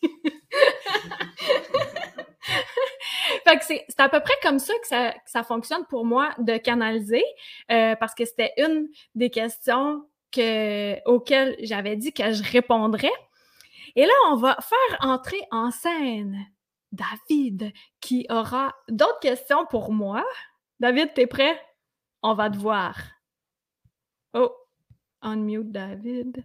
fait 3.44 3.58
que 3.58 3.64
c'est 3.64 4.00
à 4.00 4.08
peu 4.08 4.20
près 4.20 4.34
comme 4.40 4.60
ça 4.60 4.72
que, 4.88 5.18
ça 5.26 5.42
fonctionne 5.42 5.84
pour 5.86 6.04
moi 6.04 6.30
de 6.38 6.58
canaliser, 6.58 7.24
euh, 7.72 7.96
parce 7.96 8.14
que 8.14 8.24
c'était 8.24 8.52
une 8.58 8.86
des 9.16 9.30
questions 9.30 10.04
que, 10.30 10.94
auxquelles 11.10 11.56
j'avais 11.58 11.96
dit 11.96 12.12
que 12.12 12.32
je 12.32 12.44
répondrais. 12.52 13.10
Et 13.96 14.06
là, 14.06 14.12
on 14.30 14.36
va 14.36 14.56
faire 14.60 14.98
entrer 15.00 15.40
en 15.50 15.70
scène 15.70 16.46
David 16.92 17.72
qui 18.00 18.26
aura 18.30 18.74
d'autres 18.88 19.20
questions 19.20 19.66
pour 19.66 19.92
moi. 19.92 20.24
David, 20.80 21.14
t'es 21.14 21.26
prêt? 21.26 21.60
On 22.22 22.34
va 22.34 22.50
te 22.50 22.56
voir. 22.56 22.96
Oh, 24.32 24.52
unmute 25.22 25.70
David. 25.70 26.44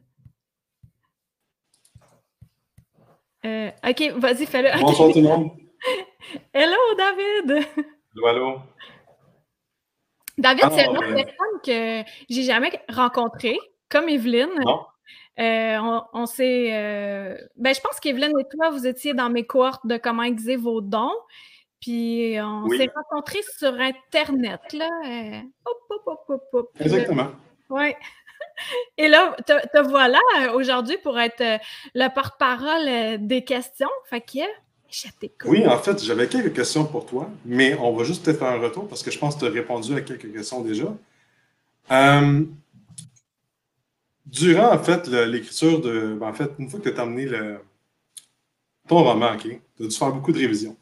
Euh, 3.46 3.72
ok, 3.88 4.12
vas-y, 4.18 4.46
fais-le. 4.46 4.80
Bonsoir 4.82 5.12
tout 5.12 5.22
le 5.22 5.28
monde. 5.28 5.52
Hello, 6.54 6.78
David. 6.98 7.68
Hello, 8.16 8.28
allô. 8.28 8.60
David, 10.38 10.66
c'est 10.72 10.86
une 10.86 10.98
autre 10.98 11.14
personne 11.14 11.62
que 11.66 12.10
j'ai 12.30 12.44
jamais 12.44 12.72
rencontrée, 12.90 13.58
comme 13.90 14.08
Evelyne. 14.10 14.50
Non. 14.64 14.86
Euh, 15.40 16.00
on, 16.14 16.26
s'est. 16.26 16.70
Euh, 16.74 17.38
ben, 17.56 17.74
je 17.74 17.80
pense 17.80 18.00
qu'Evelyne 18.00 18.34
et 18.40 18.44
toi, 18.56 18.72
vous 18.72 18.86
étiez 18.86 19.14
dans 19.14 19.30
mes 19.30 19.46
cohortes 19.46 19.86
de 19.88 19.98
comment 19.98 20.24
aiguiser 20.24 20.58
vos 20.58 20.82
dons. 20.82 21.16
Puis 21.80 22.36
on 22.42 22.68
s'est 22.70 22.90
rencontrés 22.94 23.42
sur 23.58 23.74
Internet. 23.80 24.60
Là. 24.74 24.90
Euh, 25.08 25.40
hop, 25.66 26.02
hop, 26.06 26.20
hop, 26.28 26.44
hop, 26.52 26.70
Exactement. 26.80 27.30
Oui. 27.70 27.94
Et 28.98 29.08
là, 29.08 29.38
te, 29.46 29.80
voilà 29.88 30.20
aujourd'hui 30.54 30.98
pour 30.98 31.18
être 31.18 31.42
le 31.96 32.14
porte-parole 32.14 33.26
des 33.26 33.46
questions. 33.46 33.90
Fait 34.10 34.20
que 34.20 34.40
Oui, 35.46 35.66
en 35.66 35.78
fait, 35.78 36.04
j'avais 36.04 36.28
quelques 36.28 36.54
questions 36.54 36.84
pour 36.84 37.06
toi, 37.06 37.30
mais 37.46 37.76
on 37.76 37.94
va 37.94 38.04
juste 38.04 38.26
te 38.26 38.34
faire 38.34 38.50
un 38.50 38.60
retour 38.60 38.90
parce 38.90 39.02
que 39.02 39.12
je 39.12 39.18
pense 39.18 39.36
que 39.36 39.42
tu 39.42 39.46
as 39.46 39.52
répondu 39.52 39.96
à 39.96 40.02
quelques 40.02 40.34
questions 40.34 40.62
déjà. 40.62 40.94
Euh, 41.92 42.44
durant, 44.32 44.74
en 44.74 44.80
fait, 44.80 45.08
l'écriture 45.08 45.82
de. 45.82 46.16
Ben, 46.20 46.28
en 46.28 46.34
fait, 46.34 46.52
une 46.60 46.70
fois 46.70 46.80
que 46.80 46.86
tu 46.86 46.90
as 46.90 46.94
terminé 46.94 47.26
le, 47.26 47.60
ton 48.88 49.04
roman, 49.04 49.34
OK, 49.34 49.44
tu 49.44 49.84
as 49.84 49.88
dû 49.88 49.96
faire 49.96 50.12
beaucoup 50.12 50.32
de 50.32 50.40
révisions. 50.40 50.76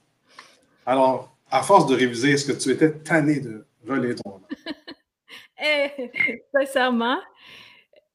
Alors, 0.85 1.35
à 1.49 1.63
force 1.63 1.87
de 1.87 1.95
réviser, 1.95 2.31
est-ce 2.31 2.45
que 2.45 2.57
tu 2.57 2.69
étais 2.71 2.91
tanné 2.91 3.39
de 3.39 3.65
relire 3.87 4.15
ton 4.15 4.31
roman? 4.31 4.47
eh, 5.63 6.11
sincèrement, 6.53 7.19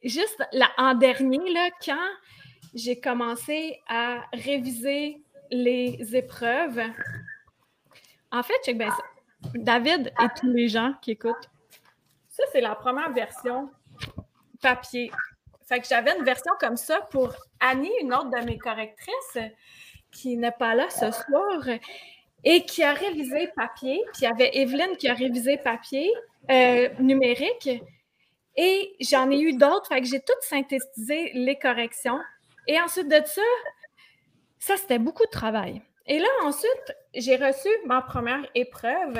juste 0.02 0.42
là, 0.52 0.70
en 0.78 0.94
dernier, 0.94 1.52
là, 1.52 1.70
quand 1.84 2.08
j'ai 2.74 3.00
commencé 3.00 3.80
à 3.88 4.24
réviser 4.32 5.22
les 5.50 5.98
épreuves, 6.16 6.80
en 8.30 8.42
fait, 8.42 8.54
check. 8.64 8.78
David 9.54 10.12
et 10.22 10.26
tous 10.38 10.46
les 10.46 10.68
gens 10.68 10.94
qui 11.02 11.12
écoutent, 11.12 11.50
ça, 12.28 12.44
c'est 12.52 12.60
la 12.60 12.74
première 12.74 13.12
version 13.12 13.68
papier. 14.62 15.10
Fait 15.68 15.80
que 15.80 15.86
j'avais 15.86 16.16
une 16.16 16.24
version 16.24 16.52
comme 16.60 16.76
ça 16.76 17.00
pour 17.10 17.34
Annie, 17.60 17.92
une 18.00 18.14
autre 18.14 18.30
de 18.30 18.44
mes 18.44 18.58
correctrices, 18.58 19.38
qui 20.10 20.36
n'est 20.36 20.52
pas 20.52 20.74
là 20.74 20.88
ce 20.90 21.10
soir, 21.10 21.66
et 22.44 22.64
qui 22.64 22.82
a 22.82 22.92
révisé 22.92 23.48
papier. 23.54 24.02
Puis 24.12 24.22
il 24.22 24.24
y 24.24 24.26
avait 24.26 24.56
Evelyne 24.56 24.96
qui 24.96 25.08
a 25.08 25.14
révisé 25.14 25.58
papier 25.58 26.12
euh, 26.50 26.88
numérique. 26.98 27.70
Et 28.56 28.96
j'en 29.00 29.30
ai 29.30 29.40
eu 29.40 29.54
d'autres, 29.54 29.88
fait 29.88 30.00
que 30.00 30.06
j'ai 30.06 30.20
tout 30.20 30.32
synthétisé 30.40 31.32
les 31.34 31.58
corrections. 31.58 32.18
Et 32.66 32.80
ensuite 32.80 33.08
de 33.08 33.22
ça, 33.24 33.42
ça, 34.58 34.76
c'était 34.76 34.98
beaucoup 34.98 35.24
de 35.24 35.30
travail. 35.30 35.82
Et 36.06 36.18
là, 36.18 36.28
ensuite, 36.44 36.96
j'ai 37.14 37.36
reçu 37.36 37.68
ma 37.86 38.02
première 38.02 38.46
épreuve 38.54 39.18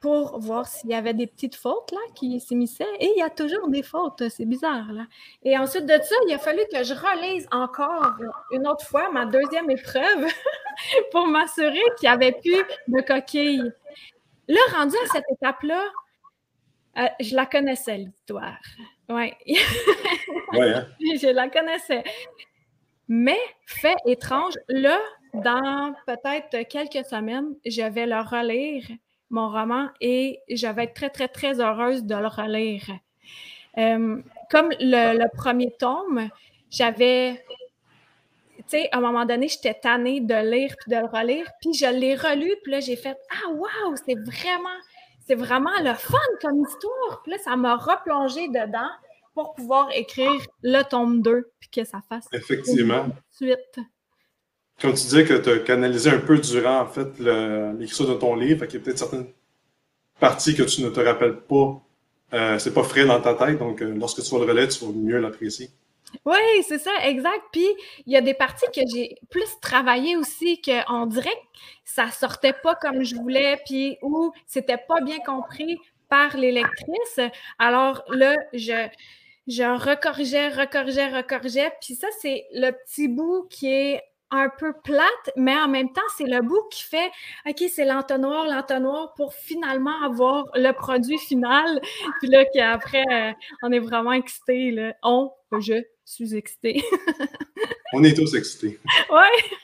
pour 0.00 0.38
voir 0.38 0.66
s'il 0.66 0.90
y 0.90 0.94
avait 0.94 1.14
des 1.14 1.26
petites 1.26 1.56
fautes 1.56 1.90
là, 1.92 1.98
qui 2.14 2.38
s'immisçaient. 2.40 2.84
Et 3.00 3.10
il 3.16 3.18
y 3.18 3.22
a 3.22 3.30
toujours 3.30 3.68
des 3.68 3.82
fautes, 3.82 4.22
c'est 4.28 4.44
bizarre. 4.44 4.92
Là. 4.92 5.06
Et 5.42 5.58
ensuite 5.58 5.86
de 5.86 5.94
ça, 6.00 6.14
il 6.26 6.34
a 6.34 6.38
fallu 6.38 6.60
que 6.72 6.84
je 6.84 6.94
relise 6.94 7.48
encore 7.50 8.16
une 8.52 8.66
autre 8.66 8.86
fois 8.86 9.10
ma 9.10 9.26
deuxième 9.26 9.70
épreuve 9.70 10.26
pour 11.10 11.26
m'assurer 11.26 11.82
qu'il 11.98 12.08
n'y 12.08 12.14
avait 12.14 12.32
plus 12.32 12.64
de 12.88 13.00
coquilles. 13.00 13.72
Là, 14.46 14.60
rendu 14.76 14.96
à 14.96 15.06
cette 15.12 15.24
étape-là, 15.32 15.84
euh, 16.98 17.06
je 17.20 17.34
la 17.34 17.46
connaissais, 17.46 17.98
l'histoire. 17.98 18.58
Oui. 19.08 19.32
ouais, 20.52 20.74
hein? 20.74 20.86
Je 21.00 21.32
la 21.32 21.48
connaissais. 21.48 22.04
Mais, 23.08 23.38
fait 23.66 23.96
étrange, 24.06 24.54
là, 24.68 24.98
dans 25.34 25.94
peut-être 26.06 26.68
quelques 26.68 27.06
semaines, 27.06 27.54
je 27.64 27.82
vais 27.82 28.06
le 28.06 28.20
relire 28.20 28.84
mon 29.30 29.50
roman 29.50 29.88
et 30.00 30.40
je 30.50 30.66
vais 30.66 30.84
être 30.84 30.94
très, 30.94 31.10
très, 31.10 31.28
très 31.28 31.60
heureuse 31.60 32.04
de 32.04 32.14
le 32.14 32.26
relire. 32.26 32.84
Euh, 33.76 34.22
comme 34.50 34.70
le, 34.80 35.36
premier 35.36 35.70
tome, 35.78 36.28
j'avais, 36.70 37.44
tu 38.56 38.64
sais, 38.66 38.88
à 38.92 38.98
un 38.98 39.00
moment 39.00 39.24
donné, 39.24 39.48
j'étais 39.48 39.74
tannée 39.74 40.20
de 40.20 40.34
lire 40.34 40.74
puis 40.80 40.90
de 40.94 41.00
le 41.00 41.06
relire, 41.06 41.46
puis 41.60 41.74
je 41.74 41.86
l'ai 41.86 42.14
relu, 42.14 42.52
puis 42.62 42.72
là, 42.72 42.80
j'ai 42.80 42.96
fait 42.96 43.16
Ah, 43.30 43.50
wow, 43.50 43.94
c'est 44.06 44.18
vraiment, 44.18 44.68
c'est 45.26 45.34
vraiment 45.34 45.78
le 45.80 45.94
fun 45.94 46.18
comme 46.40 46.62
histoire. 46.62 47.22
Puis 47.22 47.32
là, 47.32 47.38
ça 47.38 47.56
m'a 47.56 47.76
replongé 47.76 48.48
dedans 48.48 48.90
pour 49.34 49.54
pouvoir 49.54 49.90
écrire 49.94 50.40
le 50.62 50.82
tome 50.82 51.22
2, 51.22 51.52
puis 51.60 51.70
que 51.70 51.84
ça 51.84 52.00
fasse. 52.08 52.26
Effectivement. 52.32 53.06
Suite. 53.30 53.78
Comme 54.80 54.94
tu 54.94 55.02
disais 55.02 55.24
que 55.24 55.34
tu 55.34 55.50
as 55.50 55.58
canalisé 55.58 56.10
un 56.10 56.18
peu 56.18 56.38
durant 56.38 56.80
en 56.80 56.86
fait 56.86 57.18
l'écriture 57.18 58.08
de 58.08 58.14
ton 58.14 58.36
livre, 58.36 58.64
il 58.64 58.74
y 58.74 58.76
a 58.76 58.80
peut-être 58.80 58.98
certaines 58.98 59.26
parties 60.20 60.54
que 60.54 60.62
tu 60.62 60.82
ne 60.82 60.90
te 60.90 61.00
rappelles 61.00 61.40
pas, 61.40 61.80
euh, 62.34 62.58
c'est 62.58 62.74
pas 62.74 62.84
frais 62.84 63.04
dans 63.04 63.20
ta 63.20 63.34
tête, 63.34 63.58
donc 63.58 63.82
euh, 63.82 63.94
lorsque 63.96 64.22
tu 64.22 64.30
vas 64.30 64.44
le 64.44 64.50
relais, 64.50 64.68
tu 64.68 64.84
vas 64.84 64.92
mieux 64.92 65.18
l'apprécier. 65.18 65.70
Oui, 66.24 66.38
c'est 66.66 66.78
ça, 66.78 66.90
exact. 67.04 67.42
Puis 67.52 67.66
il 68.06 68.12
y 68.12 68.16
a 68.16 68.20
des 68.20 68.34
parties 68.34 68.66
que 68.74 68.80
j'ai 68.92 69.16
plus 69.30 69.48
travaillé 69.60 70.16
aussi, 70.16 70.60
qu'on 70.60 71.06
dirait 71.06 71.28
que 71.30 71.58
ça 71.84 72.10
sortait 72.10 72.54
pas 72.54 72.74
comme 72.74 73.02
je 73.02 73.16
voulais, 73.16 73.60
puis 73.66 73.98
ou 74.02 74.32
c'était 74.46 74.78
pas 74.78 75.00
bien 75.00 75.18
compris 75.24 75.78
par 76.08 76.36
les 76.36 76.52
lectrices. 76.52 77.20
Alors 77.58 78.04
là, 78.08 78.34
je, 78.52 78.88
je 79.46 79.62
recorrigeais, 79.62 80.48
recorrigeais, 80.48 81.08
recorrigeais. 81.08 81.72
Puis 81.82 81.94
ça, 81.94 82.06
c'est 82.20 82.46
le 82.52 82.70
petit 82.70 83.08
bout 83.08 83.46
qui 83.50 83.68
est 83.68 84.02
un 84.30 84.48
peu 84.48 84.72
plate, 84.84 85.30
mais 85.36 85.56
en 85.56 85.68
même 85.68 85.92
temps, 85.92 86.00
c'est 86.16 86.26
le 86.26 86.42
bout 86.42 86.62
qui 86.70 86.82
fait 86.82 87.10
OK, 87.48 87.62
c'est 87.70 87.84
l'entonnoir, 87.84 88.46
l'entonnoir 88.46 89.14
pour 89.14 89.32
finalement 89.32 90.02
avoir 90.02 90.44
le 90.54 90.72
produit 90.72 91.18
final. 91.18 91.80
Puis 92.20 92.28
là, 92.28 92.44
qu'après, 92.44 93.04
euh, 93.10 93.32
on 93.62 93.72
est 93.72 93.78
vraiment 93.78 94.12
excité. 94.12 94.70
Là. 94.70 94.94
On, 95.02 95.30
je 95.58 95.82
suis 96.04 96.34
excité. 96.34 96.82
on 97.94 98.04
est 98.04 98.14
tous 98.14 98.34
excités. 98.34 98.78
Ouais. 99.10 99.58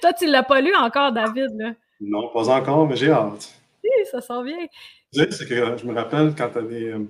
Toi, 0.00 0.12
tu 0.12 0.26
ne 0.26 0.32
l'as 0.32 0.42
pas 0.42 0.60
lu 0.60 0.74
encore, 0.74 1.12
David. 1.12 1.50
Là? 1.56 1.72
Non, 2.00 2.28
pas 2.28 2.48
encore, 2.48 2.86
mais 2.86 2.96
j'ai 2.96 3.10
hâte. 3.10 3.54
Oui, 3.84 3.90
ça 4.10 4.20
sent 4.20 4.42
bien. 4.44 4.66
C'est 5.12 5.48
que 5.48 5.76
je 5.76 5.86
me 5.86 5.94
rappelle 5.94 6.34
quand 6.36 6.50
tu 6.50 6.58
avais 6.58 6.84
euh, 6.84 7.04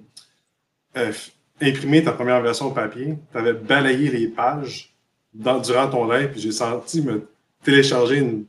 euh, 0.96 1.12
imprimé 1.61 2.03
ta 2.03 2.12
première 2.12 2.40
version 2.40 2.66
au 2.66 2.70
papier, 2.70 3.16
tu 3.30 3.38
avais 3.38 3.53
balayé 3.53 4.11
les 4.11 4.28
pages 4.28 4.89
durant 5.35 5.89
ton 5.89 6.11
live, 6.11 6.31
puis 6.31 6.41
j'ai 6.41 6.53
senti 6.53 7.03
me 7.03 7.28
télécharger 7.62 8.18
une, 8.18 8.47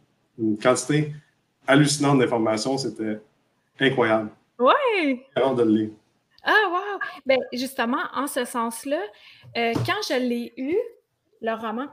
quantité 0.61 1.13
hallucinante 1.67 2.19
d'informations. 2.19 2.77
C'était 2.77 3.19
incroyable. 3.79 4.31
Ouais! 4.57 5.25
Alors 5.35 5.53
de 5.53 5.63
le 5.63 5.71
lire. 5.71 5.89
Ah, 6.43 6.69
wow! 6.69 6.99
Ben, 7.25 7.37
justement, 7.53 8.01
en 8.15 8.25
ce 8.25 8.45
sens-là, 8.45 9.01
euh, 9.57 9.73
quand 9.85 10.01
je 10.09 10.17
l'ai 10.17 10.53
eu, 10.57 10.75
le 11.41 11.53
roman, 11.53 11.87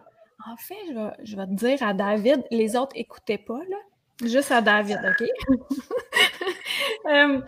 en 0.47 0.57
fait, 0.57 0.77
je 0.89 0.95
vais, 0.95 1.11
je 1.25 1.37
vais 1.37 1.47
te 1.47 1.53
dire 1.53 1.83
à 1.83 1.93
David, 1.93 2.45
les 2.51 2.77
autres 2.77 2.97
n'écoutaient 2.97 3.39
pas, 3.39 3.59
là. 3.69 3.77
Juste 4.25 4.51
à 4.51 4.61
David, 4.61 4.99
OK? 5.05 5.29
Euh, 7.07 7.41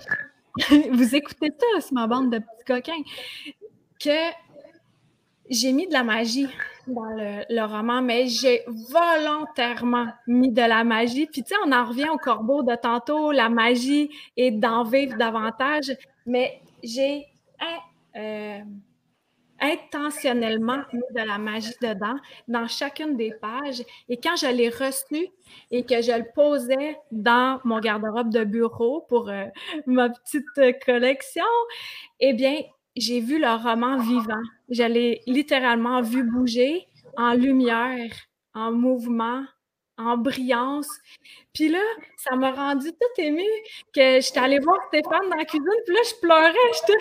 vous 0.92 1.14
écoutez 1.14 1.48
ça, 1.58 1.80
c'est 1.80 1.92
ma 1.92 2.06
bande 2.06 2.32
de 2.32 2.38
petits 2.38 2.64
coquins. 2.66 3.02
Que 4.02 4.30
j'ai 5.50 5.72
mis 5.72 5.86
de 5.86 5.92
la 5.92 6.02
magie 6.02 6.48
dans 6.86 7.04
le, 7.04 7.64
roman, 7.64 8.02
mais 8.02 8.26
j'ai 8.26 8.62
volontairement 8.66 10.06
mis 10.26 10.50
de 10.50 10.62
la 10.62 10.84
magie. 10.84 11.26
Puis, 11.26 11.42
tu 11.42 11.50
sais, 11.50 11.60
on 11.66 11.72
en 11.72 11.84
revient 11.84 12.08
au 12.08 12.18
corbeau 12.18 12.62
de 12.62 12.74
tantôt, 12.74 13.32
la 13.32 13.48
magie 13.48 14.10
et 14.36 14.50
d'en 14.50 14.84
vivre 14.84 15.16
davantage. 15.16 15.92
Mais 16.26 16.60
j'ai 16.82 17.26
euh, 18.16 18.60
intentionnellement 19.60 20.82
mis 20.92 21.02
de 21.14 21.26
la 21.26 21.38
magie 21.38 21.74
dedans 21.82 22.16
dans 22.48 22.66
chacune 22.66 23.16
des 23.16 23.32
pages. 23.40 23.82
Et 24.08 24.16
quand 24.16 24.36
je 24.36 24.46
l'ai 24.46 24.70
reçu 24.70 25.28
et 25.70 25.84
que 25.84 26.00
je 26.00 26.12
le 26.12 26.24
posais 26.34 26.96
dans 27.12 27.60
mon 27.64 27.78
garde-robe 27.78 28.32
de 28.32 28.44
bureau 28.44 29.02
pour 29.08 29.28
euh, 29.28 29.44
ma 29.86 30.08
petite 30.08 30.84
collection, 30.84 31.44
eh 32.20 32.32
bien, 32.32 32.62
j'ai 33.00 33.20
vu 33.20 33.38
le 33.40 33.48
roman 33.62 33.98
vivant. 33.98 34.42
Je 34.68 34.82
l'ai 34.84 35.20
littéralement 35.26 36.02
vu 36.02 36.22
bouger 36.22 36.86
en 37.16 37.32
lumière, 37.34 38.10
en 38.54 38.70
mouvement, 38.72 39.44
en 39.98 40.16
brillance. 40.16 40.88
Puis 41.52 41.68
là, 41.68 41.82
ça 42.16 42.36
m'a 42.36 42.52
rendu 42.52 42.88
tout 42.92 43.22
émue 43.22 43.42
que 43.94 44.20
j'étais 44.20 44.38
allée 44.38 44.58
voir 44.60 44.76
Stéphane 44.88 45.28
dans 45.28 45.36
la 45.36 45.44
cuisine, 45.44 45.66
puis 45.84 45.94
là, 45.94 46.00
je 46.08 46.14
pleurais. 46.20 46.54
J'étais. 46.74 46.98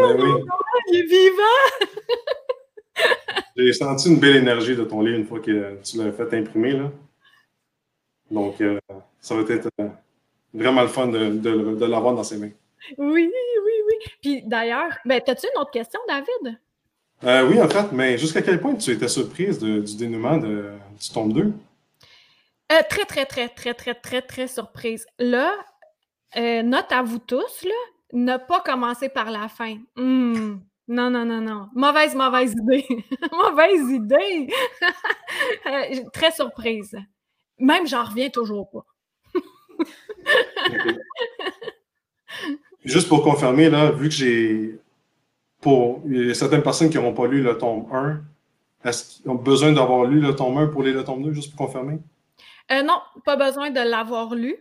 Ben 0.00 0.16
oui. 0.20 0.44
il 0.92 0.98
est 0.98 1.02
vivant! 1.04 1.86
J'ai 3.56 3.72
senti 3.72 4.08
une 4.10 4.18
belle 4.20 4.36
énergie 4.36 4.76
de 4.76 4.84
ton 4.84 5.00
livre 5.02 5.18
une 5.18 5.26
fois 5.26 5.40
que 5.40 5.76
tu 5.82 5.98
l'as 5.98 6.12
fait 6.12 6.32
imprimer. 6.34 6.72
Là. 6.72 6.90
Donc, 8.30 8.60
euh, 8.60 8.78
ça 9.20 9.34
va 9.34 9.42
être 9.52 9.68
euh, 9.80 9.88
vraiment 10.54 10.82
le 10.82 10.88
fun 10.88 11.08
de, 11.08 11.30
de- 11.30 11.74
de 11.74 11.86
l'avoir 11.86 12.14
dans 12.14 12.24
ses 12.24 12.38
mains. 12.38 12.50
Oui, 12.98 13.30
oui. 13.64 13.75
Puis 14.22 14.42
d'ailleurs, 14.46 14.96
ben, 15.04 15.20
as-tu 15.26 15.46
une 15.54 15.60
autre 15.60 15.70
question, 15.70 16.00
David? 16.08 16.58
Euh, 17.24 17.48
oui, 17.48 17.60
en 17.60 17.68
fait, 17.68 17.92
mais 17.92 18.18
jusqu'à 18.18 18.42
quel 18.42 18.60
point 18.60 18.74
tu 18.74 18.90
étais 18.90 19.08
surprise 19.08 19.58
de- 19.58 19.80
du 19.80 19.96
dénouement 19.96 20.36
de, 20.36 20.72
du 21.00 21.08
tome 21.12 21.32
2? 21.32 21.52
Euh, 22.72 22.80
très, 22.90 23.04
très, 23.04 23.24
très, 23.26 23.48
très, 23.48 23.74
très, 23.74 23.94
très, 23.94 24.22
très 24.22 24.48
surprise. 24.48 25.06
Là, 25.18 25.54
euh, 26.36 26.62
note 26.62 26.90
à 26.90 27.02
vous 27.02 27.18
tous, 27.18 27.64
là, 27.64 27.74
ne 28.12 28.36
pas 28.36 28.60
commencer 28.60 29.08
par 29.08 29.30
la 29.30 29.48
fin. 29.48 29.76
Hmm. 29.96 30.58
Non, 30.88 31.10
non, 31.10 31.24
non, 31.24 31.40
non. 31.40 31.68
Mauvaise, 31.74 32.14
mauvaise 32.14 32.52
idée. 32.52 32.86
mauvaise 33.32 33.90
idée. 33.90 34.48
Très 36.12 36.30
surprise. 36.30 36.94
Même, 37.58 37.86
j'en 37.88 38.04
reviens 38.04 38.28
toujours 38.28 38.70
pas. 38.70 38.84
Juste 42.86 43.08
pour 43.08 43.22
confirmer, 43.22 43.68
là, 43.68 43.90
vu 43.90 44.08
que 44.08 44.14
j'ai. 44.14 44.78
Pour 45.60 46.02
il 46.06 46.28
y 46.28 46.30
a 46.30 46.34
certaines 46.34 46.62
personnes 46.62 46.90
qui 46.90 46.96
n'auront 46.96 47.14
pas 47.14 47.26
lu 47.26 47.42
le 47.42 47.58
tome 47.58 47.86
1, 47.90 48.20
est-ce 48.84 49.20
qu'ils 49.22 49.30
ont 49.30 49.34
besoin 49.34 49.72
d'avoir 49.72 50.04
lu 50.04 50.20
le 50.20 50.36
tome 50.36 50.56
1 50.58 50.68
pour 50.68 50.82
lire 50.82 50.94
le 50.94 51.02
tome 51.02 51.22
2, 51.22 51.32
juste 51.32 51.56
pour 51.56 51.66
confirmer? 51.66 51.98
Euh, 52.70 52.82
non, 52.82 52.98
pas 53.24 53.36
besoin 53.36 53.70
de 53.70 53.80
l'avoir 53.80 54.34
lu. 54.34 54.56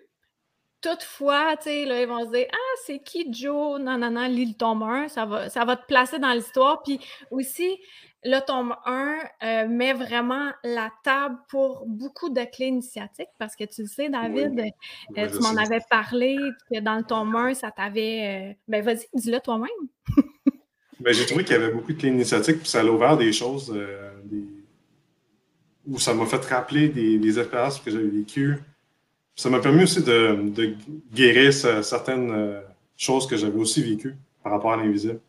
Toutefois, 0.88 1.58
tu 1.58 1.64
sais, 1.64 1.86
là, 1.86 2.00
ils 2.02 2.08
vont 2.08 2.26
se 2.28 2.32
dire 2.32 2.46
Ah, 2.52 2.76
c'est 2.86 3.00
qui 3.00 3.26
Joe? 3.34 3.80
Non, 3.82 3.98
non, 3.98 4.12
non, 4.12 4.28
lis 4.28 4.46
le 4.46 4.54
tome 4.54 4.84
1, 4.84 5.08
ça 5.08 5.26
va, 5.26 5.50
ça 5.50 5.66
va 5.66 5.76
te 5.78 5.86
placer 5.88 6.20
dans 6.20 6.32
l'histoire. 6.32 6.84
Puis 6.84 7.00
aussi, 7.32 7.80
le 8.24 8.40
tome 8.46 8.76
1 8.86 9.18
euh, 9.44 9.68
met 9.68 9.94
vraiment 9.94 10.52
la 10.64 10.92
table 11.04 11.38
pour 11.50 11.86
beaucoup 11.88 12.30
de 12.30 12.42
clés 12.44 12.68
initiatiques 12.68 13.30
parce 13.40 13.56
que 13.56 13.64
tu 13.64 13.82
le 13.82 13.88
sais, 13.88 14.10
David, 14.10 14.60
euh, 14.60 14.64
Oui, 15.10 15.32
tu 15.32 15.42
m'en 15.42 15.60
avais 15.60 15.82
parlé, 15.90 16.38
que 16.72 16.80
dans 16.80 16.96
le 16.98 17.04
tome 17.04 17.36
1, 17.36 17.56
ça 17.56 17.72
t'avait. 17.72 18.52
euh, 18.52 18.54
Ben, 18.68 18.84
vas-y, 18.84 19.08
dis-le 19.16 19.40
toi-même. 19.40 19.70
Ben, 21.00 21.14
j'ai 21.14 21.26
trouvé 21.26 21.44
qu'il 21.44 21.56
y 21.56 21.60
avait 21.60 21.72
beaucoup 21.72 21.94
de 21.94 21.98
clés 21.98 22.10
initiatiques, 22.10 22.60
puis 22.60 22.70
ça 22.70 22.82
a 22.82 22.86
ouvert 22.86 23.18
des 23.18 23.34
choses 23.34 23.74
des- 24.24 24.46
où 25.88 25.98
ça 26.00 26.14
m'a 26.14 26.26
fait 26.28 26.44
rappeler 26.46 26.90
des, 26.90 27.18
des 27.18 27.40
expériences 27.40 27.80
que 27.80 27.90
j'avais 27.92 28.08
vécues. 28.08 28.60
Ça 29.36 29.50
m'a 29.50 29.60
permis 29.60 29.84
aussi 29.84 30.02
de, 30.04 30.38
de 30.50 30.76
guérir 31.14 31.54
ce- 31.54 31.82
certaines 31.82 32.32
euh, 32.32 32.62
choses 32.96 33.28
que 33.28 33.36
j'avais 33.36 33.60
aussi 33.60 33.84
vécues 33.84 34.16
par 34.42 34.54
rapport 34.54 34.72
à 34.74 34.78
l'invisible. 34.78 35.20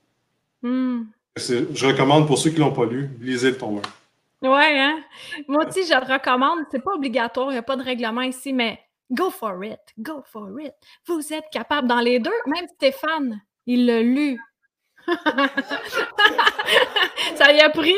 Hmm. 0.63 1.03
Je 1.37 1.87
recommande 1.87 2.27
pour 2.27 2.39
ceux 2.39 2.51
qui 2.51 2.59
l'ont 2.61 2.73
pas 2.73 2.87
lu, 2.87 3.11
lisez 3.21 3.51
le 3.51 3.59
tome 3.59 3.81
1. 4.43 4.49
Ouais, 4.49 4.79
hein? 4.81 5.01
Moi 5.49 5.67
aussi, 5.67 5.85
je 5.87 5.93
le 5.93 6.13
recommande. 6.13 6.61
C'est 6.71 6.83
pas 6.83 6.95
obligatoire, 6.95 7.49
il 7.51 7.55
n'y 7.55 7.59
a 7.59 7.63
pas 7.63 7.77
de 7.77 7.83
règlement 7.83 8.23
ici, 8.23 8.53
mais 8.53 8.79
go 9.11 9.31
for 9.31 9.63
it, 9.65 9.81
go 9.99 10.23
for 10.25 10.49
it. 10.61 10.73
Vous 11.07 11.33
êtes 11.33 11.47
capable 11.51 11.89
dans 11.89 12.01
les 12.01 12.21
deux. 12.21 12.31
Même 12.47 12.67
Stéphane, 12.77 13.41
il 13.67 13.87
l'a 13.87 14.03
lu. 14.03 14.39
ça 17.37 17.53
y 17.53 17.61
a 17.61 17.71
pris, 17.71 17.95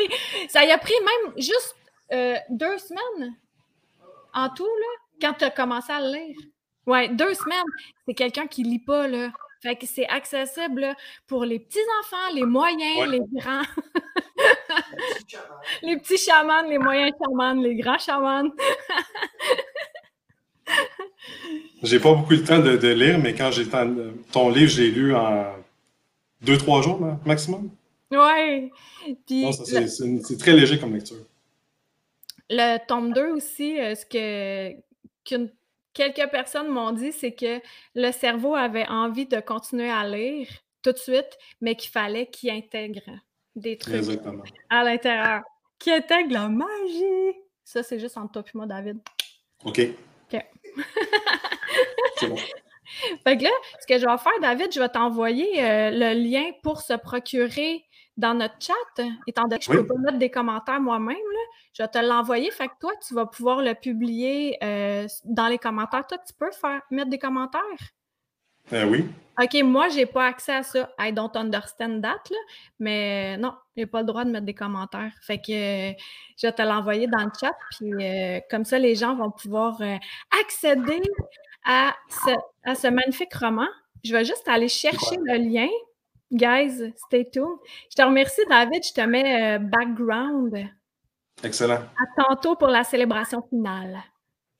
ça 0.47 0.63
y 0.65 0.71
a 0.71 0.77
pris 0.77 0.93
même 0.99 1.33
juste 1.37 1.75
euh, 2.11 2.35
deux 2.49 2.77
semaines 2.77 3.35
en 4.33 4.49
tout, 4.49 4.65
là, 4.65 4.87
quand 5.21 5.33
tu 5.33 5.45
as 5.45 5.49
commencé 5.51 5.91
à 5.91 5.99
le 6.01 6.07
lire. 6.13 6.35
Ouais, 6.85 7.07
deux 7.09 7.33
semaines. 7.33 7.63
C'est 8.07 8.13
quelqu'un 8.13 8.47
qui 8.47 8.63
lit 8.63 8.79
pas, 8.79 9.07
là. 9.07 9.31
Fait 9.61 9.75
que 9.75 9.85
c'est 9.85 10.07
accessible 10.07 10.79
là, 10.81 10.95
pour 11.27 11.43
les 11.43 11.59
petits-enfants, 11.59 12.33
les 12.33 12.45
moyens, 12.45 12.97
Ouais. 12.99 13.07
les 13.09 13.19
grands. 13.33 13.61
les 15.83 15.97
petits 15.97 16.17
chamans, 16.17 16.61
les 16.61 16.77
moyens 16.77 17.11
chamans, 17.21 17.53
les 17.61 17.75
grands 17.75 17.97
chamans. 17.97 18.49
J'ai 21.83 21.99
pas 21.99 22.13
beaucoup 22.13 22.31
le 22.33 22.43
temps 22.43 22.59
de, 22.59 22.77
de 22.77 22.87
lire, 22.89 23.17
mais 23.19 23.33
quand 23.33 23.51
j'ai 23.51 23.65
ton 24.31 24.49
livre, 24.49 24.69
je 24.69 24.81
l'ai 24.83 24.91
lu 24.91 25.15
en 25.15 25.55
deux, 26.41 26.57
trois 26.57 26.81
jours 26.81 26.99
là, 27.03 27.17
maximum? 27.25 27.69
C'est- 29.51 30.05
une- 30.05 30.23
c'est 30.23 30.37
très 30.37 30.53
léger 30.53 30.79
comme 30.79 30.93
lecture. 30.93 31.17
le 32.51 32.77
tome 32.87 33.13
2 33.13 33.31
aussi, 33.33 33.79
euh, 33.79 33.93
ce 33.95 34.05
que 34.05 34.73
qu'une- 35.29 35.53
quelques 35.93 36.29
personnes 36.31 36.67
m'ont 36.69 36.91
dit, 36.91 37.11
c'est 37.11 37.33
que 37.33 37.61
le 37.95 38.11
cerveau 38.11 38.55
avait 38.55 38.87
envie 38.87 39.25
de 39.25 39.39
continuer 39.39 39.89
à 39.89 40.07
lire 40.07 40.47
tout 40.81 40.91
de 40.91 40.97
suite, 40.97 41.37
mais 41.61 41.75
qu'il 41.75 41.91
fallait 41.91 42.27
qu'il 42.27 42.49
intègre 42.51 43.01
des 43.55 43.77
trucs 43.77 43.95
Exactement. 43.95 44.43
à 44.69 44.83
l'intérieur. 44.83 45.41
Qui 45.77 45.91
intègre 45.91 46.33
la 46.33 46.49
magie. 46.49 47.37
Ça, 47.63 47.83
c'est 47.83 47.99
juste 47.99 48.17
entre 48.17 48.33
toi 48.33 48.43
et 48.45 48.57
moi, 48.57 48.65
David. 48.65 48.99
OK. 49.63 49.79
OK. 50.33 50.45
c'est 52.17 52.27
bon. 52.27 52.35
Fait 53.23 53.37
que 53.37 53.43
là, 53.43 53.51
ce 53.79 53.85
que 53.87 53.99
je 53.99 54.05
vais 54.05 54.17
faire, 54.17 54.39
David, 54.41 54.73
je 54.73 54.79
vais 54.79 54.89
t'envoyer 54.89 55.63
euh, 55.63 55.91
le 55.91 56.13
lien 56.21 56.51
pour 56.63 56.81
se 56.81 56.93
procurer 56.93 57.85
dans 58.19 58.33
notre 58.33 58.55
chat, 58.59 59.03
étant 59.27 59.43
donné 59.43 59.59
que 59.59 59.65
je 59.65 59.71
ne 59.71 59.77
Oui. 59.77 59.87
peux 59.87 59.93
pas 59.93 59.99
mettre 59.99 60.17
des 60.17 60.29
commentaires 60.29 60.81
moi-même, 60.81 61.17
je 61.73 61.81
vais 61.81 61.87
te 61.87 61.97
l'envoyer. 61.97 62.51
Fait 62.51 62.67
que 62.67 62.73
toi, 62.79 62.91
tu 63.07 63.13
vas 63.13 63.25
pouvoir 63.25 63.61
le 63.61 63.73
publier 63.73 64.57
euh, 64.63 65.07
dans 65.23 65.47
les 65.47 65.57
commentaires. 65.57 66.05
Toi, 66.05 66.17
tu 66.17 66.33
peux 66.33 66.51
faire 66.51 66.81
mettre 66.91 67.09
des 67.09 67.17
commentaires? 67.17 67.61
Euh, 68.73 68.85
oui. 68.85 69.07
OK, 69.41 69.63
moi, 69.63 69.87
j'ai 69.87 70.05
pas 70.05 70.25
accès 70.25 70.53
à 70.53 70.63
ça. 70.63 70.89
I 70.99 71.13
don't 71.13 71.31
understand 71.35 72.01
that, 72.01 72.21
là. 72.29 72.37
Mais 72.79 73.37
non, 73.37 73.53
j'ai 73.77 73.85
pas 73.85 74.01
le 74.01 74.05
droit 74.05 74.25
de 74.25 74.31
mettre 74.31 74.45
des 74.45 74.53
commentaires. 74.53 75.13
Fait 75.21 75.37
que 75.37 75.91
euh, 75.91 75.93
je 76.37 76.47
vais 76.47 76.53
te 76.53 76.61
l'envoyer 76.61 77.07
dans 77.07 77.23
le 77.23 77.31
chat. 77.39 77.55
Puis 77.71 77.93
euh, 77.93 78.41
comme 78.51 78.65
ça, 78.65 78.77
les 78.77 78.95
gens 78.95 79.15
vont 79.15 79.31
pouvoir 79.31 79.81
euh, 79.81 79.95
accéder 80.43 81.01
à 81.65 81.95
ce, 82.09 82.31
à 82.63 82.75
ce 82.75 82.87
magnifique 82.87 83.33
roman. 83.33 83.67
Je 84.03 84.11
vais 84.13 84.25
juste 84.25 84.47
aller 84.47 84.67
chercher 84.67 85.17
le 85.23 85.37
lien. 85.37 85.69
Guys, 86.31 86.93
stay 87.07 87.29
tuned. 87.29 87.57
Je 87.89 87.95
te 87.95 88.01
remercie, 88.01 88.41
David. 88.49 88.83
Je 88.83 88.93
te 88.93 89.01
mets 89.01 89.55
euh, 89.55 89.59
background. 89.59 90.69
Excellent. 91.43 91.81
À 91.81 92.23
tantôt 92.23 92.55
pour 92.55 92.67
la 92.67 92.83
célébration 92.83 93.41
finale. 93.49 94.03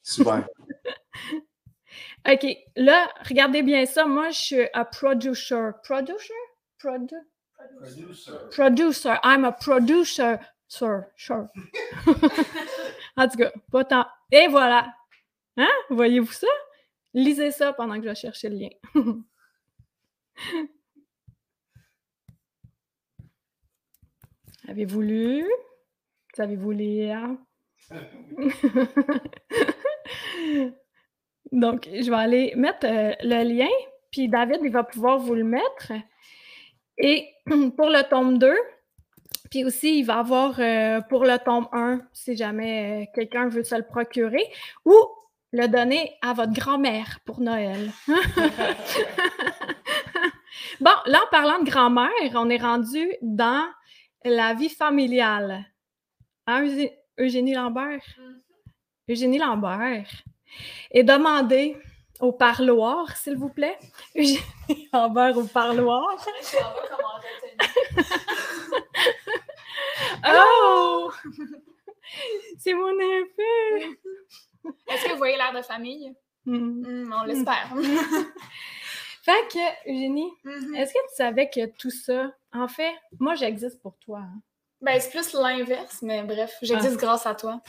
Super. 0.02 0.48
OK, 2.30 2.58
là, 2.76 3.10
regardez 3.28 3.62
bien 3.62 3.86
ça. 3.86 4.06
Moi, 4.06 4.30
je 4.30 4.40
suis 4.40 4.68
un 4.74 4.86
producer. 4.86 5.72
Producer? 5.84 6.34
Produ 6.80 7.16
producer. 8.52 9.20
I'm 9.24 9.46
a 9.46 9.52
producer. 9.52 10.40
Sir, 10.68 11.08
sure. 11.16 11.48
en 13.18 13.28
tout 13.28 13.38
cas, 13.38 13.52
pas 13.72 13.84
tant. 13.84 14.06
Et 14.32 14.48
voilà. 14.48 14.94
Hein? 15.58 15.70
Voyez-vous 15.90 16.32
ça? 16.32 16.48
Lisez 17.14 17.52
ça 17.52 17.74
pendant 17.74 17.96
que 17.96 18.04
je 18.04 18.10
vais 18.10 18.16
chercher 18.16 18.50
le 18.50 18.56
lien. 18.56 18.70
Avez-vous 24.70 25.02
lu? 25.02 25.46
Savez-vous 26.36 26.70
lire? 26.70 27.28
Donc, 31.52 31.90
je 31.92 32.08
vais 32.08 32.16
aller 32.16 32.54
mettre 32.56 32.86
euh, 32.86 33.14
le 33.24 33.44
lien, 33.44 33.72
puis 34.12 34.30
David, 34.30 34.60
il 34.64 34.72
va 34.72 34.84
pouvoir 34.84 35.18
vous 35.18 35.34
le 35.34 35.44
mettre. 35.44 35.92
Et 37.00 37.28
pour 37.48 37.90
le 37.90 38.08
tome 38.08 38.38
2, 38.38 38.56
puis 39.50 39.66
aussi, 39.66 40.02
il 40.02 40.04
va 40.04 40.20
avoir 40.20 40.60
euh, 40.60 41.02
pour 41.02 41.26
le 41.26 41.40
tome 41.44 41.68
1, 41.72 42.02
si 42.14 42.38
jamais 42.38 43.02
euh, 43.02 43.06
quelqu'un 43.16 43.50
veut 43.50 43.64
se 43.64 43.74
le 43.74 43.88
procurer, 43.88 44.46
ou 44.86 44.94
le 45.52 45.66
donner 45.66 46.16
à 46.22 46.34
votre 46.34 46.54
grand-mère 46.54 47.18
pour 47.26 47.42
Noël. 47.42 47.92
bon, 50.80 50.92
là, 51.08 51.22
en 51.26 51.30
parlant 51.32 51.58
de 51.58 51.68
grand-mère, 51.68 52.12
on 52.36 52.52
est 52.52 52.62
rendu 52.62 53.12
dans 53.24 53.66
la 54.26 54.54
vie 54.54 54.70
familiale. 54.70 55.66
Hein, 56.48 56.64
Eugé- 56.64 56.98
Eugénie 57.18 57.54
Lambert? 57.54 58.04
Eugénie 59.10 59.38
Lambert. 59.40 60.08
Et 60.92 61.04
demandez 61.04 61.78
au 62.20 62.32
parloir, 62.32 63.16
s'il 63.16 63.38
vous 63.38 63.50
plaît. 63.50 63.78
Eugénie 64.16 64.90
Lambert 64.94 65.38
au 65.38 65.44
parloir. 65.46 66.16
Oh! 70.26 71.12
C'est 72.58 72.74
mon 72.74 72.98
effet! 73.00 73.98
Est-ce 74.88 75.06
que 75.06 75.12
vous 75.12 75.18
voyez 75.18 75.38
l'air 75.38 75.54
de 75.54 75.62
famille? 75.62 76.14
Hmm. 76.46 76.82
Hmm, 77.06 77.14
on 77.22 77.24
l'espère. 77.26 77.70
Fait 79.24 79.48
que, 79.52 79.90
Eugénie, 79.90 80.32
Mhm. 80.44 80.76
est-ce 80.76 80.94
que 80.94 81.00
tu 81.10 81.16
savais 81.16 81.50
que 81.50 81.66
tout 81.78 81.92
ça, 81.92 82.32
en 82.54 82.68
fait, 82.68 82.94
moi, 83.20 83.36
j'existe 83.36 83.82
pour 83.82 83.98
toi. 84.00 84.20
hein? 84.20 84.42
Ben, 84.82 85.00
c'est 85.00 85.10
plus 85.10 85.34
l'inverse, 85.34 86.02
mais 86.02 86.24
bref, 86.24 86.58
j'existe 86.62 86.98
grâce 86.98 87.26
à 87.26 87.36
toi. 87.36 87.62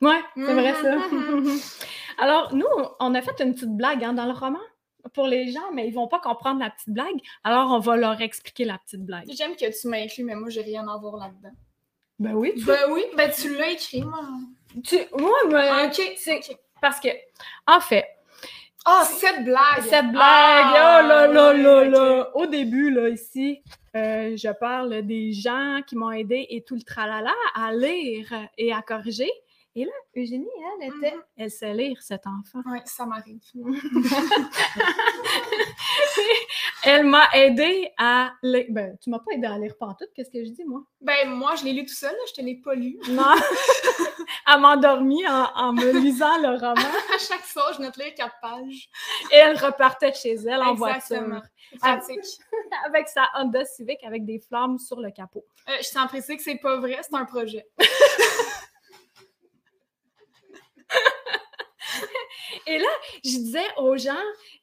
Ouais, 0.00 0.20
c'est 0.36 0.54
vrai 0.54 0.74
ça. 0.74 0.96
Mhm. 0.96 1.58
Alors, 2.18 2.54
nous, 2.54 2.66
on 3.00 3.14
a 3.14 3.22
fait 3.22 3.40
une 3.40 3.54
petite 3.54 3.76
blague 3.76 4.04
hein, 4.04 4.12
dans 4.12 4.26
le 4.26 4.32
roman 4.32 4.58
pour 5.14 5.26
les 5.26 5.50
gens, 5.50 5.72
mais 5.72 5.88
ils 5.88 5.94
vont 5.94 6.06
pas 6.08 6.20
comprendre 6.20 6.60
la 6.60 6.70
petite 6.70 6.90
blague. 6.90 7.16
Alors, 7.44 7.70
on 7.72 7.78
va 7.80 7.96
leur 7.96 8.20
expliquer 8.20 8.64
la 8.64 8.78
petite 8.78 9.04
blague. 9.04 9.26
J'aime 9.32 9.56
que 9.56 9.80
tu 9.80 9.88
m'inclus, 9.88 10.22
mais 10.24 10.34
moi, 10.36 10.48
j'ai 10.48 10.62
rien 10.62 10.86
à 10.88 10.96
voir 10.96 11.16
là-dedans. 11.16 11.54
Ben 12.18 12.34
oui. 12.34 12.52
Tu, 12.56 12.64
Ben 12.64 12.78
oui, 12.90 13.04
ben 13.16 13.30
tu 13.30 13.56
l'as 13.56 13.70
écrit, 13.70 14.02
moi. 14.02 14.20
tu- 14.84 14.96
moi, 15.18 15.32
moi, 15.48 15.86
ok, 15.86 16.12
c'est- 16.16 16.36
ok. 16.38 16.56
parce 16.80 17.00
que, 17.00 17.08
en 17.66 17.80
fait, 17.80 18.06
Ah, 18.84 19.04
cette 19.04 19.44
blague! 19.44 19.82
Cette 19.82 20.10
blague, 20.10 20.20
Ah, 20.24 21.00
oh 21.02 21.06
là 21.06 21.26
là 21.28 21.52
là 21.52 21.84
là. 21.84 22.30
Au 22.36 22.46
début, 22.46 22.90
là, 22.90 23.08
ici, 23.08 23.62
euh, 23.94 24.36
je 24.36 24.52
parle 24.58 25.02
des 25.02 25.32
gens 25.32 25.80
qui 25.86 25.94
m'ont 25.96 26.10
aidé 26.10 26.46
et 26.50 26.62
tout 26.64 26.74
le 26.74 26.82
tralala 26.82 27.32
à 27.54 27.72
lire 27.72 28.32
et 28.58 28.72
à 28.72 28.82
corriger. 28.82 29.30
Et 29.74 29.86
là, 29.86 29.92
Eugénie, 30.16 30.46
elle 30.82 30.88
était, 30.88 31.16
Mhm. 31.16 31.22
elle 31.38 31.50
sait 31.50 31.72
lire, 31.72 31.96
cet 32.02 32.26
enfant. 32.26 32.60
Oui, 32.66 32.78
ça 32.84 33.06
m'arrive. 33.06 33.40
Elle 36.84 37.06
m'a 37.06 37.28
aidé 37.34 37.90
à 37.96 38.32
lire. 38.42 38.66
Ben, 38.70 38.98
tu 39.00 39.08
m'as 39.08 39.20
pas 39.20 39.32
aidé 39.32 39.46
à 39.46 39.56
lire 39.58 39.74
pantoute, 39.78 40.08
qu'est-ce 40.14 40.30
que 40.30 40.44
je 40.44 40.50
dis, 40.50 40.64
moi? 40.64 40.82
Ben, 41.00 41.28
moi, 41.30 41.54
je 41.54 41.64
l'ai 41.64 41.72
lu 41.72 41.86
tout 41.86 41.94
seul, 41.94 42.14
je 42.28 42.32
te 42.34 42.40
l'ai 42.44 42.56
pas 42.56 42.74
lu. 42.74 42.98
Non. 43.08 43.22
elle 44.52 44.60
m'a 44.60 44.72
endormie 44.74 45.26
en, 45.28 45.44
en 45.54 45.72
me 45.72 45.92
lisant 46.00 46.36
le 46.38 46.58
roman 46.58 46.74
À 47.14 47.18
chaque 47.18 47.44
soir, 47.46 47.72
je 47.76 47.82
note 47.82 47.96
lire 47.96 48.12
quatre 48.16 48.34
pages. 48.42 48.90
et 49.30 49.36
elle 49.36 49.56
repartait 49.56 50.10
de 50.10 50.16
chez 50.16 50.34
elle 50.34 50.60
en 50.60 50.72
Exactement. 50.72 51.28
voiture 51.28 51.42
pratique. 51.80 52.40
avec 52.86 53.08
sa 53.08 53.28
Honda 53.36 53.64
Civic 53.64 54.02
avec 54.04 54.24
des 54.24 54.40
flammes 54.40 54.76
sur 54.78 55.00
le 55.00 55.10
capot. 55.12 55.44
Euh, 55.68 55.72
je 55.82 55.88
tiens 55.88 56.02
à 56.02 56.08
préciser 56.08 56.36
que 56.36 56.42
c'est 56.42 56.58
pas 56.58 56.76
vrai, 56.78 56.98
c'est 57.02 57.14
un 57.16 57.24
projet. 57.24 57.64
Et 62.66 62.78
là, 62.78 62.88
je 63.24 63.30
disais 63.30 63.66
aux 63.76 63.96
gens, 63.96 64.12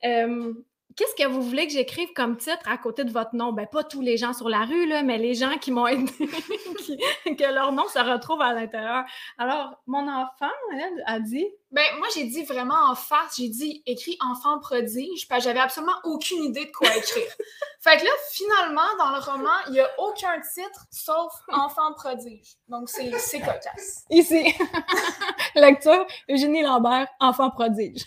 euh, 0.06 0.54
qu'est-ce 1.00 1.16
que 1.16 1.30
vous 1.30 1.42
voulez 1.42 1.66
que 1.66 1.72
j'écrive 1.72 2.12
comme 2.14 2.36
titre 2.36 2.68
à 2.70 2.78
côté 2.78 3.06
de 3.06 3.12
votre 3.12 3.34
nom? 3.34 3.54
Ben, 3.54 3.66
pas 3.66 3.84
tous 3.86 4.02
les 4.02 4.18
gens 4.18 4.34
sur 4.34 4.50
la 4.50 4.66
rue, 4.66 4.86
là, 4.86 5.02
mais 5.02 5.18
les 5.18 5.34
gens 5.34 5.58
qui 5.58 5.72
m'ont 5.72 5.88
aidé, 5.88 6.12
qui- 6.86 7.36
que 7.38 7.54
leur 7.54 7.72
nom 7.72 7.88
se 7.88 8.00
retrouve 8.00 8.42
à 8.42 8.54
l'intérieur. 8.54 9.06
Alors, 9.38 9.82
mon 9.88 10.06
enfant, 10.10 10.52
elle, 10.74 11.04
a 11.06 11.20
dit, 11.22 11.48
Ben, 11.72 11.86
moi, 12.00 12.08
j'ai 12.14 12.26
dit 12.26 12.44
vraiment 12.44 12.90
en 12.90 12.96
face, 12.96 13.38
j'ai 13.38 13.48
dit 13.48 13.82
écrit 13.86 14.18
enfant 14.20 14.60
prodige, 14.60 15.28
parce 15.30 15.44
que 15.44 15.50
j'avais 15.50 15.60
absolument 15.62 15.96
aucune 16.04 16.44
idée 16.44 16.66
de 16.66 16.72
quoi 16.72 16.88
écrire. 16.94 17.24
fait 17.82 17.98
que 17.98 18.04
là, 18.04 18.12
finalement, 18.32 18.82
dans 18.98 19.12
le 19.12 19.20
roman, 19.20 19.56
il 19.68 19.74
n'y 19.74 19.80
a 19.80 19.90
aucun 20.00 20.42
titre 20.42 20.86
sauf 20.92 21.32
enfant 21.48 21.94
prodige. 21.94 22.56
Donc, 22.68 22.90
c'est 22.90 23.12
c'est 23.20 23.40
cocasse. 23.40 24.04
ici, 24.10 24.54
lecture, 25.56 26.06
Eugénie 26.30 26.62
Lambert, 26.64 27.08
enfant 27.22 27.50
prodige. 27.52 28.04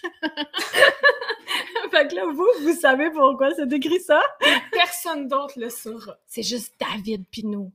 Fait 1.93 2.09
que 2.09 2.15
là, 2.15 2.25
vous, 2.27 2.49
vous 2.63 2.75
savez 2.75 3.11
pourquoi 3.11 3.55
c'est 3.55 3.71
écrit 3.73 4.01
ça? 4.01 4.23
Personne 4.73 5.29
d'autre 5.29 5.55
le 5.59 5.69
saura. 5.69 6.19
C'est 6.27 6.43
juste 6.43 6.75
David 6.81 7.27
Pinot. 7.31 7.71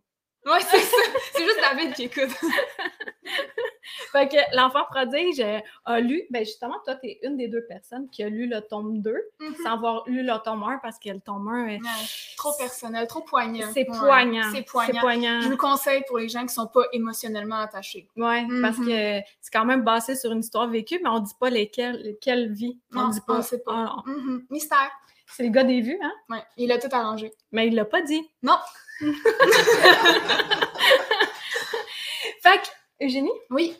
Ouais, 0.48 0.60
c'est 0.62 0.80
ça. 0.80 0.98
C'est 1.34 1.44
juste 1.44 1.60
David 1.62 1.94
qui 1.94 2.04
écoute. 2.04 2.30
Fait 4.12 4.28
que 4.28 4.38
l'enfant 4.56 4.84
prodige 4.90 5.40
euh, 5.40 5.60
a 5.86 6.00
lu, 6.00 6.24
ben 6.30 6.46
justement, 6.46 6.76
toi, 6.86 6.96
tu 6.96 7.08
es 7.10 7.20
une 7.24 7.36
des 7.38 7.48
deux 7.48 7.66
personnes 7.66 8.10
qui 8.10 8.24
a 8.24 8.30
lu 8.30 8.48
le 8.48 8.62
tome 8.62 9.02
2 9.02 9.16
Mhm. 9.40 9.56
sans 9.64 9.72
avoir 9.74 10.04
lu 10.08 10.24
le 10.24 10.44
tome 10.44 10.64
1 10.64 10.80
parce 10.82 10.98
que 11.00 11.10
le 11.10 11.20
tome 11.20 11.48
1, 11.50 11.64
euh, 11.64 11.66
Ouais, 11.78 11.80
trop 12.38 12.54
personnel, 12.58 13.08
trop 13.08 13.22
poignant. 13.22 13.68
c'est 13.74 13.90
Ouais, 13.90 13.98
poignant. 13.98 14.50
C'est 14.54 14.64
poignant. 14.64 15.02
poignant. 15.02 15.40
Je 15.42 15.46
vous 15.46 15.52
le 15.52 15.58
conseille 15.58 16.04
pour 16.08 16.18
les 16.20 16.30
gens 16.30 16.46
qui 16.46 16.54
sont 16.54 16.68
pas 16.68 16.84
émotionnellement 16.94 17.58
attachés. 17.58 18.08
Ouais, 18.16 18.46
parce 18.62 18.78
Mhm. 18.78 18.86
que 18.88 18.92
c'est 19.42 19.52
quand 19.52 19.66
même 19.66 19.82
basé 19.84 20.16
sur 20.16 20.32
une 20.32 20.40
histoire 20.40 20.68
vécue, 20.68 21.00
mais 21.04 21.10
on 21.10 21.20
dit 21.20 21.34
pas 21.40 21.50
lesquelles, 21.50 22.16
quelle 22.22 22.52
vie. 22.54 22.80
On 22.94 23.02
Non, 23.02 23.08
dit 23.10 23.22
pas. 23.22 23.38
on 23.38 23.42
sait 23.42 23.60
pas. 23.60 23.74
Ah, 23.98 24.04
Mhm. 24.06 24.46
Mystère. 24.50 24.92
c'est 25.30 25.44
le 25.44 25.50
gars 25.50 25.64
des 25.66 25.82
vues, 25.82 26.00
hein? 26.02 26.14
Ouais, 26.30 26.44
il 26.56 26.72
a 26.72 26.78
tout 26.80 26.90
arrangé. 26.94 27.32
Mais 27.52 27.68
il 27.68 27.76
l'a 27.76 27.86
pas 27.86 28.02
dit. 28.02 28.22
Non. 28.44 28.58
Fait 32.42 32.58
que, 32.62 33.06
Eugénie, 33.06 33.32
Oui. 33.50 33.76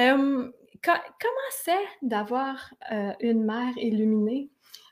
euh, 0.00 0.48
co- 0.84 0.92
comment 1.20 1.50
c'est 1.50 1.84
d'avoir 2.02 2.70
euh, 2.92 3.12
une 3.20 3.44
mère 3.44 3.72
illuminée? 3.76 4.48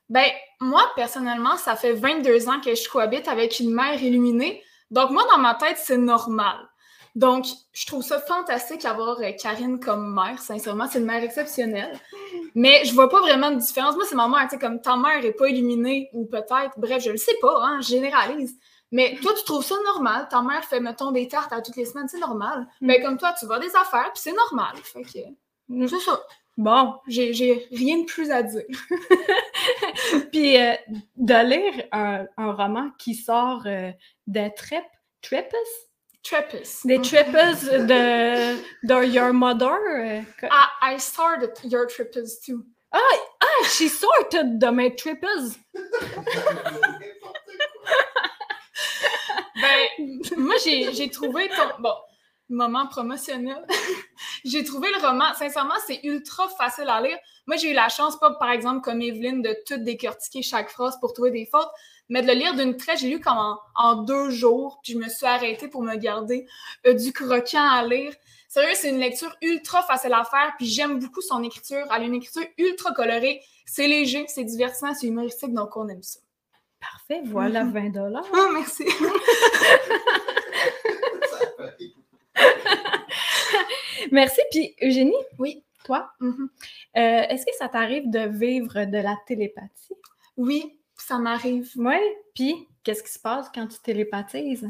Ben, 0.09 0.27
moi, 0.61 0.91
personnellement, 0.97 1.57
ça 1.57 1.77
fait 1.77 1.93
22 1.95 2.49
ans 2.49 2.61
que 2.61 2.75
je 2.75 2.89
cohabite 2.89 3.27
avec 3.29 3.59
une 3.61 3.73
mère 3.73 4.03
illuminée. 4.03 4.63
Donc, 4.91 5.11
moi, 5.11 5.25
dans 5.31 5.39
ma 5.39 5.55
tête, 5.55 5.79
c'est 5.79 5.97
normal. 5.97 6.57
Donc, 7.15 7.47
je 7.73 7.87
trouve 7.87 8.03
ça 8.03 8.21
fantastique 8.21 8.83
d'avoir 8.83 9.19
euh, 9.21 9.31
Karine 9.41 9.79
comme 9.81 10.15
mère. 10.15 10.39
Sincèrement, 10.41 10.87
c'est 10.91 10.99
une 10.99 11.07
mère 11.07 11.23
exceptionnelle. 11.23 11.99
Mais 12.55 12.85
je 12.85 12.93
vois 12.93 13.09
pas 13.09 13.21
vraiment 13.21 13.51
de 13.53 13.57
différence. 13.61 13.95
Moi, 13.95 14.05
c'est 14.09 14.17
ma 14.17 14.29
mère, 14.29 14.43
tu 14.45 14.51
sais, 14.51 14.59
comme 14.59 14.81
ta 14.81 14.97
mère 14.97 15.25
est 15.25 15.33
pas 15.33 15.49
illuminée, 15.49 16.11
ou 16.13 16.27
peut-être, 16.27 16.73
bref, 16.77 17.03
je 17.03 17.11
le 17.13 17.17
sais 17.17 17.37
pas, 17.41 17.57
hein, 17.63 17.81
je 17.81 17.89
généralise. 17.89 18.59
Mais 18.97 19.17
toi, 19.21 19.33
tu 19.37 19.43
trouves 19.45 19.65
ça 19.65 19.75
normal? 19.85 20.29
Ta 20.31 20.41
mère 20.41 20.65
fait, 20.65 20.79
mettons, 20.79 21.11
des 21.11 21.27
tartes 21.27 21.53
à 21.53 21.61
toutes 21.61 21.75
les 21.75 21.85
semaines, 21.85 22.07
c'est 22.09 22.21
normal. 22.21 22.67
Mm. 22.81 22.87
Ben, 22.87 23.03
comme 23.03 23.19
toi, 23.19 23.35
tu 23.39 23.45
vas 23.47 23.59
des 23.59 23.75
affaires, 23.75 24.11
puis 24.13 24.23
c'est 24.23 24.33
normal. 24.33 24.77
Fait 24.85 25.03
que, 25.03 25.19
Mm. 25.69 25.89
c'est 25.89 25.99
ça. 25.99 26.23
Bon, 26.57 26.95
J'ai 27.09 27.67
rien 27.73 27.99
de 27.99 28.05
plus 28.05 28.31
à 28.31 28.43
dire. 28.45 28.63
puis 30.33 30.57
euh, 30.61 30.75
de 31.17 31.35
lire 31.45 31.85
un, 31.91 32.27
un 32.37 32.53
roman 32.53 32.91
qui 32.99 33.15
sort 33.17 33.63
euh, 33.67 33.91
des 34.29 34.53
trip, 34.55 34.85
trippers? 35.23 35.59
Trappist. 36.23 36.87
Des 36.87 37.01
trippers 37.03 37.57
de, 37.63 38.57
de 38.87 39.05
Your 39.07 39.33
Mother? 39.35 39.73
euh, 39.73 40.21
que- 40.41 40.47
I, 40.47 40.95
I 40.95 41.01
started 41.01 41.51
your 41.65 41.87
trippers 41.87 42.41
too. 42.47 42.63
Ah, 42.93 42.99
she 43.65 43.89
sorted 43.89 44.59
de 44.59 44.69
mes 44.71 44.95
trippers. 44.95 45.59
Ben, 49.99 50.21
moi, 50.37 50.55
j'ai 50.65 51.11
trouvé 51.11 51.49
ton. 51.49 51.83
Bon, 51.83 51.95
moment 52.49 52.87
promotionnel. 52.87 53.65
j'ai 54.45 54.65
trouvé 54.65 54.89
le 54.91 55.07
roman, 55.07 55.33
sincèrement, 55.35 55.75
c'est 55.87 56.01
ultra 56.05 56.49
facile 56.49 56.89
à 56.89 57.01
lire. 57.01 57.19
Moi, 57.47 57.57
j'ai 57.57 57.71
eu 57.71 57.75
la 57.75 57.89
chance, 57.89 58.19
pas 58.19 58.33
par 58.33 58.51
exemple 58.51 58.81
comme 58.83 59.03
Evelyne, 59.03 59.43
de 59.43 59.57
tout 59.67 59.79
décortiquer 59.79 60.43
chaque 60.43 60.71
phrase 60.71 60.99
pour 61.01 61.13
trouver 61.13 61.31
des 61.31 61.47
fautes, 61.47 61.71
mais 62.09 62.23
de 62.23 62.27
le 62.27 62.35
lire 62.35 62.55
d'une 62.55 62.77
traite. 62.77 62.99
J'ai 62.99 63.09
lu 63.09 63.21
comme 63.21 63.39
en, 63.39 63.59
en 63.75 63.97
deux 63.97 64.31
jours, 64.31 64.81
puis 64.83 64.95
je 64.95 64.99
me 64.99 65.09
suis 65.09 65.27
arrêtée 65.27 65.69
pour 65.69 65.83
me 65.83 65.97
garder 65.97 66.47
euh, 66.87 66.95
du 66.95 67.13
croquant 67.13 67.69
à 67.69 67.85
lire. 67.87 68.13
Sérieux, 68.49 68.75
c'est 68.75 68.91
une 68.91 69.01
lecture 69.01 69.35
ultra 69.43 69.83
facile 69.83 70.13
à 70.13 70.25
faire, 70.25 70.53
puis 70.57 70.67
j'aime 70.67 71.01
beaucoup 71.01 71.23
son 71.23 71.43
écriture. 71.43 71.87
Elle 71.95 72.03
a 72.03 72.05
une 72.05 72.15
écriture 72.15 72.45
ultra 72.57 72.93
colorée. 72.93 73.43
C'est 73.67 73.89
léger, 73.89 74.27
c'est 74.29 74.45
divertissant, 74.45 74.95
c'est 74.95 75.07
humoristique, 75.07 75.53
donc 75.53 75.77
on 75.77 75.89
aime 75.89 76.03
ça. 76.03 76.21
Parfait, 76.93 77.23
voilà 77.27 77.65
20 77.65 77.91
dollars. 77.91 78.27
Ah, 78.33 78.49
merci. 78.53 78.85
Merci. 84.11 84.41
Puis, 84.51 84.75
Eugénie? 84.83 85.13
Oui. 85.39 85.63
Toi? 85.85 86.11
Mhm. 86.21 86.49
euh, 86.97 87.23
Est-ce 87.29 87.45
que 87.47 87.53
ça 87.59 87.69
t'arrive 87.69 88.11
de 88.11 88.21
vivre 88.29 88.85
de 88.85 88.99
la 88.99 89.17
télépathie? 89.27 89.95
Oui, 90.37 90.77
ça 90.97 91.19
m'arrive. 91.19 91.71
Oui. 91.77 91.97
Puis, 92.35 92.69
qu'est-ce 92.83 93.03
qui 93.03 93.13
se 93.13 93.19
passe 93.19 93.51
quand 93.55 93.67
tu 93.67 93.79
télépathises? 93.81 94.69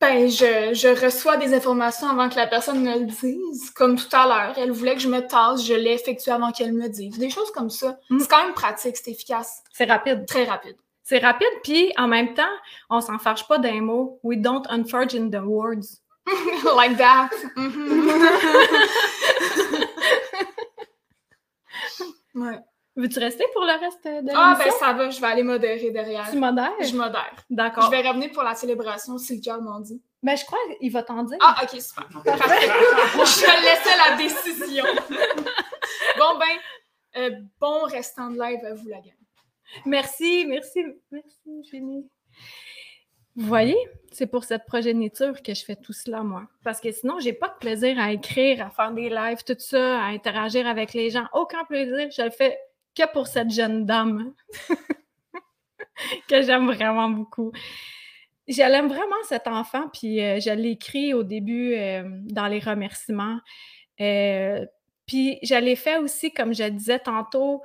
Ben, 0.00 0.28
je, 0.28 0.74
je, 0.74 1.04
reçois 1.04 1.36
des 1.36 1.54
informations 1.54 2.08
avant 2.08 2.28
que 2.28 2.36
la 2.36 2.46
personne 2.46 2.82
me 2.82 2.98
le 2.98 3.06
dise. 3.06 3.70
Comme 3.70 3.96
tout 3.96 4.08
à 4.12 4.26
l'heure, 4.26 4.54
elle 4.58 4.72
voulait 4.72 4.94
que 4.94 5.00
je 5.00 5.08
me 5.08 5.20
tasse, 5.20 5.64
je 5.64 5.74
l'ai 5.74 5.92
effectué 5.92 6.32
avant 6.32 6.50
qu'elle 6.52 6.72
me 6.72 6.82
le 6.82 6.88
dise. 6.88 7.16
Des 7.18 7.30
choses 7.30 7.50
comme 7.52 7.70
ça. 7.70 7.98
Mm. 8.10 8.18
C'est 8.18 8.28
quand 8.28 8.44
même 8.44 8.54
pratique, 8.54 8.96
c'est 8.96 9.10
efficace. 9.10 9.62
C'est 9.72 9.86
rapide. 9.86 10.26
Très 10.26 10.44
rapide. 10.44 10.76
C'est 11.02 11.18
rapide, 11.18 11.48
puis 11.64 11.92
en 11.96 12.08
même 12.08 12.34
temps, 12.34 12.42
on 12.90 13.00
s'en 13.00 13.18
fâche 13.18 13.48
pas 13.48 13.58
d'un 13.58 13.80
mot. 13.80 14.20
We 14.22 14.38
don't 14.38 14.66
unforge 14.68 15.14
in 15.14 15.30
the 15.30 15.42
words. 15.42 16.02
like 16.76 16.96
that. 16.98 17.30
Mhm. 17.56 18.10
ouais. 22.34 22.58
Veux-tu 23.00 23.18
rester 23.18 23.44
pour 23.54 23.62
le 23.62 23.80
reste 23.80 24.04
de 24.04 24.30
Ah, 24.34 24.56
ben 24.58 24.70
ça 24.72 24.92
va, 24.92 25.08
je 25.08 25.18
vais 25.20 25.26
aller 25.26 25.42
modérer 25.42 25.90
derrière. 25.90 26.30
Tu 26.30 26.36
modères? 26.36 26.74
Je 26.80 26.94
modère. 26.94 27.34
D'accord. 27.48 27.84
Je 27.84 27.90
vais 27.90 28.06
revenir 28.06 28.30
pour 28.30 28.42
la 28.42 28.54
célébration 28.54 29.16
si 29.16 29.36
le 29.36 29.42
cœur 29.42 29.62
m'en 29.62 29.80
dit. 29.80 30.02
Ben, 30.22 30.36
je 30.36 30.44
crois 30.44 30.58
qu'il 30.78 30.92
va 30.92 31.02
t'en 31.02 31.22
dire. 31.22 31.38
Ah, 31.40 31.62
ok, 31.62 31.80
super. 31.80 32.06
Parfait. 32.24 32.66
je 32.66 33.46
vais 33.46 33.60
laisser 33.62 33.96
la 33.96 34.16
décision. 34.16 34.84
bon, 36.18 36.38
ben, 36.38 37.22
euh, 37.22 37.30
bon 37.58 37.84
restant 37.84 38.30
de 38.30 38.38
live 38.38 38.64
à 38.66 38.74
vous, 38.74 38.88
la 38.88 38.98
gang. 38.98 39.14
Merci, 39.86 40.44
merci, 40.46 40.84
merci, 41.10 41.62
Jenny. 41.70 42.06
Vous 43.36 43.46
voyez, 43.46 43.78
c'est 44.12 44.26
pour 44.26 44.44
cette 44.44 44.66
progéniture 44.66 45.40
que 45.42 45.54
je 45.54 45.64
fais 45.64 45.76
tout 45.76 45.94
cela, 45.94 46.22
moi. 46.22 46.42
Parce 46.64 46.80
que 46.80 46.90
sinon, 46.92 47.18
j'ai 47.20 47.32
pas 47.32 47.48
de 47.48 47.58
plaisir 47.58 47.98
à 47.98 48.12
écrire, 48.12 48.66
à 48.66 48.70
faire 48.70 48.92
des 48.92 49.08
lives, 49.08 49.42
tout 49.46 49.56
ça, 49.58 50.02
à 50.02 50.08
interagir 50.08 50.66
avec 50.66 50.92
les 50.92 51.08
gens. 51.08 51.26
Aucun 51.32 51.64
plaisir. 51.64 52.10
Je 52.10 52.22
le 52.22 52.30
fais 52.30 52.58
que 52.94 53.10
pour 53.12 53.26
cette 53.26 53.50
jeune 53.50 53.86
dame 53.86 54.34
que 56.28 56.42
j'aime 56.42 56.66
vraiment 56.66 57.08
beaucoup. 57.08 57.52
Je 58.48 58.62
l'aime 58.62 58.88
vraiment, 58.88 59.22
cet 59.28 59.46
enfant, 59.46 59.88
puis 59.92 60.20
euh, 60.20 60.40
je 60.40 60.50
l'ai 60.50 60.70
écrit 60.70 61.14
au 61.14 61.22
début 61.22 61.74
euh, 61.74 62.02
dans 62.24 62.48
les 62.48 62.58
remerciements. 62.58 63.38
Euh, 64.00 64.66
puis 65.06 65.38
je 65.42 65.54
l'ai 65.54 65.76
fait 65.76 65.98
aussi, 65.98 66.32
comme 66.32 66.52
je 66.52 66.64
disais 66.64 66.98
tantôt, 66.98 67.62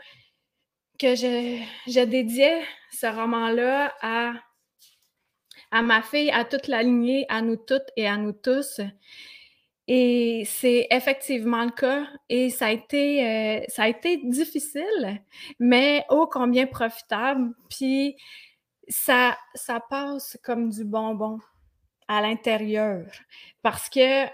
que 1.00 1.16
je, 1.16 2.04
dédiais 2.06 2.62
ce 2.92 3.08
roman-là 3.08 3.94
à 5.72 5.82
ma 5.82 6.02
fille, 6.04 6.32
à 6.32 6.46
toute 6.46 6.68
la 6.68 6.84
lignée, 6.84 7.26
à 7.30 7.42
nous 7.42 7.58
toutes 7.58 7.90
et 7.98 8.08
à 8.08 8.18
nous 8.18 8.32
tous. 8.32 8.80
Et 9.88 10.44
c'est 10.48 10.88
effectivement 10.90 11.64
le 11.64 11.72
cas. 11.72 12.08
Et 12.30 12.50
ça 12.50 12.68
a 12.68 12.72
été, 12.72 13.26
euh, 13.26 13.62
ça 13.68 13.84
a 13.84 13.88
été 13.88 14.18
difficile, 14.18 15.22
mais 15.60 16.06
ô 16.10 16.28
combien 16.28 16.66
profitable. 16.66 17.52
Puis 17.70 18.16
ça, 18.88 19.38
ça 19.54 19.80
passe 19.80 20.38
comme 20.44 20.70
du 20.70 20.84
bonbon 20.84 21.40
à 22.08 22.22
l'intérieur. 22.22 23.06
Parce 23.62 23.90
que 23.90 24.26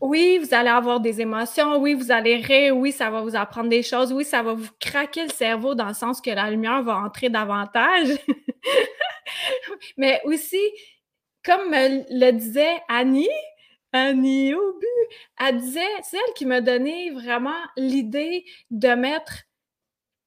oui, 0.00 0.38
vous 0.38 0.54
allez 0.54 0.70
avoir 0.70 1.00
des 1.00 1.20
émotions, 1.20 1.76
oui, 1.76 1.94
vous 1.94 2.10
allez 2.10 2.36
rire, 2.36 2.76
oui, 2.76 2.90
ça 2.90 3.10
va 3.10 3.20
vous 3.20 3.36
apprendre 3.36 3.68
des 3.68 3.82
choses, 3.82 4.12
oui, 4.12 4.24
ça 4.24 4.42
va 4.42 4.54
vous 4.54 4.70
craquer 4.80 5.24
le 5.24 5.28
cerveau 5.28 5.74
dans 5.74 5.88
le 5.88 5.94
sens 5.94 6.22
que 6.22 6.30
la 6.30 6.50
lumière 6.50 6.82
va 6.82 6.96
entrer 6.96 7.28
davantage. 7.28 8.08
Mais 9.98 10.20
aussi, 10.24 10.62
comme 11.44 11.70
me 11.70 12.04
le 12.10 12.32
disait 12.32 12.80
Annie, 12.88 13.28
Annie 13.92 14.54
au 14.54 14.80
elle 15.40 15.58
disait, 15.58 15.80
c'est 16.02 16.16
elle 16.16 16.34
qui 16.34 16.46
m'a 16.46 16.60
donné 16.60 17.10
vraiment 17.10 17.58
l'idée 17.76 18.44
de 18.70 18.88
mettre 18.88 19.44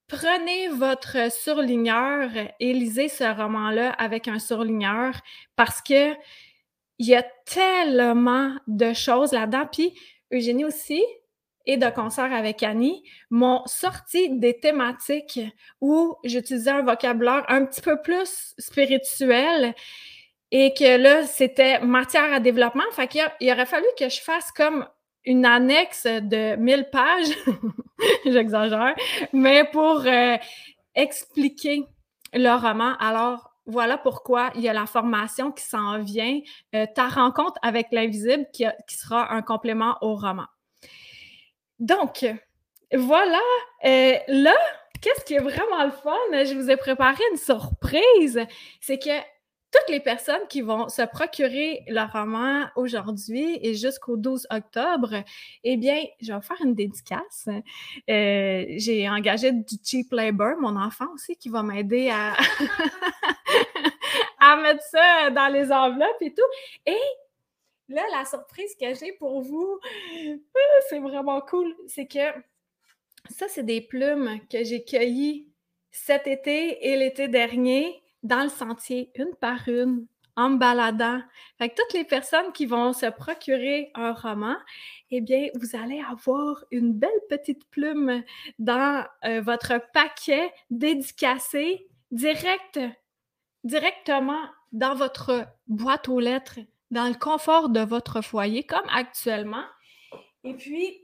prenez 0.07 0.67
votre 0.67 1.31
surligneur 1.31 2.29
et 2.59 2.73
lisez 2.73 3.07
ce 3.07 3.23
roman-là 3.23 3.91
avec 3.91 4.27
un 4.27 4.37
surligneur 4.39 5.13
parce 5.55 5.81
que 5.81 6.13
il 6.99 7.07
y 7.07 7.15
a 7.15 7.23
tellement 7.45 8.55
de 8.67 8.93
choses 8.93 9.31
là-dedans. 9.31 9.67
Puis 9.71 9.93
Eugénie 10.31 10.65
aussi, 10.65 11.03
et 11.65 11.77
de 11.77 11.89
concert 11.89 12.31
avec 12.31 12.61
Annie, 12.61 13.03
m'ont 13.31 13.63
sorti 13.65 14.29
des 14.37 14.59
thématiques 14.59 15.39
où 15.81 16.15
j'utilisais 16.23 16.71
un 16.71 16.83
vocabulaire 16.83 17.45
un 17.47 17.65
petit 17.65 17.81
peu 17.81 18.01
plus 18.01 18.53
spirituel 18.59 19.73
et 20.55 20.71
que 20.71 20.97
là, 20.97 21.25
c'était 21.25 21.79
matière 21.79 22.31
à 22.31 22.39
développement. 22.39 22.83
Fait 22.91 23.07
qu'il 23.07 23.27
il 23.41 23.51
aurait 23.51 23.65
fallu 23.65 23.87
que 23.97 24.07
je 24.07 24.21
fasse 24.21 24.51
comme 24.51 24.87
une 25.25 25.45
annexe 25.45 26.05
de 26.05 26.55
1000 26.57 26.89
pages, 26.91 27.35
j'exagère, 28.25 28.93
mais 29.33 29.63
pour 29.71 30.03
euh, 30.05 30.37
expliquer 30.93 31.85
le 32.33 32.55
roman. 32.55 32.95
Alors, 32.99 33.51
voilà 33.65 33.97
pourquoi 33.97 34.51
il 34.53 34.61
y 34.61 34.69
a 34.69 34.73
la 34.73 34.85
formation 34.85 35.51
qui 35.51 35.63
s'en 35.63 35.99
vient, 36.03 36.39
euh, 36.75 36.85
ta 36.93 37.07
rencontre 37.07 37.57
avec 37.63 37.87
l'invisible 37.91 38.45
qui, 38.53 38.65
sera 38.89 39.33
un 39.33 39.41
complément 39.41 39.97
au 40.01 40.13
roman. 40.15 40.45
Donc, 41.79 42.27
voilà. 42.93 43.39
Euh, 43.85 44.17
là, 44.27 44.55
qu'est-ce 45.01 45.25
qui 45.25 45.33
est 45.33 45.39
vraiment 45.39 45.83
le 45.83 45.91
fun? 45.91 46.13
Je 46.31 46.53
vous 46.53 46.69
ai 46.69 46.77
préparé 46.77 47.23
une 47.31 47.37
surprise. 47.37 48.45
C'est 48.81 48.99
que 48.99 49.32
toutes 49.73 49.89
les 49.89 49.99
personnes 49.99 50.47
qui 50.49 50.61
vont 50.61 50.87
se 50.87 51.01
procurer 51.01 51.83
le 51.87 52.01
roman 52.11 52.67
aujourd'hui 52.75 53.57
et 53.61 53.73
jusqu'au 53.73 54.17
12 54.17 54.47
octobre, 54.51 55.23
eh 55.63 55.77
bien, 55.77 56.03
je 56.21 56.31
vais 56.31 56.41
faire 56.41 56.61
une 56.63 56.75
dédicace. 56.75 57.47
Euh, 58.09 58.65
J'ai 58.77 59.09
engagé 59.09 59.51
du 59.51 59.75
cheap 59.83 60.11
labor, 60.11 60.57
mon 60.59 60.75
enfant 60.75 61.07
aussi, 61.15 61.35
qui 61.37 61.49
va 61.49 61.63
m'aider 61.63 62.09
à, 62.11 62.33
à 64.39 64.57
mettre 64.57 64.83
ça 64.83 65.31
dans 65.31 65.51
les 65.51 65.71
enveloppes 65.71 66.21
et 66.21 66.33
tout. 66.33 66.43
Et 66.85 66.97
là, 67.89 68.03
la 68.11 68.25
surprise 68.25 68.75
que 68.79 68.93
j'ai 68.93 69.13
pour 69.13 69.41
vous, 69.41 69.79
ah, 70.55 70.59
c'est 70.87 70.99
vraiment 70.99 71.41
cool, 71.41 71.75
c'est 71.87 72.05
que 72.05 72.31
ça, 73.29 73.47
c'est 73.47 73.63
des 73.63 73.81
plumes 73.81 74.39
que 74.51 74.63
j'ai 74.63 74.83
cueillies 74.83 75.47
cet 75.89 76.27
été 76.27 76.89
et 76.89 76.97
l'été 76.97 77.27
dernier 77.27 78.02
dans 78.23 78.43
le 78.43 78.49
sentier, 78.49 79.11
une 79.15 79.35
par 79.39 79.67
une, 79.67 80.07
en 80.35 80.51
baladant. 80.51 81.21
Toutes 81.59 81.93
les 81.93 82.03
personnes 82.03 82.51
qui 82.53 82.65
vont 82.65 82.93
se 82.93 83.05
procurer 83.05 83.91
un 83.95 84.13
roman, 84.13 84.55
eh 85.11 85.21
bien, 85.21 85.49
vous 85.55 85.75
allez 85.75 86.01
avoir 86.09 86.63
une 86.71 86.93
belle 86.93 87.09
petite 87.29 87.69
plume 87.69 88.23
dans 88.59 89.05
euh, 89.25 89.41
votre 89.41 89.79
paquet 89.93 90.51
dédicacé 90.69 91.87
direct, 92.11 92.79
directement 93.63 94.41
dans 94.71 94.95
votre 94.95 95.47
boîte 95.67 96.09
aux 96.09 96.19
lettres, 96.19 96.59
dans 96.91 97.07
le 97.07 97.15
confort 97.15 97.69
de 97.69 97.81
votre 97.81 98.21
foyer, 98.21 98.63
comme 98.63 98.87
actuellement. 98.91 99.65
Et 100.43 100.53
puis, 100.55 101.02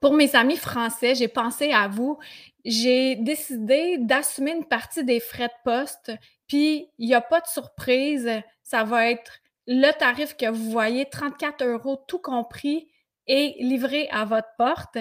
pour 0.00 0.14
mes 0.14 0.34
amis 0.34 0.56
français, 0.56 1.14
j'ai 1.14 1.28
pensé 1.28 1.72
à 1.72 1.88
vous. 1.88 2.18
J'ai 2.64 3.16
décidé 3.16 3.98
d'assumer 3.98 4.52
une 4.52 4.64
partie 4.64 5.04
des 5.04 5.20
frais 5.20 5.48
de 5.48 5.70
poste. 5.70 6.12
Puis, 6.46 6.88
il 6.98 7.06
n'y 7.06 7.14
a 7.14 7.20
pas 7.20 7.40
de 7.40 7.46
surprise. 7.46 8.30
Ça 8.62 8.84
va 8.84 9.10
être 9.10 9.40
le 9.66 9.90
tarif 9.92 10.36
que 10.36 10.48
vous 10.48 10.70
voyez, 10.70 11.06
34 11.06 11.64
euros 11.64 12.02
tout 12.08 12.18
compris 12.18 12.88
et 13.26 13.56
livré 13.60 14.08
à 14.10 14.24
votre 14.24 14.48
porte. 14.56 14.96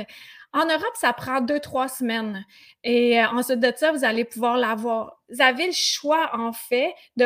En 0.53 0.65
Europe, 0.65 0.95
ça 0.95 1.13
prend 1.13 1.41
deux, 1.41 1.59
trois 1.59 1.87
semaines. 1.87 2.45
Et 2.83 3.19
euh, 3.19 3.27
ensuite 3.29 3.59
de 3.59 3.71
ça, 3.75 3.91
vous 3.91 4.03
allez 4.03 4.25
pouvoir 4.25 4.57
l'avoir. 4.57 5.21
Vous 5.29 5.41
avez 5.41 5.67
le 5.67 5.73
choix, 5.73 6.31
en 6.33 6.51
fait, 6.51 6.93
de, 7.15 7.25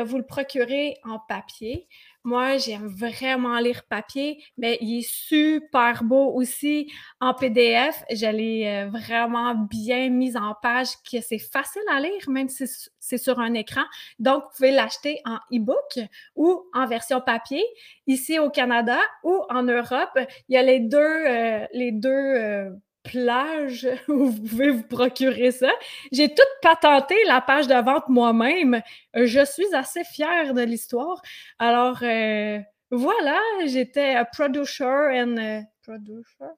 vous 0.00 0.18
le 0.18 0.26
procurer 0.26 0.98
en 1.04 1.18
papier. 1.18 1.88
Moi, 2.26 2.58
j'aime 2.58 2.88
vraiment 2.88 3.56
lire 3.60 3.84
papier, 3.88 4.42
mais 4.58 4.78
il 4.80 4.98
est 4.98 5.08
super 5.08 6.02
beau 6.02 6.32
aussi 6.34 6.92
en 7.20 7.34
PDF. 7.34 8.02
Je 8.10 8.26
l'ai 8.26 8.66
euh, 8.66 8.88
vraiment 8.88 9.54
bien 9.54 10.10
mis 10.10 10.36
en 10.36 10.52
page, 10.60 10.88
que 11.08 11.20
c'est 11.20 11.38
facile 11.38 11.84
à 11.88 12.00
lire, 12.00 12.28
même 12.28 12.48
si 12.48 12.64
c'est 12.98 13.18
sur 13.18 13.38
un 13.38 13.54
écran. 13.54 13.84
Donc, 14.18 14.42
vous 14.42 14.50
pouvez 14.56 14.72
l'acheter 14.72 15.20
en 15.24 15.36
e-book 15.56 16.00
ou 16.34 16.68
en 16.74 16.84
version 16.88 17.20
papier. 17.20 17.62
Ici 18.08 18.40
au 18.40 18.50
Canada 18.50 18.98
ou 19.22 19.44
en 19.48 19.62
Europe, 19.62 20.18
il 20.48 20.54
y 20.54 20.56
a 20.56 20.64
les 20.64 20.80
deux, 20.80 20.98
euh, 20.98 21.64
les 21.74 21.92
deux 21.92 22.08
euh, 22.10 22.70
plages 23.10 23.88
où 24.08 24.26
vous 24.26 24.42
pouvez 24.48 24.70
vous 24.70 24.82
procurer 24.82 25.50
ça. 25.50 25.70
J'ai 26.12 26.28
tout 26.34 26.42
patenté 26.62 27.14
la 27.26 27.40
page 27.40 27.66
de 27.66 27.74
vente 27.74 28.08
moi-même. 28.08 28.82
Je 29.14 29.44
suis 29.44 29.74
assez 29.74 30.04
fière 30.04 30.54
de 30.54 30.62
l'histoire. 30.62 31.20
Alors, 31.58 31.98
euh, 32.02 32.58
voilà, 32.90 33.40
j'étais 33.66 34.16
producer 34.32 34.84
and... 34.84 35.36
euh, 35.38 35.60
producer? 35.82 36.52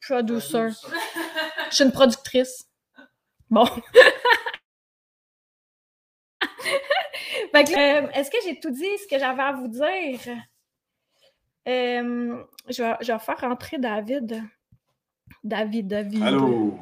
Producer. 0.00 0.68
Je 1.70 1.74
suis 1.74 1.84
une 1.84 1.92
productrice. 1.92 2.64
Bon. 3.50 3.66
Euh, 7.54 8.08
Est-ce 8.14 8.30
que 8.30 8.38
j'ai 8.44 8.58
tout 8.58 8.70
dit 8.70 8.98
ce 8.98 9.06
que 9.06 9.18
j'avais 9.18 9.42
à 9.42 9.52
vous 9.52 9.68
dire? 9.68 10.20
Euh, 11.68 12.44
je, 12.68 12.82
vais, 12.82 12.96
je 13.00 13.12
vais 13.12 13.18
faire 13.18 13.40
rentrer 13.40 13.78
David. 13.78 14.42
David, 15.44 15.88
David. 15.88 16.22
Allô? 16.22 16.78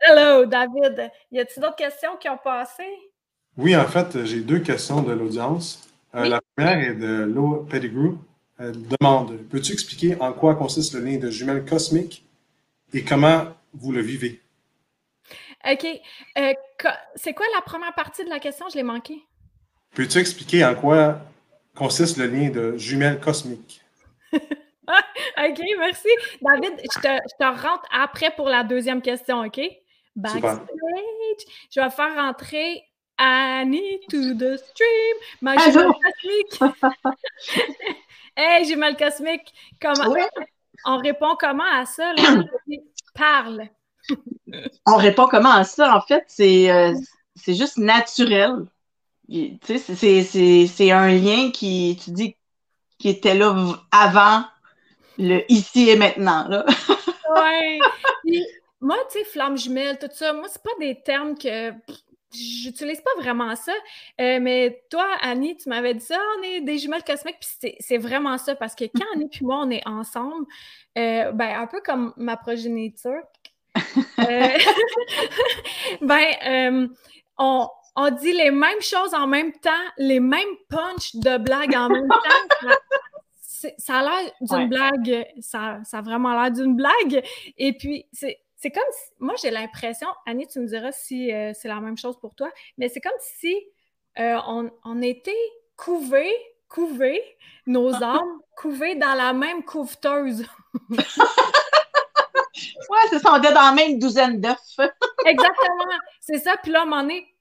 Hello, 0.00 0.46
David. 0.46 1.10
Y 1.32 1.40
a-t-il 1.40 1.60
d'autres 1.60 1.76
questions 1.76 2.16
qui 2.20 2.28
ont 2.28 2.38
passé? 2.38 2.84
Oui, 3.56 3.76
en 3.76 3.86
fait, 3.86 4.24
j'ai 4.24 4.40
deux 4.40 4.60
questions 4.60 5.02
de 5.02 5.12
l'audience. 5.12 5.88
La 6.12 6.40
première 6.56 6.78
est 6.78 6.94
de 6.94 7.24
Lo 7.24 7.66
Pettigrew. 7.68 8.16
Elle 8.58 8.76
demande 8.88 9.36
Peux-tu 9.50 9.72
expliquer 9.72 10.16
en 10.20 10.32
quoi 10.32 10.54
consiste 10.54 10.94
le 10.94 11.00
lien 11.00 11.18
de 11.18 11.30
jumelles 11.30 11.64
cosmiques 11.64 12.24
et 12.94 13.04
comment 13.04 13.48
vous 13.74 13.92
le 13.92 14.00
vivez? 14.00 14.40
OK. 15.68 15.86
c'est 17.16 17.34
quoi 17.34 17.46
la 17.54 17.60
première 17.60 17.94
partie 17.94 18.24
de 18.24 18.30
la 18.30 18.38
question? 18.38 18.66
Je 18.70 18.76
l'ai 18.76 18.82
manqué. 18.82 19.22
Peux-tu 19.94 20.18
expliquer 20.18 20.64
en 20.64 20.74
quoi 20.74 21.20
consiste 21.74 22.16
le 22.16 22.26
lien 22.26 22.48
de 22.48 22.76
jumelles 22.78 23.20
cosmiques? 23.20 23.82
OK, 25.38 25.60
merci. 25.78 26.08
David, 26.40 26.80
je 26.80 27.00
te, 27.00 27.44
rentre 27.44 27.86
après 27.92 28.30
pour 28.30 28.48
la 28.48 28.62
deuxième 28.62 29.02
question, 29.02 29.40
OK? 29.40 29.60
Backstage. 30.14 30.58
Je 31.74 31.80
vais 31.80 31.90
faire 31.90 32.14
rentrer 32.14 32.84
Annie 33.18 34.00
to 34.08 34.34
the 34.34 34.56
stream. 34.56 35.16
Ma 35.40 35.56
jumelle 35.56 35.92
cosmique. 35.92 37.16
hey, 38.36 38.64
jumelle 38.64 38.96
cosmique. 38.96 39.52
Comment... 39.80 40.16
On 40.84 40.98
répond 40.98 41.36
comment 41.38 41.64
à 41.74 41.86
ça? 41.86 42.12
Là? 42.14 42.44
Parle. 43.14 43.68
On 44.86 44.96
répond 44.96 45.26
comment 45.26 45.52
à 45.52 45.64
ça? 45.64 45.96
En 45.96 46.00
fait, 46.00 46.24
c'est 46.28 46.70
euh, 46.70 46.94
juste 47.46 47.78
naturel. 47.78 48.66
C'est 49.28 50.90
un 50.92 51.08
lien 51.08 51.50
qui, 51.50 51.98
tu 52.02 52.10
dis, 52.10 52.36
qui 52.98 53.08
était 53.08 53.34
là 53.34 53.74
avant 53.90 54.44
le 55.18 55.50
ici 55.50 55.90
et 55.90 55.96
maintenant. 55.96 56.46
Là. 56.48 56.64
moi, 58.80 58.96
tu 59.10 59.18
sais, 59.18 59.24
flamme 59.24 59.56
jumelle, 59.56 59.98
tout 59.98 60.08
ça, 60.12 60.32
moi, 60.32 60.46
c'est 60.48 60.62
pas 60.62 60.70
des 60.78 61.00
termes 61.02 61.36
que 61.36 61.72
j'utilise 62.32 63.00
pas 63.00 63.10
vraiment 63.18 63.54
ça. 63.56 63.72
Euh, 64.20 64.38
mais 64.40 64.82
toi, 64.90 65.06
Annie, 65.22 65.56
tu 65.56 65.68
m'avais 65.68 65.94
dit 65.94 66.04
ça, 66.04 66.18
on 66.38 66.42
est 66.42 66.60
des 66.60 66.78
jumelles 66.78 67.04
cosmiques, 67.04 67.38
puis 67.40 67.76
c'est 67.80 67.98
vraiment 67.98 68.38
ça, 68.38 68.54
parce 68.54 68.74
que 68.74 68.84
quand 68.84 69.06
Annie 69.14 69.28
puis 69.28 69.44
moi, 69.44 69.60
on 69.62 69.70
est 69.70 69.86
ensemble, 69.86 70.46
euh, 70.98 71.32
ben, 71.32 71.60
un 71.60 71.66
peu 71.66 71.80
comme 71.84 72.12
ma 72.16 72.36
progéniture, 72.36 73.22
euh, 73.76 74.58
ben, 76.00 76.88
on, 77.38 77.68
on 77.96 78.10
dit 78.10 78.32
les 78.32 78.50
mêmes 78.50 78.80
choses 78.80 79.14
en 79.14 79.26
même 79.26 79.52
temps, 79.52 79.70
les 79.98 80.20
mêmes 80.20 80.56
punchs 80.68 81.14
de 81.14 81.38
blagues 81.38 81.74
en 81.74 81.88
même 81.88 82.08
temps. 82.08 82.68
Ça 83.78 83.98
a 83.98 84.02
l'air 84.02 84.32
d'une 84.40 84.68
blague, 84.68 85.26
ça, 85.40 85.80
ça, 85.84 85.98
a 85.98 86.02
vraiment 86.02 86.40
l'air 86.40 86.50
d'une 86.50 86.76
blague. 86.76 87.22
Et 87.56 87.72
puis, 87.76 88.06
c'est, 88.12 88.38
comme 88.64 88.82
si, 88.90 89.12
moi, 89.18 89.34
j'ai 89.40 89.50
l'impression, 89.50 90.08
Annie, 90.26 90.46
tu 90.46 90.60
me 90.60 90.66
diras 90.66 90.92
si 90.92 91.32
euh, 91.32 91.52
c'est 91.54 91.68
la 91.68 91.80
même 91.80 91.96
chose 91.96 92.18
pour 92.18 92.34
toi, 92.34 92.50
mais 92.78 92.88
c'est 92.88 93.00
comme 93.00 93.12
si 93.20 93.54
euh, 94.18 94.38
on, 94.46 94.70
on, 94.84 95.02
était 95.02 95.32
couvés, 95.76 96.34
couvés, 96.68 97.22
nos 97.66 97.94
âmes, 98.02 98.40
couvées 98.56 98.96
dans 98.96 99.14
la 99.14 99.32
même 99.32 99.62
couveteuse. 99.62 100.46
ouais, 100.90 100.98
c'est 103.10 103.18
ça, 103.18 103.32
on 103.32 103.38
était 103.38 103.52
dans 103.52 103.62
la 103.62 103.72
même 103.72 103.98
douzaine 103.98 104.40
d'œufs. 104.40 104.78
Exactement, 105.24 105.84
c'est 106.20 106.38
ça. 106.38 106.56
Puis 106.62 106.72
là, 106.72 106.80
à 106.80 106.82
un 106.82 106.86
moment 106.86 107.02
donné, 107.02 107.35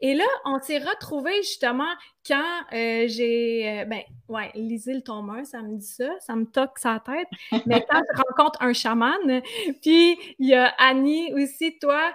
et 0.00 0.14
là, 0.14 0.24
on 0.44 0.60
s'est 0.60 0.78
retrouvés 0.78 1.42
justement 1.42 1.92
quand 2.26 2.42
euh, 2.72 3.04
j'ai. 3.08 3.80
Euh, 3.80 3.84
ben, 3.84 4.00
ouais, 4.28 4.50
Lizzie 4.54 4.94
le 4.94 5.02
tombeur, 5.02 5.46
ça 5.46 5.62
me 5.62 5.76
dit 5.76 5.86
ça, 5.86 6.10
ça 6.20 6.36
me 6.36 6.44
toque 6.44 6.78
sa 6.78 7.00
tête. 7.00 7.28
Mais 7.66 7.84
quand 7.88 8.00
je 8.12 8.22
rencontre 8.22 8.62
un 8.62 8.72
chaman, 8.72 9.42
puis 9.82 10.18
il 10.38 10.48
y 10.48 10.54
a 10.54 10.74
Annie 10.78 11.32
aussi, 11.32 11.78
toi, 11.78 12.12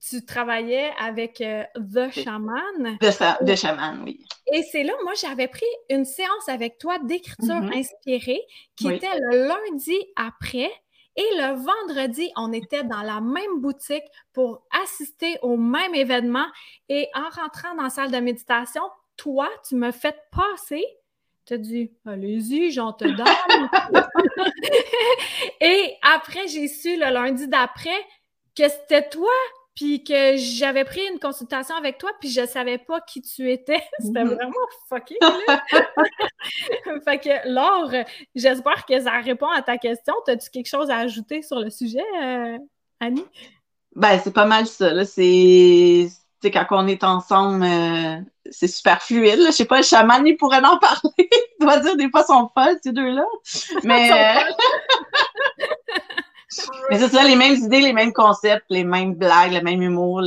tu 0.00 0.24
travaillais 0.24 0.90
avec 0.98 1.40
euh, 1.40 1.64
The 1.76 2.10
Shaman. 2.12 2.98
The, 3.00 3.56
Shaman, 3.56 4.02
oui. 4.04 4.24
Et 4.52 4.62
c'est 4.62 4.84
là, 4.84 4.92
moi, 5.04 5.12
j'avais 5.20 5.48
pris 5.48 5.66
une 5.90 6.04
séance 6.04 6.48
avec 6.48 6.78
toi 6.78 6.98
d'écriture 7.00 7.54
mm-hmm. 7.54 7.78
inspirée 7.78 8.40
qui 8.76 8.88
était 8.88 9.18
le 9.18 9.48
lundi 9.48 9.96
après. 10.16 10.70
Et 11.18 11.34
le 11.34 11.56
vendredi, 11.56 12.30
on 12.36 12.52
était 12.52 12.84
dans 12.84 13.02
la 13.02 13.20
même 13.20 13.60
boutique 13.60 14.04
pour 14.32 14.62
assister 14.84 15.36
au 15.42 15.56
même 15.56 15.92
événement. 15.92 16.46
Et 16.88 17.08
en 17.12 17.28
rentrant 17.28 17.74
dans 17.74 17.82
la 17.82 17.90
salle 17.90 18.12
de 18.12 18.18
méditation, 18.18 18.82
toi, 19.16 19.50
tu 19.68 19.74
me 19.74 19.90
fais 19.90 20.14
passer. 20.30 20.84
Tu 21.44 21.54
as 21.54 21.58
dit, 21.58 21.90
allez-y, 22.06 22.70
j'en 22.70 22.92
te 22.92 23.04
donne. 23.04 23.98
et 25.60 25.96
après, 26.02 26.46
j'ai 26.46 26.68
su 26.68 26.96
le 26.96 27.12
lundi 27.12 27.48
d'après 27.48 27.98
que 28.56 28.68
c'était 28.68 29.08
toi 29.08 29.32
puis 29.78 30.02
que 30.02 30.36
j'avais 30.36 30.84
pris 30.84 31.02
une 31.12 31.20
consultation 31.20 31.76
avec 31.76 31.98
toi, 31.98 32.10
puis 32.18 32.30
je 32.30 32.44
savais 32.46 32.78
pas 32.78 33.00
qui 33.00 33.22
tu 33.22 33.48
étais. 33.48 33.80
C'était 34.00 34.24
mhm. 34.24 34.34
vraiment 34.34 34.52
fucking, 34.88 35.18
fait 37.04 37.18
que, 37.20 37.48
Laure, 37.48 38.04
j'espère 38.34 38.84
que 38.84 39.00
ça 39.00 39.12
répond 39.20 39.46
à 39.46 39.62
ta 39.62 39.78
question. 39.78 40.14
As-tu 40.26 40.50
quelque 40.50 40.68
chose 40.68 40.90
à 40.90 40.96
ajouter 40.96 41.42
sur 41.42 41.60
le 41.60 41.70
sujet, 41.70 42.02
euh, 42.20 42.58
Annie? 42.98 43.24
Ben, 43.94 44.18
c'est 44.18 44.32
pas 44.32 44.46
mal 44.46 44.66
ça, 44.66 45.04
C'est... 45.04 46.08
quand 46.42 46.66
on 46.70 46.88
est 46.88 47.04
ensemble, 47.04 47.62
euh, 47.62 48.16
c'est 48.50 48.66
super 48.66 49.00
fluide. 49.00 49.38
Je 49.46 49.52
sais 49.52 49.64
pas, 49.64 49.76
le 49.76 49.84
chaman, 49.84 50.26
il 50.26 50.36
pourrait 50.36 50.58
en 50.58 50.78
parler. 50.80 51.12
il 51.18 51.56
doit 51.60 51.78
dire 51.78 51.96
des 51.96 52.10
fois 52.10 52.24
son 52.24 52.50
folles, 52.52 52.78
ces 52.82 52.90
deux-là. 52.90 53.24
Mais... 53.84 54.10
Mais 56.90 56.98
c'est 56.98 57.08
ça, 57.08 57.24
les 57.24 57.36
mêmes 57.36 57.54
idées, 57.54 57.80
les 57.80 57.92
mêmes 57.92 58.12
concepts, 58.12 58.66
les 58.70 58.84
mêmes 58.84 59.14
blagues, 59.14 59.52
le 59.52 59.62
même 59.62 59.82
humour, 59.82 60.22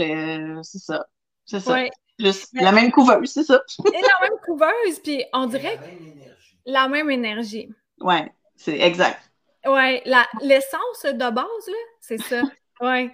c'est 0.63 0.79
ça. 0.79 1.05
C'est 1.45 1.59
ça. 1.59 1.77
Juste 2.19 2.49
la 2.53 2.71
même 2.71 2.91
couveuse, 2.91 3.31
c'est 3.31 3.43
ça. 3.43 3.61
Et 3.87 4.01
la 4.01 4.27
même 4.27 4.39
couveuse, 4.45 4.99
puis 5.03 5.23
on 5.33 5.47
dirait 5.47 5.75
la 5.75 5.87
même 5.87 5.99
énergie. 5.99 6.57
La 6.65 6.87
même 6.87 7.09
énergie. 7.09 7.69
Ouais, 7.99 8.31
c'est 8.55 8.79
exact. 8.79 9.19
Ouais, 9.65 10.03
l'essence 10.41 11.03
de 11.03 11.29
base, 11.31 11.67
là, 11.67 11.73
c'est 11.99 12.21
ça. 12.21 12.41
ouais. 12.81 13.11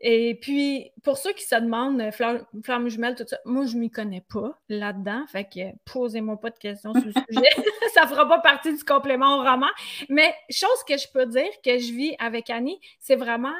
Et 0.00 0.38
puis, 0.40 0.92
pour 1.02 1.18
ceux 1.18 1.32
qui 1.32 1.44
se 1.44 1.56
demandent, 1.56 2.00
euh, 2.00 2.12
flamme, 2.12 2.88
jumelle, 2.88 3.16
tout 3.16 3.24
ça, 3.26 3.38
moi, 3.44 3.66
je 3.66 3.74
ne 3.74 3.80
m'y 3.80 3.90
connais 3.90 4.20
pas 4.20 4.56
là-dedans. 4.68 5.24
Fait 5.26 5.44
que 5.44 5.76
posez-moi 5.92 6.38
pas 6.38 6.50
de 6.50 6.58
questions 6.58 6.92
sur 6.92 7.04
le 7.04 7.12
sujet. 7.30 7.50
ça 7.94 8.04
ne 8.04 8.08
fera 8.08 8.28
pas 8.28 8.38
partie 8.38 8.72
du 8.72 8.84
complément 8.84 9.38
au 9.38 9.42
roman. 9.42 9.66
Mais 10.08 10.32
chose 10.50 10.84
que 10.86 10.96
je 10.96 11.08
peux 11.12 11.26
dire 11.26 11.50
que 11.64 11.78
je 11.78 11.92
vis 11.92 12.14
avec 12.20 12.48
Annie, 12.48 12.80
c'est 13.00 13.16
vraiment 13.16 13.54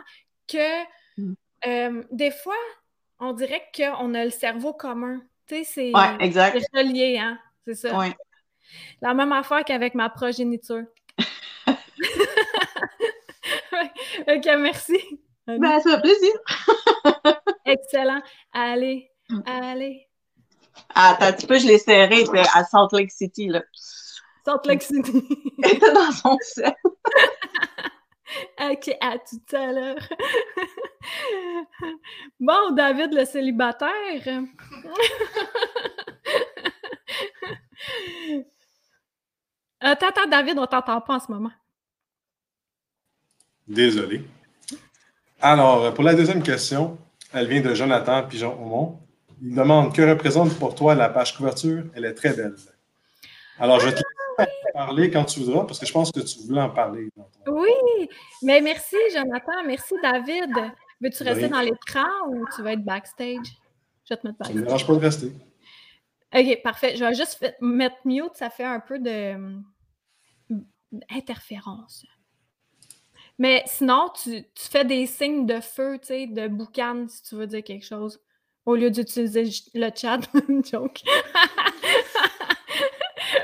que 0.47 0.83
mm. 1.17 1.35
euh, 1.67 2.05
des 2.13 2.31
fois, 2.31 2.55
on 3.19 3.33
dirait 3.33 3.65
qu'on 3.77 4.15
a 4.15 4.25
le 4.25 4.31
cerveau 4.31 4.73
commun. 4.73 5.21
Tu 5.49 5.65
sais, 5.65 5.65
c'est 5.65 5.93
relié, 5.93 7.19
hein? 7.19 7.39
C'est 7.65 7.75
ça. 7.75 7.99
La 9.01 9.15
même 9.15 9.33
affaire 9.33 9.65
qu'avec 9.65 9.95
ma 9.95 10.09
progéniture. 10.09 10.85
ok, 14.29 14.47
merci. 14.59 14.99
Ben, 15.57 15.81
ça 15.81 15.97
fait 15.97 16.03
plaisir. 16.03 16.33
Excellent. 17.65 18.21
Allez, 18.53 19.11
mm. 19.31 19.41
allez. 19.47 20.07
Attends 20.95 21.27
un 21.27 21.33
petit 21.33 21.47
peu, 21.47 21.59
je 21.59 21.67
l'ai 21.67 21.79
serré 21.79 22.25
à 22.55 22.65
Salt 22.65 22.89
Lake 22.93 23.11
City. 23.11 23.49
Là. 23.49 23.63
Salt 24.45 24.67
Lake 24.67 24.83
City. 24.83 25.23
Elle 25.63 25.77
était 25.77 25.93
dans 25.93 26.13
son 26.13 26.37
sel. 26.43 26.75
ok, 28.61 28.97
à 29.01 29.17
tout 29.19 29.57
à 29.57 29.73
l'heure. 29.73 29.97
bon, 32.41 32.73
David 32.73 33.15
le 33.15 33.25
célibataire. 33.25 33.91
attends, 39.81 40.09
attends, 40.09 40.29
David, 40.29 40.59
on 40.59 40.67
t'entend 40.67 41.01
pas 41.01 41.15
en 41.15 41.21
ce 41.21 41.33
moment. 41.33 41.53
Désolé. 43.67 44.23
Alors, 45.41 45.95
pour 45.95 46.05
la 46.05 46.15
deuxième 46.15 46.43
question, 46.43 46.99
elle 47.33 47.47
vient 47.47 47.61
de 47.61 47.75
Jonathan 47.75 48.27
Pigeon-Aumont. 48.27 48.99
Il 49.41 49.55
demande 49.55 49.95
Que 49.95 50.03
représente 50.03 50.59
pour 50.59 50.75
toi 50.75 50.95
la 50.95 51.09
page 51.09 51.37
couverture? 51.37 51.85
Elle 51.95 52.05
est 52.05 52.15
très 52.15 52.35
belle. 52.35 52.57
Alors, 53.59 53.79
je 53.79 53.91
te 53.91 54.03
laisse 54.39 54.49
parler 54.73 55.11
quand 55.11 55.25
tu 55.25 55.41
voudras, 55.41 55.65
parce 55.65 55.79
que 55.79 55.87
je 55.87 55.93
pense 55.93 56.11
que 56.11 56.21
tu 56.21 56.41
voulais 56.47 56.61
en 56.61 56.71
parler. 56.71 57.09
Oui, 57.47 58.09
mais 58.43 58.61
merci, 58.61 58.97
Jonathan. 59.13 59.65
Merci, 59.65 59.95
David. 60.03 60.73
Veux-tu 61.01 61.23
rester 61.23 61.49
dans 61.49 61.61
l'écran 61.61 62.09
ou 62.29 62.45
tu 62.57 62.63
vas 62.63 62.73
être 62.73 62.85
backstage? 62.85 63.47
Je 64.05 64.15
vais 64.15 64.21
te 64.21 64.27
mettre 64.27 64.39
backstage. 64.39 64.55
Ça 64.55 64.61
ne 64.61 64.67
dérange 64.67 64.87
pas 64.87 64.95
de 64.95 64.99
rester. 64.99 65.33
OK, 66.35 66.63
parfait. 66.63 66.97
Je 66.97 67.05
vais 67.05 67.15
juste 67.15 67.45
mettre 67.61 67.97
mute. 68.05 68.35
Ça 68.35 68.51
fait 68.51 68.65
un 68.65 68.81
peu 68.81 68.99
de 68.99 69.61
d'interférence. 70.91 72.07
Mais 73.39 73.63
sinon, 73.67 74.11
tu, 74.23 74.45
fais 74.57 74.85
des 74.85 75.07
signes 75.07 75.47
de 75.47 75.61
feu, 75.61 75.99
tu 76.01 76.09
sais, 76.09 76.27
de 76.27 76.49
boucan, 76.49 77.07
si 77.09 77.23
tu 77.23 77.37
veux 77.37 77.47
dire 77.47 77.63
quelque 77.63 77.87
chose, 77.87 78.21
au 78.67 78.75
lieu 78.75 78.91
d'utiliser 78.91 79.45
le 79.75 79.91
chat. 79.95 80.19
joke. 80.71 81.03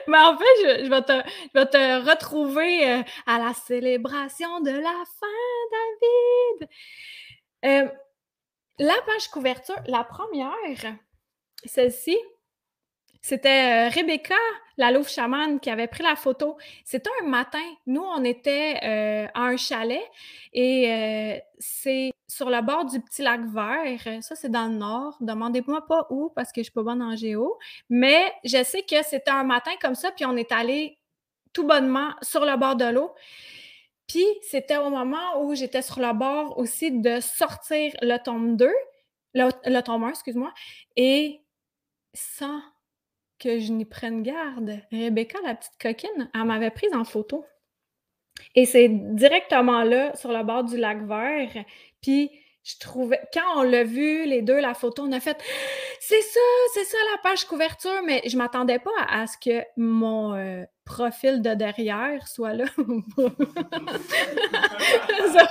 Mais 0.09 0.19
en 0.19 0.37
fait, 0.37 0.85
je, 0.85 0.91
vais, 0.91 1.03
te, 1.03 1.23
te, 1.65 2.11
retrouver 2.11 2.91
euh, 2.91 3.03
à 3.27 3.39
la 3.39 3.55
célébration 3.55 4.61
de 4.61 4.71
la 4.71 5.05
fin, 5.19 5.27
David. 5.73 6.69
Euh, 7.65 7.89
la 8.79 8.95
page 9.07 9.29
couverture, 9.29 9.81
la 9.87 10.05
première, 10.05 10.97
celle-ci, 11.65 12.19
C'était 13.25 13.87
euh, 13.87 13.89
Rebecca, 13.89 14.35
la 14.77 14.91
louve 14.91 15.09
chamane, 15.09 15.59
qui 15.59 15.71
avait 15.71 15.87
pris 15.87 16.03
la 16.03 16.15
photo. 16.15 16.59
C'était 16.85 17.09
un 17.23 17.27
matin. 17.27 17.65
Nous, 17.87 18.03
on 18.03 18.23
était 18.23 18.79
euh, 18.85 19.27
à 19.33 19.45
un 19.45 19.57
chalet 19.57 20.03
et 20.53 20.93
euh, 20.93 21.39
c'est 21.59 22.13
sur 22.29 22.51
le 22.51 22.61
bord 22.61 22.85
du 22.85 23.01
petit 23.01 23.23
lac 23.23 23.41
vert. 23.47 24.23
Ça, 24.23 24.37
c'est 24.37 24.51
dans 24.51 24.67
le 24.67 24.75
nord. 24.75 25.17
Demandez-moi 25.23 25.87
pas 25.87 26.07
où 26.11 26.33
parce 26.37 26.53
que 26.53 26.61
je 26.61 26.65
suis 26.65 26.73
pas 26.73 26.83
bonne 26.83 27.01
en 27.01 27.17
géo. 27.17 27.57
Mais 27.89 28.31
je 28.45 28.63
sais 28.63 28.83
que 28.83 29.03
c'était 29.03 29.31
un 29.31 29.45
matin 29.45 29.73
comme 29.81 29.95
ça, 29.95 30.11
puis 30.11 30.27
on 30.27 30.37
est 30.37 30.53
allé 30.53 30.99
tout 31.55 31.67
bonnement 31.67 32.11
sur 32.21 32.45
le 32.45 32.59
bord 32.59 32.77
de 32.77 32.85
l'eau. 32.85 33.15
Puis 34.07 34.27
c'était 34.43 34.77
au 34.77 34.91
moment 34.91 35.41
où 35.41 35.55
j'étais 35.55 35.81
sur 35.81 36.01
le 36.01 36.13
bord 36.13 36.59
aussi 36.59 36.91
de 37.01 37.21
sortir 37.21 37.91
le 38.03 38.19
tome 38.19 38.59
2, 38.59 38.71
le, 39.33 39.49
le 39.65 39.81
tome 39.81 40.05
1, 40.05 40.11
excuse-moi, 40.11 40.53
et 40.97 41.41
sans 42.13 42.61
que 43.39 43.59
je 43.59 43.73
n'y 43.73 43.85
prenne 43.85 44.23
garde, 44.23 44.81
Rebecca, 44.93 45.39
la 45.45 45.55
petite 45.55 45.79
coquine, 45.81 46.31
elle 46.35 46.45
m'avait 46.45 46.71
prise 46.71 46.95
en 46.95 47.05
photo. 47.05 47.45
Et 48.55 48.67
c'est 48.67 48.89
directement 48.89 49.83
là, 49.83 50.15
sur 50.17 50.33
le 50.33 50.43
bord 50.43 50.65
du 50.65 50.77
lac 50.77 51.03
vert. 51.03 51.65
Puis 52.01 52.31
je 52.65 52.75
trouvais, 52.81 53.21
quand 53.33 53.59
on 53.61 53.63
l'a 53.63 53.85
vu, 53.85 54.25
les 54.25 54.41
deux, 54.41 54.59
la 54.59 54.75
photo, 54.75 55.03
on 55.03 55.13
a 55.13 55.21
fait 55.21 55.37
c'est 56.01 56.23
ça, 56.23 56.41
c'est 56.73 56.85
ça 56.85 56.97
la 57.13 57.19
page 57.19 57.45
couverture, 57.45 58.03
mais 58.05 58.23
je 58.27 58.37
m'attendais 58.37 58.79
pas 58.79 58.91
à, 59.09 59.27
ce 59.27 59.37
que 59.39 59.65
mon 59.77 60.35
euh, 60.35 60.65
profil 60.85 61.43
de 61.43 61.55
derrière 61.55 62.27
soit 62.27 62.55
là 62.55 62.65
sur 62.77 62.87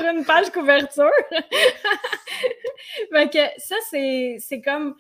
une 0.08 0.26
page 0.26 0.50
couverture. 0.52 1.10
fait 3.12 3.30
que 3.32 3.40
ça, 3.58 3.76
c'est 3.92 4.62
comme 4.62 4.96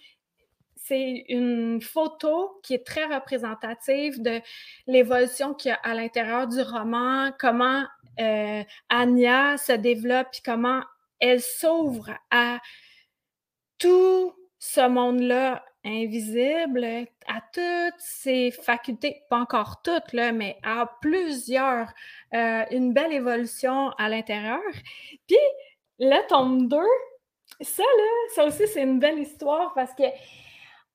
c'est 0.85 1.25
une 1.29 1.81
photo 1.81 2.59
qui 2.61 2.73
est 2.73 2.85
très 2.85 3.05
représentative 3.05 4.21
de 4.21 4.41
l'évolution 4.85 5.53
qu'il 5.53 5.69
y 5.69 5.71
a 5.71 5.79
à 5.83 5.93
l'intérieur 5.93 6.47
du 6.47 6.61
roman, 6.61 7.31
comment 7.39 7.83
euh, 8.19 8.63
Anya 8.89 9.57
se 9.57 9.71
développe, 9.73 10.27
puis 10.31 10.41
comment 10.43 10.81
elle 11.19 11.41
s'ouvre 11.41 12.11
à 12.31 12.59
tout 13.77 14.33
ce 14.59 14.87
monde-là 14.87 15.63
invisible, 15.85 16.85
à 17.27 17.41
toutes 17.53 17.99
ses 17.99 18.51
facultés, 18.51 19.21
pas 19.29 19.39
encore 19.39 19.81
toutes, 19.83 20.13
mais 20.13 20.57
à 20.63 20.89
plusieurs, 21.01 21.91
euh, 22.33 22.63
une 22.71 22.93
belle 22.93 23.11
évolution 23.13 23.89
à 23.91 24.09
l'intérieur. 24.09 24.61
Puis, 25.27 25.37
le 25.99 26.27
tome 26.27 26.67
2, 26.67 26.77
ça, 27.61 27.83
là, 27.83 28.33
ça 28.35 28.45
aussi, 28.45 28.67
c'est 28.67 28.83
une 28.83 28.99
belle 28.99 29.19
histoire 29.19 29.73
parce 29.73 29.93
que 29.93 30.03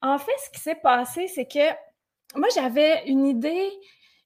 en 0.03 0.19
fait, 0.19 0.33
ce 0.45 0.51
qui 0.51 0.61
s'est 0.61 0.75
passé, 0.77 1.29
c'est 1.29 1.47
que 1.47 1.75
moi, 2.35 2.49
j'avais 2.55 3.07
une 3.07 3.27
idée 3.27 3.71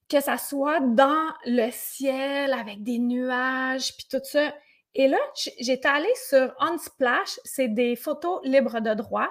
que 0.09 0.21
ça 0.21 0.37
soit 0.37 0.81
dans 0.81 1.33
le 1.47 1.71
ciel 1.71 2.53
avec 2.53 2.83
des 2.83 2.99
nuages, 2.99 3.97
puis 3.97 4.07
tout 4.11 4.23
ça. 4.23 4.53
Et 4.95 5.09
là, 5.09 5.19
j'étais 5.59 5.89
allée 5.89 6.15
sur 6.29 6.55
Unsplash, 6.61 7.41
c'est 7.45 7.69
des 7.69 7.97
photos 7.97 8.41
libres 8.45 8.81
de 8.81 8.93
droit. 8.93 9.29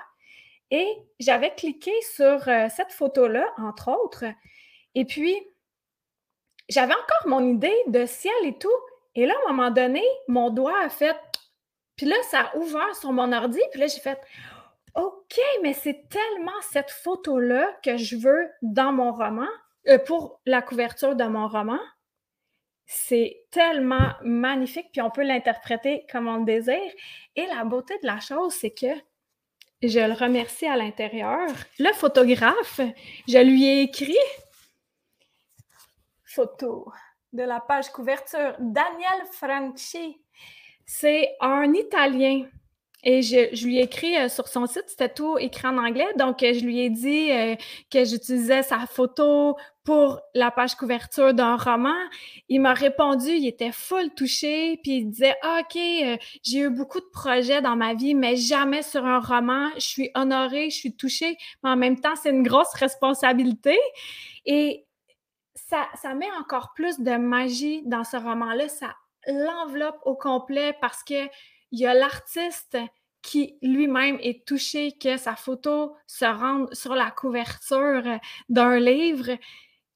Et 0.71 0.87
j'avais 1.19 1.53
cliqué 1.53 1.91
sur 2.15 2.47
euh, 2.47 2.67
cette 2.75 2.93
photo-là, 2.93 3.45
entre 3.57 3.89
autres. 3.91 4.23
Et 4.95 5.05
puis, 5.05 5.35
j'avais 6.69 6.93
encore 6.93 7.27
mon 7.27 7.45
idée 7.45 7.75
de 7.87 8.05
ciel 8.05 8.33
et 8.43 8.57
tout. 8.57 8.69
Et 9.15 9.25
là, 9.25 9.33
à 9.33 9.49
un 9.49 9.53
moment 9.53 9.71
donné, 9.71 10.03
mon 10.27 10.49
doigt 10.49 10.79
a 10.81 10.89
fait. 10.89 11.17
Puis 11.97 12.05
là, 12.05 12.15
ça 12.29 12.39
a 12.39 12.55
ouvert 12.55 12.95
sur 12.95 13.11
mon 13.11 13.33
ordi. 13.33 13.59
Puis 13.71 13.81
là, 13.81 13.87
j'ai 13.87 13.99
fait 13.99 14.19
OK, 14.95 15.39
mais 15.61 15.73
c'est 15.73 16.07
tellement 16.09 16.59
cette 16.61 16.91
photo-là 16.91 17.67
que 17.83 17.97
je 17.97 18.17
veux 18.17 18.49
dans 18.61 18.91
mon 18.91 19.13
roman, 19.13 19.47
euh, 19.87 19.97
pour 19.99 20.41
la 20.45 20.61
couverture 20.61 21.15
de 21.15 21.23
mon 21.23 21.47
roman. 21.47 21.79
C'est 22.85 23.45
tellement 23.51 24.13
magnifique, 24.23 24.89
puis 24.91 25.01
on 25.01 25.09
peut 25.09 25.23
l'interpréter 25.23 26.05
comme 26.11 26.27
on 26.27 26.37
le 26.37 26.45
désire. 26.45 26.91
Et 27.35 27.45
la 27.47 27.63
beauté 27.63 27.97
de 28.01 28.07
la 28.07 28.19
chose, 28.19 28.53
c'est 28.53 28.71
que 28.71 28.93
je 29.81 29.99
le 29.99 30.13
remercie 30.13 30.67
à 30.67 30.75
l'intérieur. 30.75 31.47
Le 31.79 31.93
photographe, 31.93 32.81
je 33.27 33.37
lui 33.37 33.65
ai 33.65 33.81
écrit 33.83 34.17
photo 36.31 36.91
de 37.33 37.43
la 37.43 37.59
page 37.59 37.89
couverture. 37.89 38.55
Daniel 38.59 39.25
Franchi, 39.31 40.21
c'est 40.85 41.35
un 41.39 41.73
Italien 41.73 42.45
et 43.03 43.23
je, 43.23 43.65
lui 43.65 43.79
ai 43.79 43.83
écrit 43.83 44.15
euh, 44.15 44.29
sur 44.29 44.47
son 44.47 44.67
site, 44.67 44.83
c'était 44.87 45.09
tout 45.09 45.37
écrit 45.39 45.67
en 45.67 45.77
anglais. 45.77 46.07
Donc, 46.17 46.43
euh, 46.43 46.53
je 46.53 46.63
lui 46.63 46.81
ai 46.81 46.89
dit 46.91 47.31
euh, 47.31 47.55
que 47.89 48.05
j'utilisais 48.05 48.61
sa 48.61 48.85
photo 48.85 49.57
pour 49.83 50.19
la 50.35 50.51
page 50.51 50.75
couverture 50.75 51.33
d'un 51.33 51.55
roman. 51.55 51.95
Il 52.47 52.61
m'a 52.61 52.73
répondu, 52.73 53.29
il 53.29 53.47
était 53.47 53.71
full 53.71 54.13
touché, 54.13 54.79
puis 54.83 54.97
il 54.97 55.09
disait 55.09 55.35
ah, 55.41 55.61
OK, 55.61 55.81
j'ai 56.43 56.59
eu 56.59 56.69
beaucoup 56.69 56.99
de 56.99 57.09
projets 57.11 57.63
dans 57.63 57.75
ma 57.75 57.95
vie, 57.95 58.13
mais 58.13 58.35
jamais 58.35 58.83
sur 58.83 59.03
un 59.03 59.19
roman. 59.19 59.69
Je 59.75 59.87
suis 59.87 60.11
honorée, 60.13 60.69
je 60.69 60.75
suis 60.75 60.95
touchée, 60.95 61.37
mais 61.63 61.71
en 61.71 61.77
même 61.77 61.99
temps, 61.99 62.15
c'est 62.15 62.29
une 62.29 62.43
grosse 62.43 62.73
responsabilité. 62.75 63.79
Et 64.45 64.85
ça, 65.55 65.87
ça 65.95 66.13
met 66.13 66.29
encore 66.39 66.73
plus 66.75 66.99
de 66.99 67.15
magie 67.15 67.81
dans 67.85 68.03
ce 68.03 68.17
roman-là. 68.17 68.69
Ça 68.69 68.93
l'enveloppe 69.27 69.99
au 70.05 70.15
complet 70.15 70.75
parce 70.81 71.03
que 71.03 71.27
il 71.71 71.79
y 71.79 71.85
a 71.85 71.93
l'artiste 71.93 72.77
qui 73.21 73.57
lui-même 73.61 74.17
est 74.21 74.45
touché 74.45 74.93
que 74.93 75.17
sa 75.17 75.35
photo 75.35 75.95
se 76.07 76.25
rende 76.25 76.73
sur 76.73 76.95
la 76.95 77.11
couverture 77.11 78.03
d'un 78.49 78.79
livre. 78.79 79.31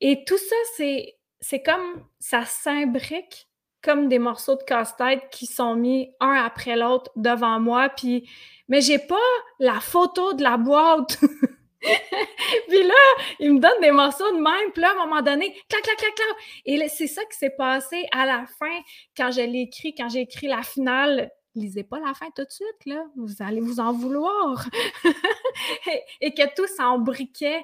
Et 0.02 0.24
tout 0.26 0.38
ça, 0.38 0.56
c'est, 0.78 1.64
comme 1.64 2.06
ça 2.20 2.46
s'imbrique 2.46 3.48
comme 3.82 4.10
des 4.10 4.18
morceaux 4.18 4.56
de 4.56 4.64
casse-tête 4.64 5.30
qui 5.32 5.46
sont 5.46 5.76
mis 5.76 6.12
un 6.20 6.34
après 6.44 6.76
l'autre 6.76 7.12
devant 7.16 7.60
moi. 7.60 7.90
Puis, 7.90 8.28
mais 8.68 8.82
j'ai 8.82 8.98
pas 8.98 9.16
la 9.60 9.80
photo 9.80 10.34
de 10.34 10.42
la 10.42 10.58
boîte. 10.58 11.20
puis 12.68 12.84
là, 12.84 12.96
il 13.40 13.54
me 13.54 13.60
donne 13.60 13.80
des 13.82 13.92
morceaux 13.92 14.32
de 14.32 14.42
même. 14.42 14.72
Puis 14.74 14.82
là, 14.82 14.90
à 14.90 14.94
un 14.94 15.06
moment 15.06 15.22
donné, 15.22 15.54
clac, 15.70 15.84
clac, 15.84 15.98
clac, 15.98 16.16
clac. 16.16 16.28
Et 16.66 16.88
c'est 16.88 17.06
ça 17.06 17.24
qui 17.26 17.38
s'est 17.38 17.56
passé 17.56 18.08
à 18.12 18.26
la 18.26 18.46
fin 18.58 18.80
quand 19.16 19.30
je 19.30 19.42
l'ai 19.42 19.62
écrit, 19.62 19.94
quand 19.94 20.10
j'ai 20.10 20.22
écrit 20.22 20.48
la 20.48 20.64
finale 20.64 21.30
lisez 21.56 21.84
pas 21.84 22.00
la 22.00 22.14
fin 22.14 22.28
tout 22.36 22.44
de 22.44 22.52
suite, 22.52 22.86
là. 22.86 23.06
Vous 23.16 23.42
allez 23.42 23.62
vous 23.62 23.80
en 23.80 23.94
vouloir. 23.94 24.70
et, 26.22 26.34
que 26.34 26.56
tout 26.56 26.68
s'embriquait. 26.68 27.64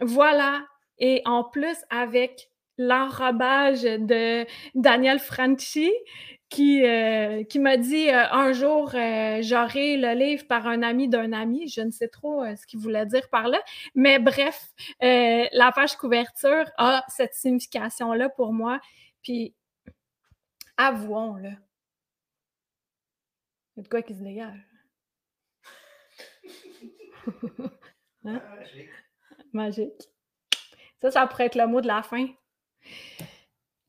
voilà. 0.00 0.66
Et 0.98 1.22
en 1.24 1.44
plus, 1.44 1.76
avec 1.90 2.50
l'enrobage 2.78 3.82
de 3.82 4.46
Daniel 4.74 5.18
Franchi, 5.18 5.90
qui, 6.52 6.84
euh, 6.84 7.44
qui 7.44 7.58
m'a 7.58 7.78
dit 7.78 8.10
euh, 8.10 8.30
un 8.30 8.52
jour, 8.52 8.92
euh, 8.94 9.38
j'aurai 9.40 9.96
le 9.96 10.12
livre 10.12 10.46
par 10.46 10.66
un 10.66 10.82
ami 10.82 11.08
d'un 11.08 11.32
ami. 11.32 11.66
Je 11.68 11.80
ne 11.80 11.90
sais 11.90 12.08
trop 12.08 12.44
ce 12.44 12.66
qu'il 12.66 12.78
voulait 12.78 13.06
dire 13.06 13.28
par 13.30 13.48
là. 13.48 13.58
Mais 13.94 14.18
bref, 14.18 14.68
la 15.00 15.72
page 15.74 15.96
couverture 15.96 16.70
a 16.76 17.04
cette 17.08 17.34
signification-là 17.34 18.28
pour 18.28 18.52
moi. 18.52 18.80
Puis, 19.22 19.54
avouons, 20.76 21.36
là, 21.36 21.52
il 23.76 23.78
y 23.78 23.80
a 23.80 23.82
de 23.82 23.88
quoi 23.88 24.02
qui 24.02 24.14
se 24.14 24.22
dégage. 24.22 24.66
Hein? 28.24 28.40
Magique. 28.56 28.90
Magique. 29.52 30.08
Ça, 31.00 31.10
ça 31.10 31.26
pourrait 31.26 31.46
être 31.46 31.56
le 31.56 31.66
mot 31.66 31.80
de 31.80 31.88
la 31.88 32.04
fin. 32.04 32.28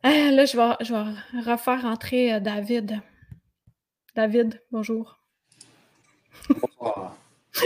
Ah, 0.02 0.32
là, 0.32 0.46
je 0.46 0.58
vais, 0.58 0.76
je 0.84 0.94
vais 0.94 1.52
refaire 1.52 1.86
entrer 1.86 2.34
euh, 2.34 2.40
David. 2.40 3.00
David, 4.16 4.60
bonjour. 4.72 5.20
Bonsoir. 6.50 7.16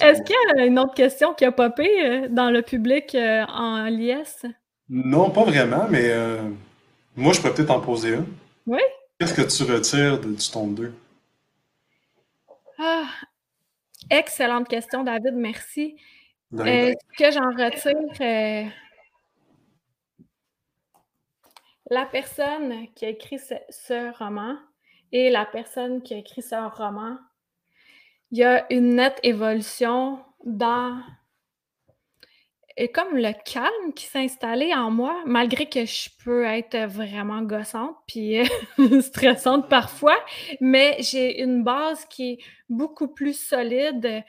Est-ce 0.00 0.22
qu'il 0.22 0.34
y 0.56 0.60
a 0.60 0.66
une 0.66 0.78
autre 0.78 0.94
question 0.94 1.34
qui 1.34 1.44
a 1.44 1.52
popé 1.52 1.88
euh, 2.04 2.28
dans 2.28 2.50
le 2.50 2.62
public 2.62 3.14
euh, 3.14 3.44
en 3.46 3.84
liesse? 3.84 4.44
Non, 4.88 5.30
pas 5.30 5.44
vraiment, 5.44 5.86
mais 5.88 6.12
moi, 7.16 7.32
je 7.32 7.40
pourrais 7.40 7.54
peut-être 7.54 7.70
en 7.70 7.80
poser 7.80 8.14
une. 8.14 8.26
Oui. 8.66 8.80
Qu'est-ce 9.18 9.34
que 9.34 9.42
tu 9.42 9.72
retires 9.72 10.20
du 10.20 10.34
tome 10.50 10.74
2? 10.74 10.92
Ah, 12.84 13.06
excellente 14.10 14.66
question, 14.66 15.04
David, 15.04 15.34
merci. 15.34 15.94
Euh, 16.52 16.92
ce 16.92 17.16
que 17.16 17.30
j'en 17.30 17.50
retire, 17.50 18.20
euh, 18.20 18.68
la 21.90 22.06
personne 22.06 22.92
qui 22.96 23.04
a 23.04 23.10
écrit 23.10 23.38
ce, 23.38 24.18
roman 24.18 24.56
et 25.12 25.30
la 25.30 25.46
personne 25.46 26.02
qui 26.02 26.14
a 26.14 26.16
écrit 26.16 26.42
ce 26.42 26.56
roman, 26.76 27.18
il 28.32 28.38
y 28.38 28.44
a 28.44 28.66
une 28.72 28.96
nette 28.96 29.20
évolution 29.22 30.18
dans 30.44 31.00
et 32.76 32.88
comme 32.88 33.16
le 33.16 33.32
calme 33.44 33.92
qui 33.94 34.06
s'est 34.06 34.20
installé 34.20 34.72
en 34.74 34.90
moi, 34.90 35.22
malgré 35.26 35.66
que 35.68 35.84
je 35.84 36.08
peux 36.24 36.44
être 36.44 36.86
vraiment 36.86 37.42
gossante 37.42 37.96
puis 38.06 38.40
euh, 38.40 39.00
stressante 39.00 39.68
parfois, 39.68 40.18
mais 40.60 40.96
j'ai 41.00 41.42
une 41.42 41.62
base 41.64 42.04
qui 42.06 42.32
est 42.32 42.38
beaucoup 42.68 43.08
plus 43.08 43.38
solide 43.38 44.24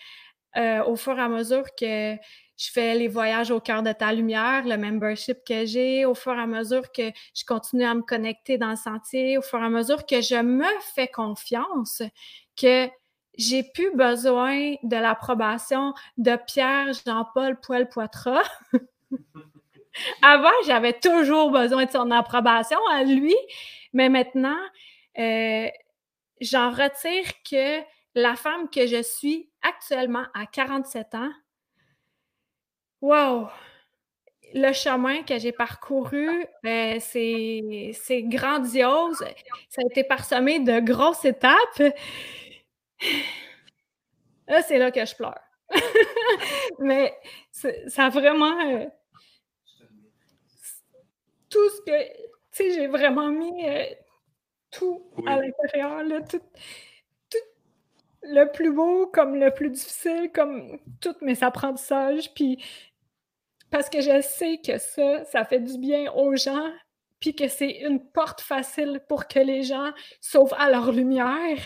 euh, 0.58 0.84
au 0.84 0.96
fur 0.96 1.18
et 1.18 1.22
à 1.22 1.30
mesure 1.30 1.64
que 1.80 2.16
je 2.56 2.72
fais 2.72 2.96
les 2.96 3.08
voyages 3.08 3.52
au 3.52 3.60
cœur 3.60 3.82
de 3.82 3.92
ta 3.92 4.14
lumière, 4.14 4.64
le 4.66 4.78
membership 4.78 5.40
que 5.46 5.66
j'ai, 5.66 6.06
au 6.06 6.14
fur 6.14 6.34
et 6.34 6.42
à 6.42 6.46
mesure 6.46 6.92
que 6.92 7.12
je 7.36 7.44
continue 7.46 7.84
à 7.84 7.96
me 7.96 8.04
connecter 8.04 8.58
dans 8.58 8.70
le 8.70 8.76
sentier, 8.76 9.38
au 9.38 9.42
fur 9.42 9.60
et 9.60 9.66
à 9.66 9.70
mesure 9.70 10.06
que 10.06 10.22
je 10.22 10.36
me 10.36 10.68
fais 10.94 11.08
confiance, 11.08 12.04
que 12.56 12.88
j'ai 13.38 13.64
plus 13.64 13.96
besoin 13.96 14.76
de 14.84 14.96
l'approbation 14.96 15.94
de 16.18 16.38
Pierre 16.48 16.92
Jean-Paul 17.06 17.60
Poil-Poitras. 17.60 18.44
Avant, 20.22 20.50
j'avais 20.66 20.94
toujours 20.94 21.52
besoin 21.52 21.86
de 21.86 21.92
son 21.92 22.10
approbation 22.12 22.80
à 22.92 23.04
lui, 23.04 23.36
mais 23.94 24.10
maintenant, 24.10 24.58
euh, 25.20 25.68
j'en 26.42 26.72
retire 26.72 27.26
que 27.50 27.82
la 28.16 28.36
femme 28.36 28.70
que 28.70 28.88
je 28.88 29.02
suis 29.02 29.50
actuellement 29.62 30.26
à 30.34 30.46
47 30.46 31.16
ans, 31.16 31.32
wow! 33.02 33.48
Le 34.56 34.72
chemin 34.72 35.24
que 35.24 35.40
j'ai 35.40 35.52
parcouru, 35.52 36.46
euh, 36.66 36.98
c'est 37.00 38.24
grandiose. 38.24 39.24
Ça 39.70 39.82
a 39.82 39.86
été 39.90 40.04
parsemé 40.04 40.60
de 40.60 40.80
grosses 40.80 41.26
étapes. 41.26 41.82
Là, 44.48 44.62
c'est 44.62 44.78
là 44.78 44.92
que 44.92 45.06
je 45.06 45.16
pleure. 45.16 45.40
Mais 46.80 47.14
ça 47.52 48.06
a 48.06 48.10
vraiment. 48.10 48.60
Euh, 48.68 48.86
tout 51.50 51.70
ce 51.70 51.82
que. 51.82 52.08
Tu 52.52 52.64
sais, 52.64 52.72
j'ai 52.72 52.88
vraiment 52.88 53.30
mis 53.30 53.68
euh, 53.68 53.86
tout 54.70 55.02
à 55.26 55.38
l'intérieur, 55.38 56.04
tout, 56.30 56.42
tout, 57.30 57.38
le 58.22 58.46
plus 58.52 58.72
beau 58.72 59.08
comme 59.08 59.36
le 59.36 59.52
plus 59.52 59.72
difficile, 59.72 60.30
comme 60.34 60.80
tous 61.02 61.16
mes 61.22 61.44
apprentissages. 61.44 62.34
Puis 62.34 62.64
parce 63.72 63.90
que 63.90 64.02
je 64.02 64.22
sais 64.22 64.60
que 64.64 64.78
ça, 64.78 65.26
ça 65.26 65.46
fait 65.46 65.60
du 65.60 65.80
bien 65.80 66.12
aux 66.14 66.36
gens, 66.36 66.72
puis 67.20 67.34
que 67.34 67.48
c'est 67.48 67.80
une 67.80 68.06
porte 68.12 68.40
facile 68.40 69.02
pour 69.10 69.28
que 69.28 69.40
les 69.40 69.64
gens 69.64 69.92
sauvent 70.22 70.54
à 70.60 70.70
leur 70.70 70.92
lumière. 70.92 71.58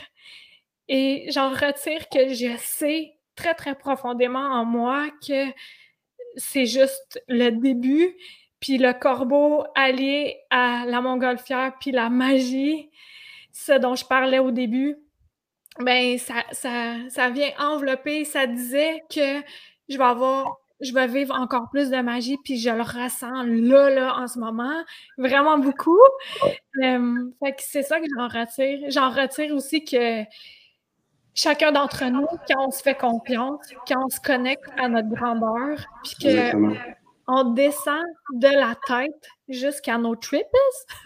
Et 0.90 1.28
j'en 1.32 1.50
retire 1.50 2.08
que 2.10 2.34
je 2.34 2.56
sais 2.58 3.14
très, 3.36 3.54
très 3.54 3.76
profondément 3.76 4.40
en 4.40 4.66
moi 4.66 5.08
que 5.26 5.46
c'est 6.36 6.66
juste 6.66 7.22
le 7.28 7.50
début, 7.52 8.16
puis 8.60 8.78
le 8.78 8.94
corbeau 8.94 9.64
allié 9.76 10.38
à 10.50 10.86
la 10.86 11.02
montgolfière, 11.02 11.74
puis 11.80 11.92
la 11.92 12.10
magie, 12.10 12.90
ce 13.52 13.74
dont 13.74 13.96
je 13.96 14.06
parlais 14.06 14.40
au 14.40 14.52
début, 14.52 14.98
ben 15.80 16.18
ça, 16.18 16.44
ça, 16.52 16.96
ça 17.10 17.30
vient 17.30 17.52
envelopper, 17.60 18.26
ça 18.26 18.48
disait 18.48 19.04
que 19.10 19.42
je 19.90 19.98
vais 19.98 20.04
avoir 20.04 20.58
je 20.80 20.94
vais 20.94 21.08
vivre 21.08 21.34
encore 21.34 21.70
plus 21.72 21.90
de 21.90 21.98
magie, 21.98 22.38
puis 22.44 22.60
je 22.60 22.70
le 22.70 22.84
ressens 22.84 23.44
là, 23.44 23.90
là, 23.90 24.16
en 24.20 24.28
ce 24.28 24.38
moment, 24.40 24.84
vraiment 25.18 25.58
beaucoup. 25.58 25.98
Euh, 26.84 27.32
fait 27.44 27.52
que 27.54 27.62
c'est 27.62 27.84
ça 27.84 28.00
que 28.00 28.06
j'en 28.16 28.28
retire. 28.28 28.80
J'en 28.90 29.10
retire 29.10 29.56
aussi 29.56 29.84
que 29.84 30.24
chacun 31.38 31.72
d'entre 31.72 32.04
nous, 32.06 32.26
quand 32.48 32.68
on 32.68 32.72
se 32.72 32.82
fait 32.82 32.96
confiance, 32.96 33.62
quand 33.88 34.04
on 34.04 34.10
se 34.10 34.20
connecte 34.20 34.68
à 34.78 34.90
notre 34.90 35.08
grandeur, 35.08 35.80
puis 36.04 36.16
qu'on 36.26 37.44
descend 37.54 38.04
de 38.34 38.48
la 38.48 38.76
tête 38.88 39.30
jusqu'à 39.48 39.98
nos 40.00 40.16
tripes, 40.16 40.48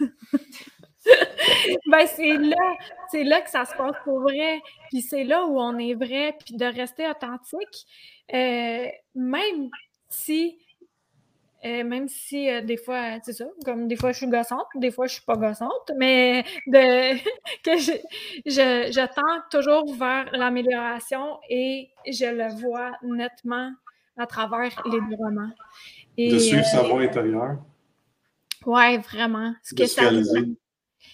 ben 1.86 2.06
c'est 2.06 2.36
là, 2.38 2.76
c'est 3.10 3.24
là 3.24 3.42
que 3.42 3.50
ça 3.50 3.66
se 3.66 3.74
passe 3.76 3.96
pour 4.04 4.20
vrai. 4.20 4.62
Puis 4.90 5.02
c'est 5.02 5.24
là 5.24 5.44
où 5.44 5.60
on 5.60 5.76
est 5.78 5.94
vrai, 5.94 6.34
puis 6.44 6.56
de 6.56 6.64
rester 6.64 7.06
authentique, 7.08 7.86
euh, 8.32 8.86
même 9.14 9.68
si 10.08 10.58
euh, 11.64 11.84
même 11.84 12.08
si 12.08 12.50
euh, 12.50 12.60
des 12.60 12.76
fois, 12.76 13.20
c'est 13.22 13.32
ça, 13.32 13.46
comme 13.64 13.86
des 13.86 13.96
fois 13.96 14.12
je 14.12 14.18
suis 14.18 14.26
gossante, 14.26 14.66
des 14.74 14.90
fois 14.90 15.06
je 15.06 15.14
suis 15.14 15.24
pas 15.24 15.36
gossante, 15.36 15.92
mais 15.96 16.44
de, 16.66 17.16
que 17.64 17.78
je, 17.78 17.92
je, 18.46 18.90
je 18.92 19.14
tends 19.14 19.42
toujours 19.50 19.94
vers 19.94 20.26
l'amélioration 20.32 21.38
et 21.48 21.90
je 22.06 22.26
le 22.26 22.52
vois 22.60 22.92
nettement 23.02 23.70
à 24.16 24.26
travers 24.26 24.82
les 24.86 25.00
deux 25.08 25.16
romans. 25.16 25.50
Et, 26.16 26.32
de 26.32 26.38
suivre 26.38 26.64
sa 26.64 26.82
voix 26.82 27.00
intérieure. 27.00 27.58
Oui, 28.66 28.98
vraiment. 28.98 29.54
Ce 29.62 29.74
que, 29.74 29.86
ça 29.86 30.10
dit, 30.10 30.56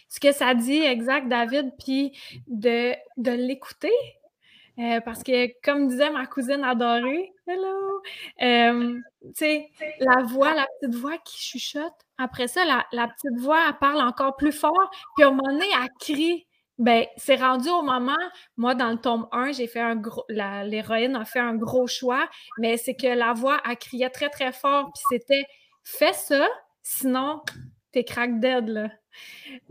ce 0.09 0.21
que 0.21 0.33
ça 0.33 0.55
dit, 0.55 0.83
exact, 0.83 1.29
David, 1.29 1.73
puis 1.79 2.13
de, 2.47 2.93
de 3.17 3.31
l'écouter, 3.31 3.93
euh, 4.79 5.01
parce 5.01 5.23
que, 5.23 5.49
comme 5.63 5.89
disait 5.89 6.11
ma 6.11 6.27
cousine 6.27 6.63
adorée, 6.63 7.33
hello, 7.49 8.03
euh, 8.43 9.01
tu 9.25 9.33
sais, 9.35 9.71
la 10.01 10.23
voix, 10.25 10.55
la 10.55 10.67
petite 10.81 10.95
voix 10.97 11.17
qui 11.19 11.39
chuchote, 11.39 11.95
après 12.19 12.49
ça, 12.49 12.65
la, 12.65 13.09
petite 13.09 13.39
voix, 13.41 13.59
elle 13.69 13.79
parle 13.79 14.01
encore 14.01 14.37
plus 14.37 14.53
fort, 14.53 14.91
puis 15.17 15.25
au 15.25 15.33
moment 15.33 15.53
donné, 15.53 15.67
elle 15.83 15.89
crie. 15.99 16.47
Ben, 16.79 17.07
c'est 17.17 17.35
rendu 17.35 17.69
au 17.71 17.83
moment, 17.83 18.17
moi, 18.57 18.77
dans 18.77 18.91
le 18.91 18.99
tome 18.99 19.27
1, 19.33 19.51
j'ai 19.51 19.67
fait 19.67 19.81
un 19.81 19.97
gros, 19.97 20.25
l'héroïne 20.29 21.17
a 21.17 21.25
fait 21.25 21.41
un 21.41 21.57
gros 21.57 21.89
choix, 21.89 22.29
mais 22.59 22.77
c'est 22.77 22.95
que 22.95 23.09
la 23.09 23.33
voix, 23.33 23.61
elle 23.69 23.77
criait 23.77 24.11
très, 24.11 24.29
très 24.29 24.53
fort, 24.53 24.93
puis 24.95 25.03
c'était 25.11 25.45
«fais 25.83 26.13
ça, 26.13 26.47
sinon, 26.85 27.43
t'es 27.91 28.05
crack 28.05 28.39
dead, 28.39 28.69
là». 28.69 28.91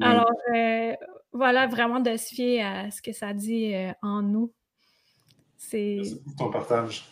Alors, 0.01 0.33
euh, 0.53 0.93
voilà, 1.31 1.67
vraiment 1.67 2.01
de 2.01 2.17
se 2.17 2.35
fier 2.35 2.61
à 2.61 2.91
ce 2.91 3.01
que 3.01 3.13
ça 3.13 3.33
dit 3.33 3.73
en 4.01 4.21
nous. 4.21 4.51
Merci 5.71 6.21
pour 6.25 6.35
ton 6.35 6.51
partage. 6.51 7.05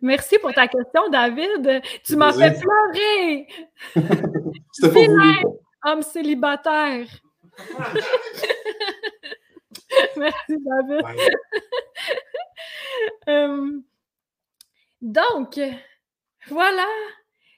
Merci 0.00 0.38
pour 0.38 0.52
ta 0.52 0.68
question, 0.68 1.08
David. 1.10 1.82
Tu 2.04 2.14
m'as 2.16 2.32
fait 2.32 2.58
pleurer. 2.60 3.46
C'était. 4.72 5.08
Homme 5.84 6.02
célibataire. 6.02 7.06
Merci, 10.16 10.56
David. 10.58 11.06
Euh, 13.28 13.80
donc, 15.00 15.58
voilà. 16.48 16.86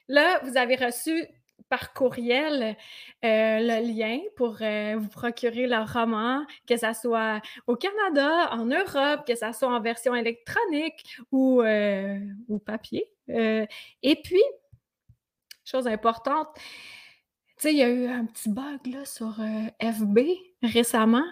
Là, 0.07 0.39
vous 0.43 0.57
avez 0.57 0.75
reçu 0.75 1.25
par 1.69 1.93
courriel 1.93 2.75
euh, 3.23 3.59
le 3.59 3.87
lien 3.87 4.19
pour 4.35 4.57
euh, 4.61 4.95
vous 4.97 5.09
procurer 5.09 5.67
le 5.67 5.83
roman, 5.91 6.45
que 6.67 6.77
ce 6.77 6.93
soit 6.93 7.41
au 7.67 7.75
Canada, 7.75 8.51
en 8.51 8.65
Europe, 8.65 9.25
que 9.27 9.35
ce 9.35 9.51
soit 9.51 9.69
en 9.69 9.81
version 9.81 10.15
électronique 10.15 11.17
ou, 11.31 11.61
euh, 11.61 12.19
ou 12.47 12.59
papier. 12.59 13.09
et 13.27 14.15
puis, 14.23 14.43
chose 15.63 15.87
importante, 15.87 16.47
tu 17.57 17.69
sais, 17.69 17.71
il 17.71 17.77
y 17.77 17.83
a 17.83 17.89
eu 17.89 18.05
un 18.07 18.25
petit 18.25 18.49
bug 18.49 18.85
là, 18.85 19.05
sur 19.05 19.37
FB 19.81 20.19
récemment. 20.61 21.23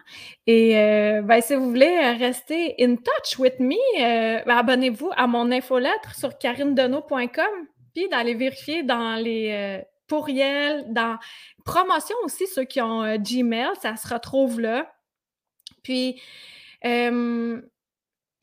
Et 0.47 0.73
ben, 1.21 1.41
si 1.41 1.53
vous 1.53 1.69
voulez 1.69 2.11
rester 2.13 2.75
in 2.79 2.95
touch 2.95 3.37
with 3.37 3.59
me, 3.59 3.75
ben, 4.45 4.57
abonnez-vous 4.57 5.11
à 5.15 5.27
mon 5.27 5.51
infolettre 5.51 6.15
sur 6.15 6.37
carinedeneau.com 6.37 7.67
puis 7.93 8.09
d'aller 8.09 8.33
vérifier 8.33 8.81
dans 8.81 9.15
les 9.21 9.83
courriel, 10.13 10.85
dans 10.89 11.17
promotion 11.65 12.15
aussi, 12.23 12.45
ceux 12.47 12.65
qui 12.65 12.81
ont 12.81 13.03
euh, 13.03 13.17
Gmail, 13.17 13.71
ça 13.81 13.95
se 13.95 14.07
retrouve 14.13 14.59
là. 14.59 14.93
Puis, 15.83 16.21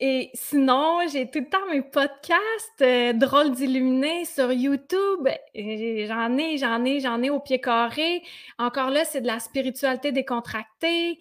et 0.03 0.31
sinon, 0.33 0.97
j'ai 1.11 1.29
tout 1.29 1.39
le 1.39 1.49
temps 1.49 1.65
mes 1.69 1.83
podcasts 1.83 2.81
euh, 2.81 3.13
drôles 3.13 3.51
d'illuminés 3.51 4.25
sur 4.25 4.51
YouTube. 4.51 5.27
J'en 5.53 6.37
ai, 6.39 6.57
j'en 6.57 6.83
ai, 6.83 6.99
j'en 6.99 7.21
ai 7.21 7.29
au 7.29 7.39
pied 7.39 7.61
carré. 7.61 8.23
Encore 8.57 8.89
là, 8.89 9.05
c'est 9.05 9.21
de 9.21 9.27
la 9.27 9.39
spiritualité 9.39 10.11
décontractée. 10.11 11.19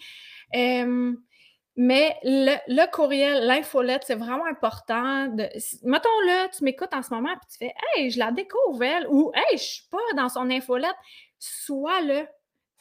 Mais 1.76 2.16
le, 2.24 2.90
courriel, 2.90 3.46
l'infolette, 3.46 4.02
c'est 4.06 4.16
vraiment 4.16 4.46
important. 4.46 5.28
De, 5.28 5.48
mettons 5.84 6.20
là, 6.26 6.48
tu 6.48 6.64
m'écoutes 6.64 6.92
en 6.92 7.02
ce 7.02 7.14
moment 7.14 7.34
puis 7.36 7.46
tu 7.50 7.58
fais 7.58 7.74
Hey, 7.94 8.10
je 8.10 8.18
la 8.18 8.32
découvre 8.32 8.84
ou 9.08 9.30
Hey, 9.34 9.56
je 9.56 9.62
suis 9.62 9.88
pas 9.90 9.98
dans 10.16 10.28
son 10.28 10.50
infolette. 10.50 10.96
Sois 11.38 12.00
le 12.02 12.26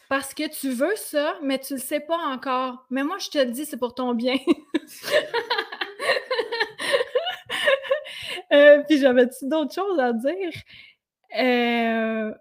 parce 0.10 0.34
que 0.34 0.50
tu 0.50 0.72
veux 0.72 0.96
ça, 0.96 1.38
mais 1.44 1.60
tu 1.60 1.76
le 1.76 1.80
sais 1.80 2.00
pas 2.00 2.18
encore. 2.18 2.88
Mais 2.90 3.04
moi, 3.04 3.20
je 3.20 3.30
te 3.30 3.38
le 3.38 3.52
dis, 3.52 3.66
c'est 3.66 3.78
pour 3.78 3.94
ton 3.94 4.16
bien. 4.16 4.34
euh, 8.52 8.84
puis 8.88 8.98
j'avais-tu 8.98 9.48
d'autres 9.48 9.74
choses 9.74 10.00
à 10.00 10.14
dire? 10.14 10.52
Euh, 11.40 12.34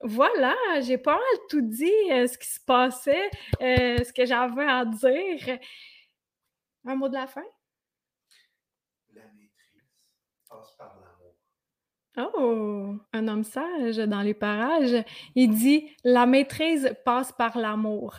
voilà, 0.00 0.54
j'ai 0.80 0.98
pas 0.98 1.14
mal 1.14 1.38
tout 1.48 1.62
dit 1.62 1.90
euh, 2.10 2.26
ce 2.26 2.36
qui 2.36 2.48
se 2.48 2.60
passait, 2.60 3.30
euh, 3.62 4.02
ce 4.04 4.12
que 4.12 4.26
j'avais 4.26 4.64
à 4.64 4.84
dire. 4.84 5.58
Un 6.84 6.96
mot 6.96 7.08
de 7.08 7.14
la 7.14 7.26
fin? 7.26 7.44
La 9.14 9.22
maîtrise 9.22 9.82
passe 10.48 10.76
par 10.76 10.98
l'amour. 11.00 12.34
Oh, 12.34 12.96
un 13.12 13.28
homme 13.28 13.44
sage 13.44 13.96
dans 13.96 14.20
les 14.20 14.34
parages. 14.34 15.04
Il 15.34 15.54
dit 15.54 15.90
La 16.04 16.26
maîtrise 16.26 16.94
passe 17.04 17.32
par 17.32 17.56
l'amour. 17.56 18.16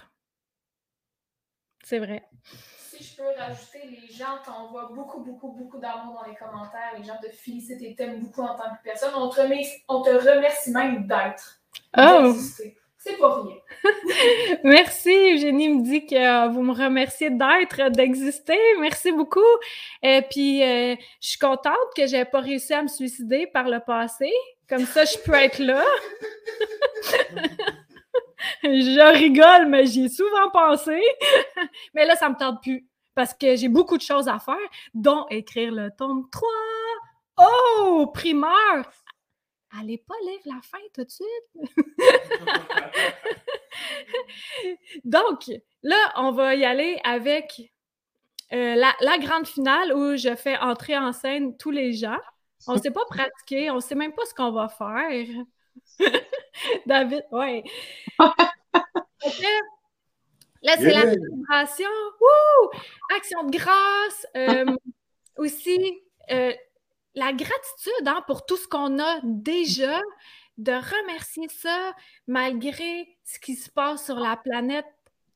C'est 1.84 2.00
vrai. 2.00 2.28
Si 2.96 3.04
je 3.04 3.18
peux 3.18 3.30
rajouter, 3.38 3.86
les 3.86 4.08
gens 4.12 4.40
t'envoient 4.44 4.90
beaucoup, 4.92 5.24
beaucoup, 5.24 5.52
beaucoup 5.52 5.78
d'amour 5.78 6.20
dans 6.24 6.30
les 6.30 6.36
commentaires. 6.36 6.94
Les 6.98 7.04
gens 7.04 7.18
te 7.22 7.30
félicitent 7.30 7.82
et 7.84 7.94
t'aiment 7.94 8.22
beaucoup 8.22 8.42
en 8.42 8.56
tant 8.56 8.76
que 8.76 8.82
personne. 8.84 9.14
On 9.16 9.30
te 9.30 9.40
remercie, 9.40 9.84
on 9.88 10.02
te 10.02 10.10
remercie 10.10 10.72
même 10.72 11.06
d'être. 11.06 11.62
Oh! 11.98 12.34
C'est 13.06 13.18
pas 13.18 13.44
rien. 13.44 13.58
Merci. 14.64 15.36
Eugénie 15.36 15.70
me 15.70 15.84
dit 15.84 16.08
que 16.08 16.16
euh, 16.16 16.48
vous 16.48 16.64
me 16.64 16.74
remerciez 16.74 17.30
d'être, 17.30 17.92
d'exister. 17.92 18.58
Merci 18.80 19.12
beaucoup. 19.12 19.40
Et 20.02 20.24
puis, 20.28 20.64
euh, 20.64 20.96
je 21.22 21.28
suis 21.28 21.38
contente 21.38 21.76
que 21.96 22.08
j'ai 22.08 22.26
pas 22.26 22.40
réussi 22.40 22.74
à 22.74 22.82
me 22.82 22.88
suicider 22.88 23.46
par 23.46 23.70
le 23.70 23.80
passé. 23.80 24.32
Comme 24.68 24.86
ça, 24.88 25.06
je 25.06 25.20
peux 25.20 25.36
être 25.36 25.60
là. 25.60 25.84
je 28.64 29.14
rigole, 29.14 29.68
mais 29.68 29.86
j'y 29.86 30.06
ai 30.06 30.10
souvent 30.10 30.50
pensé. 30.52 31.00
mais 31.94 32.08
là, 32.08 32.16
ça 32.16 32.28
me 32.30 32.36
tente 32.36 32.64
plus 32.64 32.88
parce 33.14 33.34
que 33.34 33.56
j'ai 33.56 33.70
beaucoup 33.70 33.98
de 33.98 34.02
choses 34.02 34.28
à 34.28 34.40
faire, 34.40 34.56
dont 34.94 35.26
écrire 35.30 35.72
le 35.72 35.90
tome 35.98 36.28
3. 36.32 36.50
Oh, 37.38 38.12
primeur! 38.14 38.92
Allez 39.80 39.98
pas 39.98 40.14
lire 40.24 40.40
la 40.46 40.62
fin 40.62 40.78
tout 40.94 41.04
de 41.04 41.10
suite? 41.10 41.28
Donc, 45.06 45.52
là, 45.84 46.14
on 46.18 46.32
va 46.32 46.56
y 46.56 46.64
aller 46.64 47.00
avec 47.04 47.74
euh, 48.54 48.76
la, 48.76 48.96
la, 49.02 49.18
grande 49.18 49.48
finale 49.48 49.92
où 49.94 50.16
je 50.16 50.34
fais 50.36 50.56
entrer 50.58 50.98
en 50.98 51.12
scène 51.12 51.58
tous 51.58 51.72
les 51.72 51.92
gens. 51.94 52.20
On 52.68 52.76
ne 52.76 52.80
sait 52.80 52.92
pas 52.92 53.04
pratiquer, 53.10 53.70
on 53.72 53.76
ne 53.76 53.82
sait 53.82 53.96
même 53.96 54.14
pas 54.14 54.26
ce 54.26 54.34
qu'on 54.34 54.52
va 54.52 54.70
faire. 54.70 55.28
David, 56.86 57.26
ouais. 57.32 57.64
là, 58.20 58.34
c'est 60.78 60.94
la 60.94 61.02
célébration. 61.02 61.90
Action 63.16 63.44
de 63.44 63.52
grâce. 63.52 64.28
Euh, 64.36 64.66
aussi, 65.38 66.02
euh, 66.32 66.54
la 67.16 67.32
gratitude 67.32 68.08
hein, 68.08 68.22
pour 68.28 68.46
tout 68.46 68.58
ce 68.58 68.68
qu'on 68.68 69.00
a 69.00 69.20
déjà, 69.24 70.02
de 70.58 70.72
remercier 70.72 71.48
ça 71.50 71.94
malgré 72.28 73.18
ce 73.24 73.40
qui 73.40 73.56
se 73.56 73.70
passe 73.70 74.06
sur 74.06 74.20
la 74.20 74.38
planète. 74.38 74.86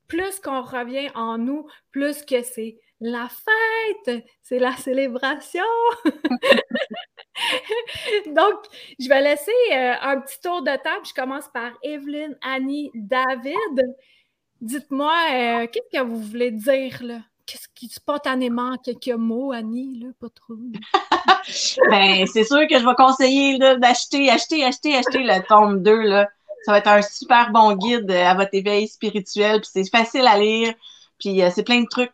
Plus 0.08 0.40
qu'on 0.40 0.62
revient 0.62 1.10
en 1.14 1.38
nous, 1.38 1.66
plus 1.92 2.24
que 2.24 2.42
c'est 2.42 2.78
la 3.00 3.28
fête, 3.28 4.24
c'est 4.42 4.58
la 4.58 4.76
célébration. 4.76 5.64
Donc, 8.26 8.56
je 8.98 9.08
vais 9.08 9.22
laisser 9.22 9.52
euh, 9.72 9.94
un 10.02 10.20
petit 10.20 10.40
tour 10.40 10.62
de 10.62 10.76
table. 10.82 11.06
Je 11.06 11.14
commence 11.14 11.48
par 11.48 11.72
Evelyne, 11.82 12.36
Annie, 12.42 12.90
David. 12.94 13.94
Dites-moi, 14.60 15.14
euh, 15.32 15.66
qu'est-ce 15.68 15.98
que 15.98 16.04
vous 16.04 16.20
voulez 16.20 16.50
dire 16.50 17.02
là? 17.02 17.20
Qu'est-ce 17.50 17.66
qui 17.74 17.88
spontanément, 17.88 18.76
quelques 18.76 19.18
mots, 19.18 19.50
Annie, 19.50 19.98
là, 19.98 20.06
pas 20.20 20.28
trop. 20.28 20.54
ben, 21.90 22.24
c'est 22.32 22.44
sûr 22.44 22.60
que 22.68 22.78
je 22.78 22.86
vais 22.86 22.94
conseiller 22.96 23.58
d'acheter, 23.58 24.30
acheter, 24.30 24.64
acheter, 24.64 24.94
acheter 24.96 25.18
le 25.18 25.44
tome 25.48 25.82
2. 25.82 26.02
Là. 26.02 26.28
Ça 26.64 26.70
va 26.70 26.78
être 26.78 26.86
un 26.86 27.02
super 27.02 27.50
bon 27.50 27.74
guide 27.74 28.08
à 28.08 28.34
votre 28.34 28.50
éveil 28.52 28.86
spirituel. 28.86 29.62
Puis 29.62 29.70
c'est 29.72 29.90
facile 29.90 30.28
à 30.28 30.38
lire. 30.38 30.74
Puis 31.18 31.42
euh, 31.42 31.50
c'est 31.52 31.64
plein 31.64 31.80
de 31.80 31.88
trucs. 31.88 32.12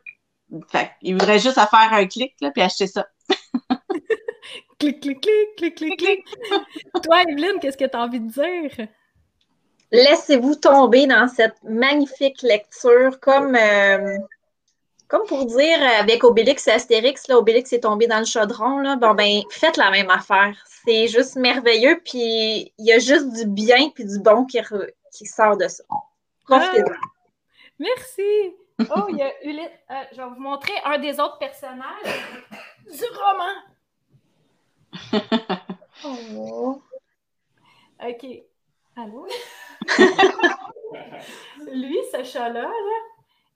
Fait, 0.68 0.92
il 1.02 1.12
voudrait 1.12 1.38
juste 1.38 1.58
à 1.58 1.66
faire 1.66 1.92
un 1.92 2.06
clic, 2.06 2.32
là, 2.40 2.50
puis 2.50 2.62
acheter 2.62 2.86
ça. 2.86 3.06
clic, 4.78 5.00
clic, 5.00 5.20
clic, 5.20 5.54
clic, 5.58 5.74
clic, 5.74 5.98
clic. 5.98 6.24
Toi, 7.02 7.24
Evelyne, 7.28 7.60
qu'est-ce 7.60 7.76
que 7.76 7.84
tu 7.84 7.94
as 7.94 8.00
envie 8.00 8.20
de 8.20 8.30
dire? 8.30 8.88
Laissez-vous 9.92 10.54
tomber 10.54 11.06
dans 11.06 11.28
cette 11.28 11.62
magnifique 11.62 12.40
lecture 12.40 13.20
comme, 13.20 13.54
euh, 13.54 14.16
comme 15.08 15.26
pour 15.26 15.46
dire 15.46 15.78
avec 16.00 16.24
Obélix 16.24 16.66
et 16.66 16.72
Astérix, 16.72 17.28
là, 17.28 17.38
Obélix 17.38 17.72
est 17.72 17.80
tombé 17.80 18.06
dans 18.06 18.18
le 18.18 18.24
chaudron. 18.24 18.78
Là, 18.78 18.96
bon, 18.96 19.14
ben, 19.14 19.42
faites 19.50 19.76
la 19.76 19.90
même 19.90 20.10
affaire. 20.10 20.56
C'est 20.84 21.06
juste 21.06 21.36
merveilleux, 21.36 22.00
puis 22.04 22.72
il 22.78 22.86
y 22.86 22.92
a 22.92 22.98
juste 22.98 23.32
du 23.32 23.46
bien 23.46 23.90
puis 23.90 24.04
du 24.04 24.18
bon 24.18 24.44
qui, 24.44 24.58
qui 25.12 25.26
sort 25.26 25.56
de 25.56 25.68
ça. 25.68 25.84
Profitez 26.44 26.82
ah, 26.86 26.92
merci. 27.78 28.54
Oh, 28.80 29.06
il 29.08 29.16
y 29.16 29.22
a 29.22 29.44
Ulysse. 29.44 29.70
Euh, 29.90 30.02
je 30.12 30.16
vais 30.16 30.28
vous 30.28 30.40
montrer 30.40 30.74
un 30.84 30.98
des 30.98 31.18
autres 31.18 31.38
personnages 31.38 31.86
du 32.86 33.04
roman. 33.14 33.54
Oh. 36.04 36.82
OK. 38.06 38.26
Allô? 38.96 39.26
Lui, 41.72 41.98
ce 42.12 42.22
chat-là, 42.22 42.70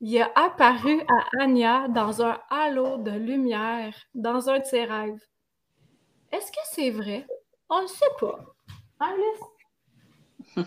il 0.01 0.21
a 0.21 0.31
apparu 0.35 1.01
à 1.09 1.43
Anya 1.43 1.89
dans 1.89 2.23
un 2.23 2.39
halo 2.51 2.99
de 2.99 3.11
lumière 3.11 3.95
dans 4.15 4.49
un 4.49 4.59
de 4.59 4.65
ses 4.65 4.85
rêves. 4.85 5.21
Est-ce 6.33 6.51
que 6.51 6.59
c'est 6.71 6.91
vrai? 6.91 7.27
On 7.69 7.83
ne 7.83 7.87
sait 7.87 8.07
pas. 8.19 8.39
Hein, 9.01 9.15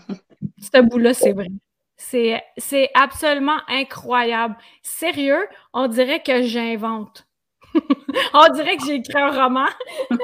Ce 0.58 0.80
bout-là, 0.80 1.14
c'est 1.14 1.32
vrai. 1.32 1.48
C'est 1.96 2.90
absolument 2.94 3.58
incroyable. 3.68 4.56
Sérieux, 4.82 5.48
on 5.72 5.86
dirait 5.86 6.22
que 6.22 6.42
j'invente. 6.42 7.26
on 8.34 8.52
dirait 8.52 8.76
que 8.76 8.84
j'ai 8.86 8.96
écrit 8.96 9.18
un 9.18 9.30
roman. 9.30 9.66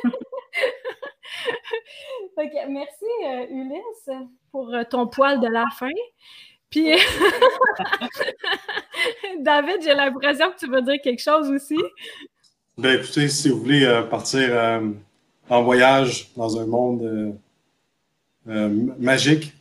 merci, 2.68 3.04
euh, 3.24 3.46
Ulysse, 3.50 4.10
pour 4.50 4.72
euh, 4.74 4.84
ton 4.84 5.06
poil 5.06 5.40
de 5.40 5.48
la 5.48 5.64
fin. 5.76 5.88
Puis, 6.70 6.90
David, 9.40 9.82
j'ai 9.82 9.94
l'impression 9.94 10.52
que 10.52 10.58
tu 10.58 10.70
veux 10.70 10.82
dire 10.82 11.00
quelque 11.02 11.22
chose 11.22 11.50
aussi. 11.50 11.76
Ben, 12.78 12.98
écoutez, 12.98 13.28
si 13.28 13.48
vous 13.48 13.60
voulez 13.60 13.84
euh, 13.84 14.02
partir 14.02 14.82
en 15.48 15.62
voyage 15.62 16.30
dans 16.36 16.60
un 16.60 16.66
monde 16.66 17.34
magique, 18.46 19.52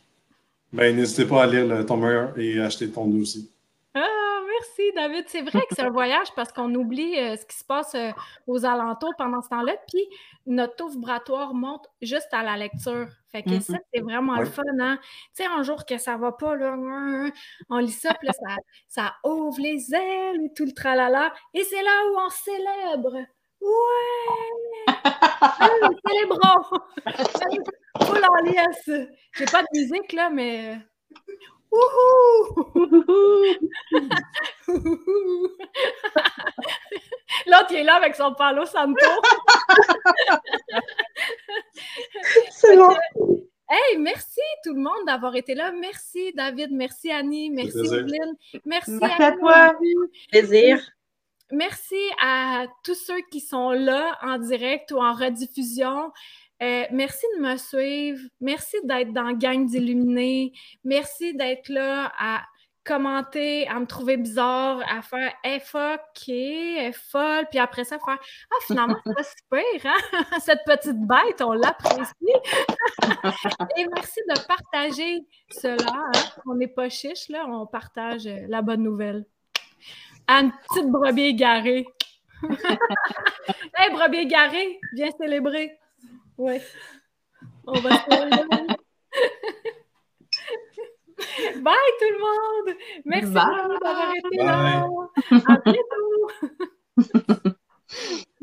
ben, 0.72 0.94
n'hésitez 0.94 1.24
pas 1.24 1.42
à 1.42 1.46
lire 1.46 1.66
le 1.66 1.84
tome 1.84 2.04
1 2.04 2.34
et 2.36 2.60
acheter 2.60 2.86
2 2.86 3.20
aussi. 3.20 3.50
Ah, 3.94 4.06
merci, 4.60 4.92
David. 4.94 5.24
C'est 5.28 5.42
vrai 5.42 5.60
que 5.68 5.74
c'est 5.74 5.82
un 5.82 5.90
voyage 5.90 6.28
parce 6.36 6.52
qu'on 6.52 6.74
oublie 6.74 7.16
euh, 7.18 7.36
ce 7.36 7.46
qui 7.46 7.56
se 7.56 7.64
passe 7.64 7.94
euh, 7.94 8.10
aux 8.46 8.64
alentours 8.64 9.14
pendant 9.16 9.42
ce 9.42 9.48
temps-là. 9.48 9.76
Puis 9.88 10.04
notre 10.46 10.76
taux 10.76 10.88
vibratoire 10.88 11.54
monte 11.54 11.86
juste 12.02 12.28
à 12.32 12.42
la 12.42 12.56
lecture. 12.56 13.08
Fait 13.30 13.42
que 13.42 13.60
ça, 13.60 13.74
mm-hmm. 13.74 13.80
c'est 13.94 14.00
vraiment 14.00 14.36
le 14.36 14.46
fun, 14.46 14.62
hein? 14.80 14.98
Tu 15.36 15.44
sais, 15.44 15.46
un 15.46 15.62
jour 15.62 15.84
que 15.86 15.98
ça 15.98 16.16
va 16.16 16.32
pas, 16.32 16.56
là, 16.56 16.76
on 17.68 17.78
lit 17.78 17.90
ça, 17.90 18.14
puis 18.14 18.26
là, 18.26 18.32
ça, 18.32 18.56
ça 18.88 19.14
ouvre 19.24 19.60
les 19.60 19.94
ailes 19.94 20.40
et 20.44 20.52
tout 20.54 20.64
le 20.64 20.72
tralala. 20.72 21.32
Et 21.54 21.62
c'est 21.64 21.82
là 21.82 22.02
où 22.10 22.18
on 22.18 22.30
célèbre. 22.30 23.16
Ouais! 23.60 24.86
célébrons! 26.06 26.62
Full 28.06 28.24
en 28.24 28.42
liesse! 28.44 29.08
J'ai 29.34 29.44
pas 29.46 29.62
de 29.62 29.68
musique, 29.72 30.12
là, 30.12 30.30
mais. 30.30 30.78
Wouhou! 31.70 32.64
L'autre, 37.46 37.70
il 37.70 37.76
est 37.76 37.84
là 37.84 37.94
avec 37.96 38.14
son 38.16 38.34
palo 38.34 38.66
santo. 38.66 39.06
C'est 42.50 42.76
bon. 42.76 42.96
Hey, 43.68 43.98
merci 43.98 44.40
tout 44.64 44.74
le 44.74 44.80
monde 44.80 45.06
d'avoir 45.06 45.36
été 45.36 45.54
là. 45.54 45.70
Merci 45.70 46.32
David, 46.34 46.72
merci 46.72 47.12
Annie, 47.12 47.50
merci 47.50 47.78
Evelyne, 47.78 48.34
merci, 48.64 48.98
merci 49.00 49.22
à, 49.22 49.32
toi. 49.32 49.78
Plaisir. 50.32 50.80
Merci 51.52 52.00
à 52.20 52.66
tous 52.82 52.96
ceux 52.96 53.20
qui 53.30 53.40
sont 53.40 53.70
là 53.70 54.18
en 54.22 54.38
direct 54.38 54.90
ou 54.90 54.98
en 54.98 55.14
rediffusion. 55.14 56.10
Euh, 56.62 56.84
merci 56.90 57.26
de 57.36 57.42
me 57.42 57.56
suivre. 57.56 58.20
Merci 58.40 58.76
d'être 58.84 59.12
dans 59.12 59.32
Gang 59.32 59.66
d'Illuminés. 59.66 60.52
Merci 60.84 61.34
d'être 61.34 61.68
là 61.68 62.12
à 62.18 62.42
commenter, 62.84 63.68
à 63.68 63.78
me 63.78 63.86
trouver 63.86 64.16
bizarre, 64.16 64.80
à 64.88 65.02
faire 65.02 65.32
hey, 65.44 65.60
fuck, 65.60 66.00
folle, 67.10 67.46
puis 67.50 67.58
après 67.58 67.84
ça, 67.84 67.98
faire 67.98 68.18
Ah, 68.18 68.56
finalement, 68.66 68.96
c'est 69.04 69.14
pas 69.14 69.22
super, 69.22 69.92
hein? 69.92 70.22
Cette 70.40 70.64
petite 70.64 70.98
bête, 70.98 71.40
on 71.40 71.52
l'apprécie. 71.52 72.12
Et 73.76 73.86
merci 73.94 74.20
de 74.28 74.46
partager 74.46 75.20
cela. 75.50 75.92
Hein? 75.92 76.10
On 76.46 76.54
n'est 76.54 76.68
pas 76.68 76.88
chiche, 76.88 77.28
là, 77.28 77.46
on 77.48 77.66
partage 77.66 78.24
la 78.48 78.62
bonne 78.62 78.82
nouvelle 78.82 79.24
à 80.30 80.40
une 80.40 80.52
petite 80.52 80.90
brebis 80.90 81.22
égarée. 81.22 81.86
hey, 83.76 83.90
brebis 83.92 84.18
égarée, 84.18 84.78
viens 84.94 85.10
célébrer. 85.20 85.76
Ouais. 86.40 86.62
On 87.66 87.78
va 87.80 87.90
se 87.90 88.08
Bye 91.60 91.92
tout 91.98 92.12
le 92.12 92.18
monde! 92.18 92.76
Merci 93.04 93.34
d'avoir 93.34 94.14
été 94.16 94.38
là! 94.38 94.88
À 95.46 95.56
bientôt! 95.66 96.30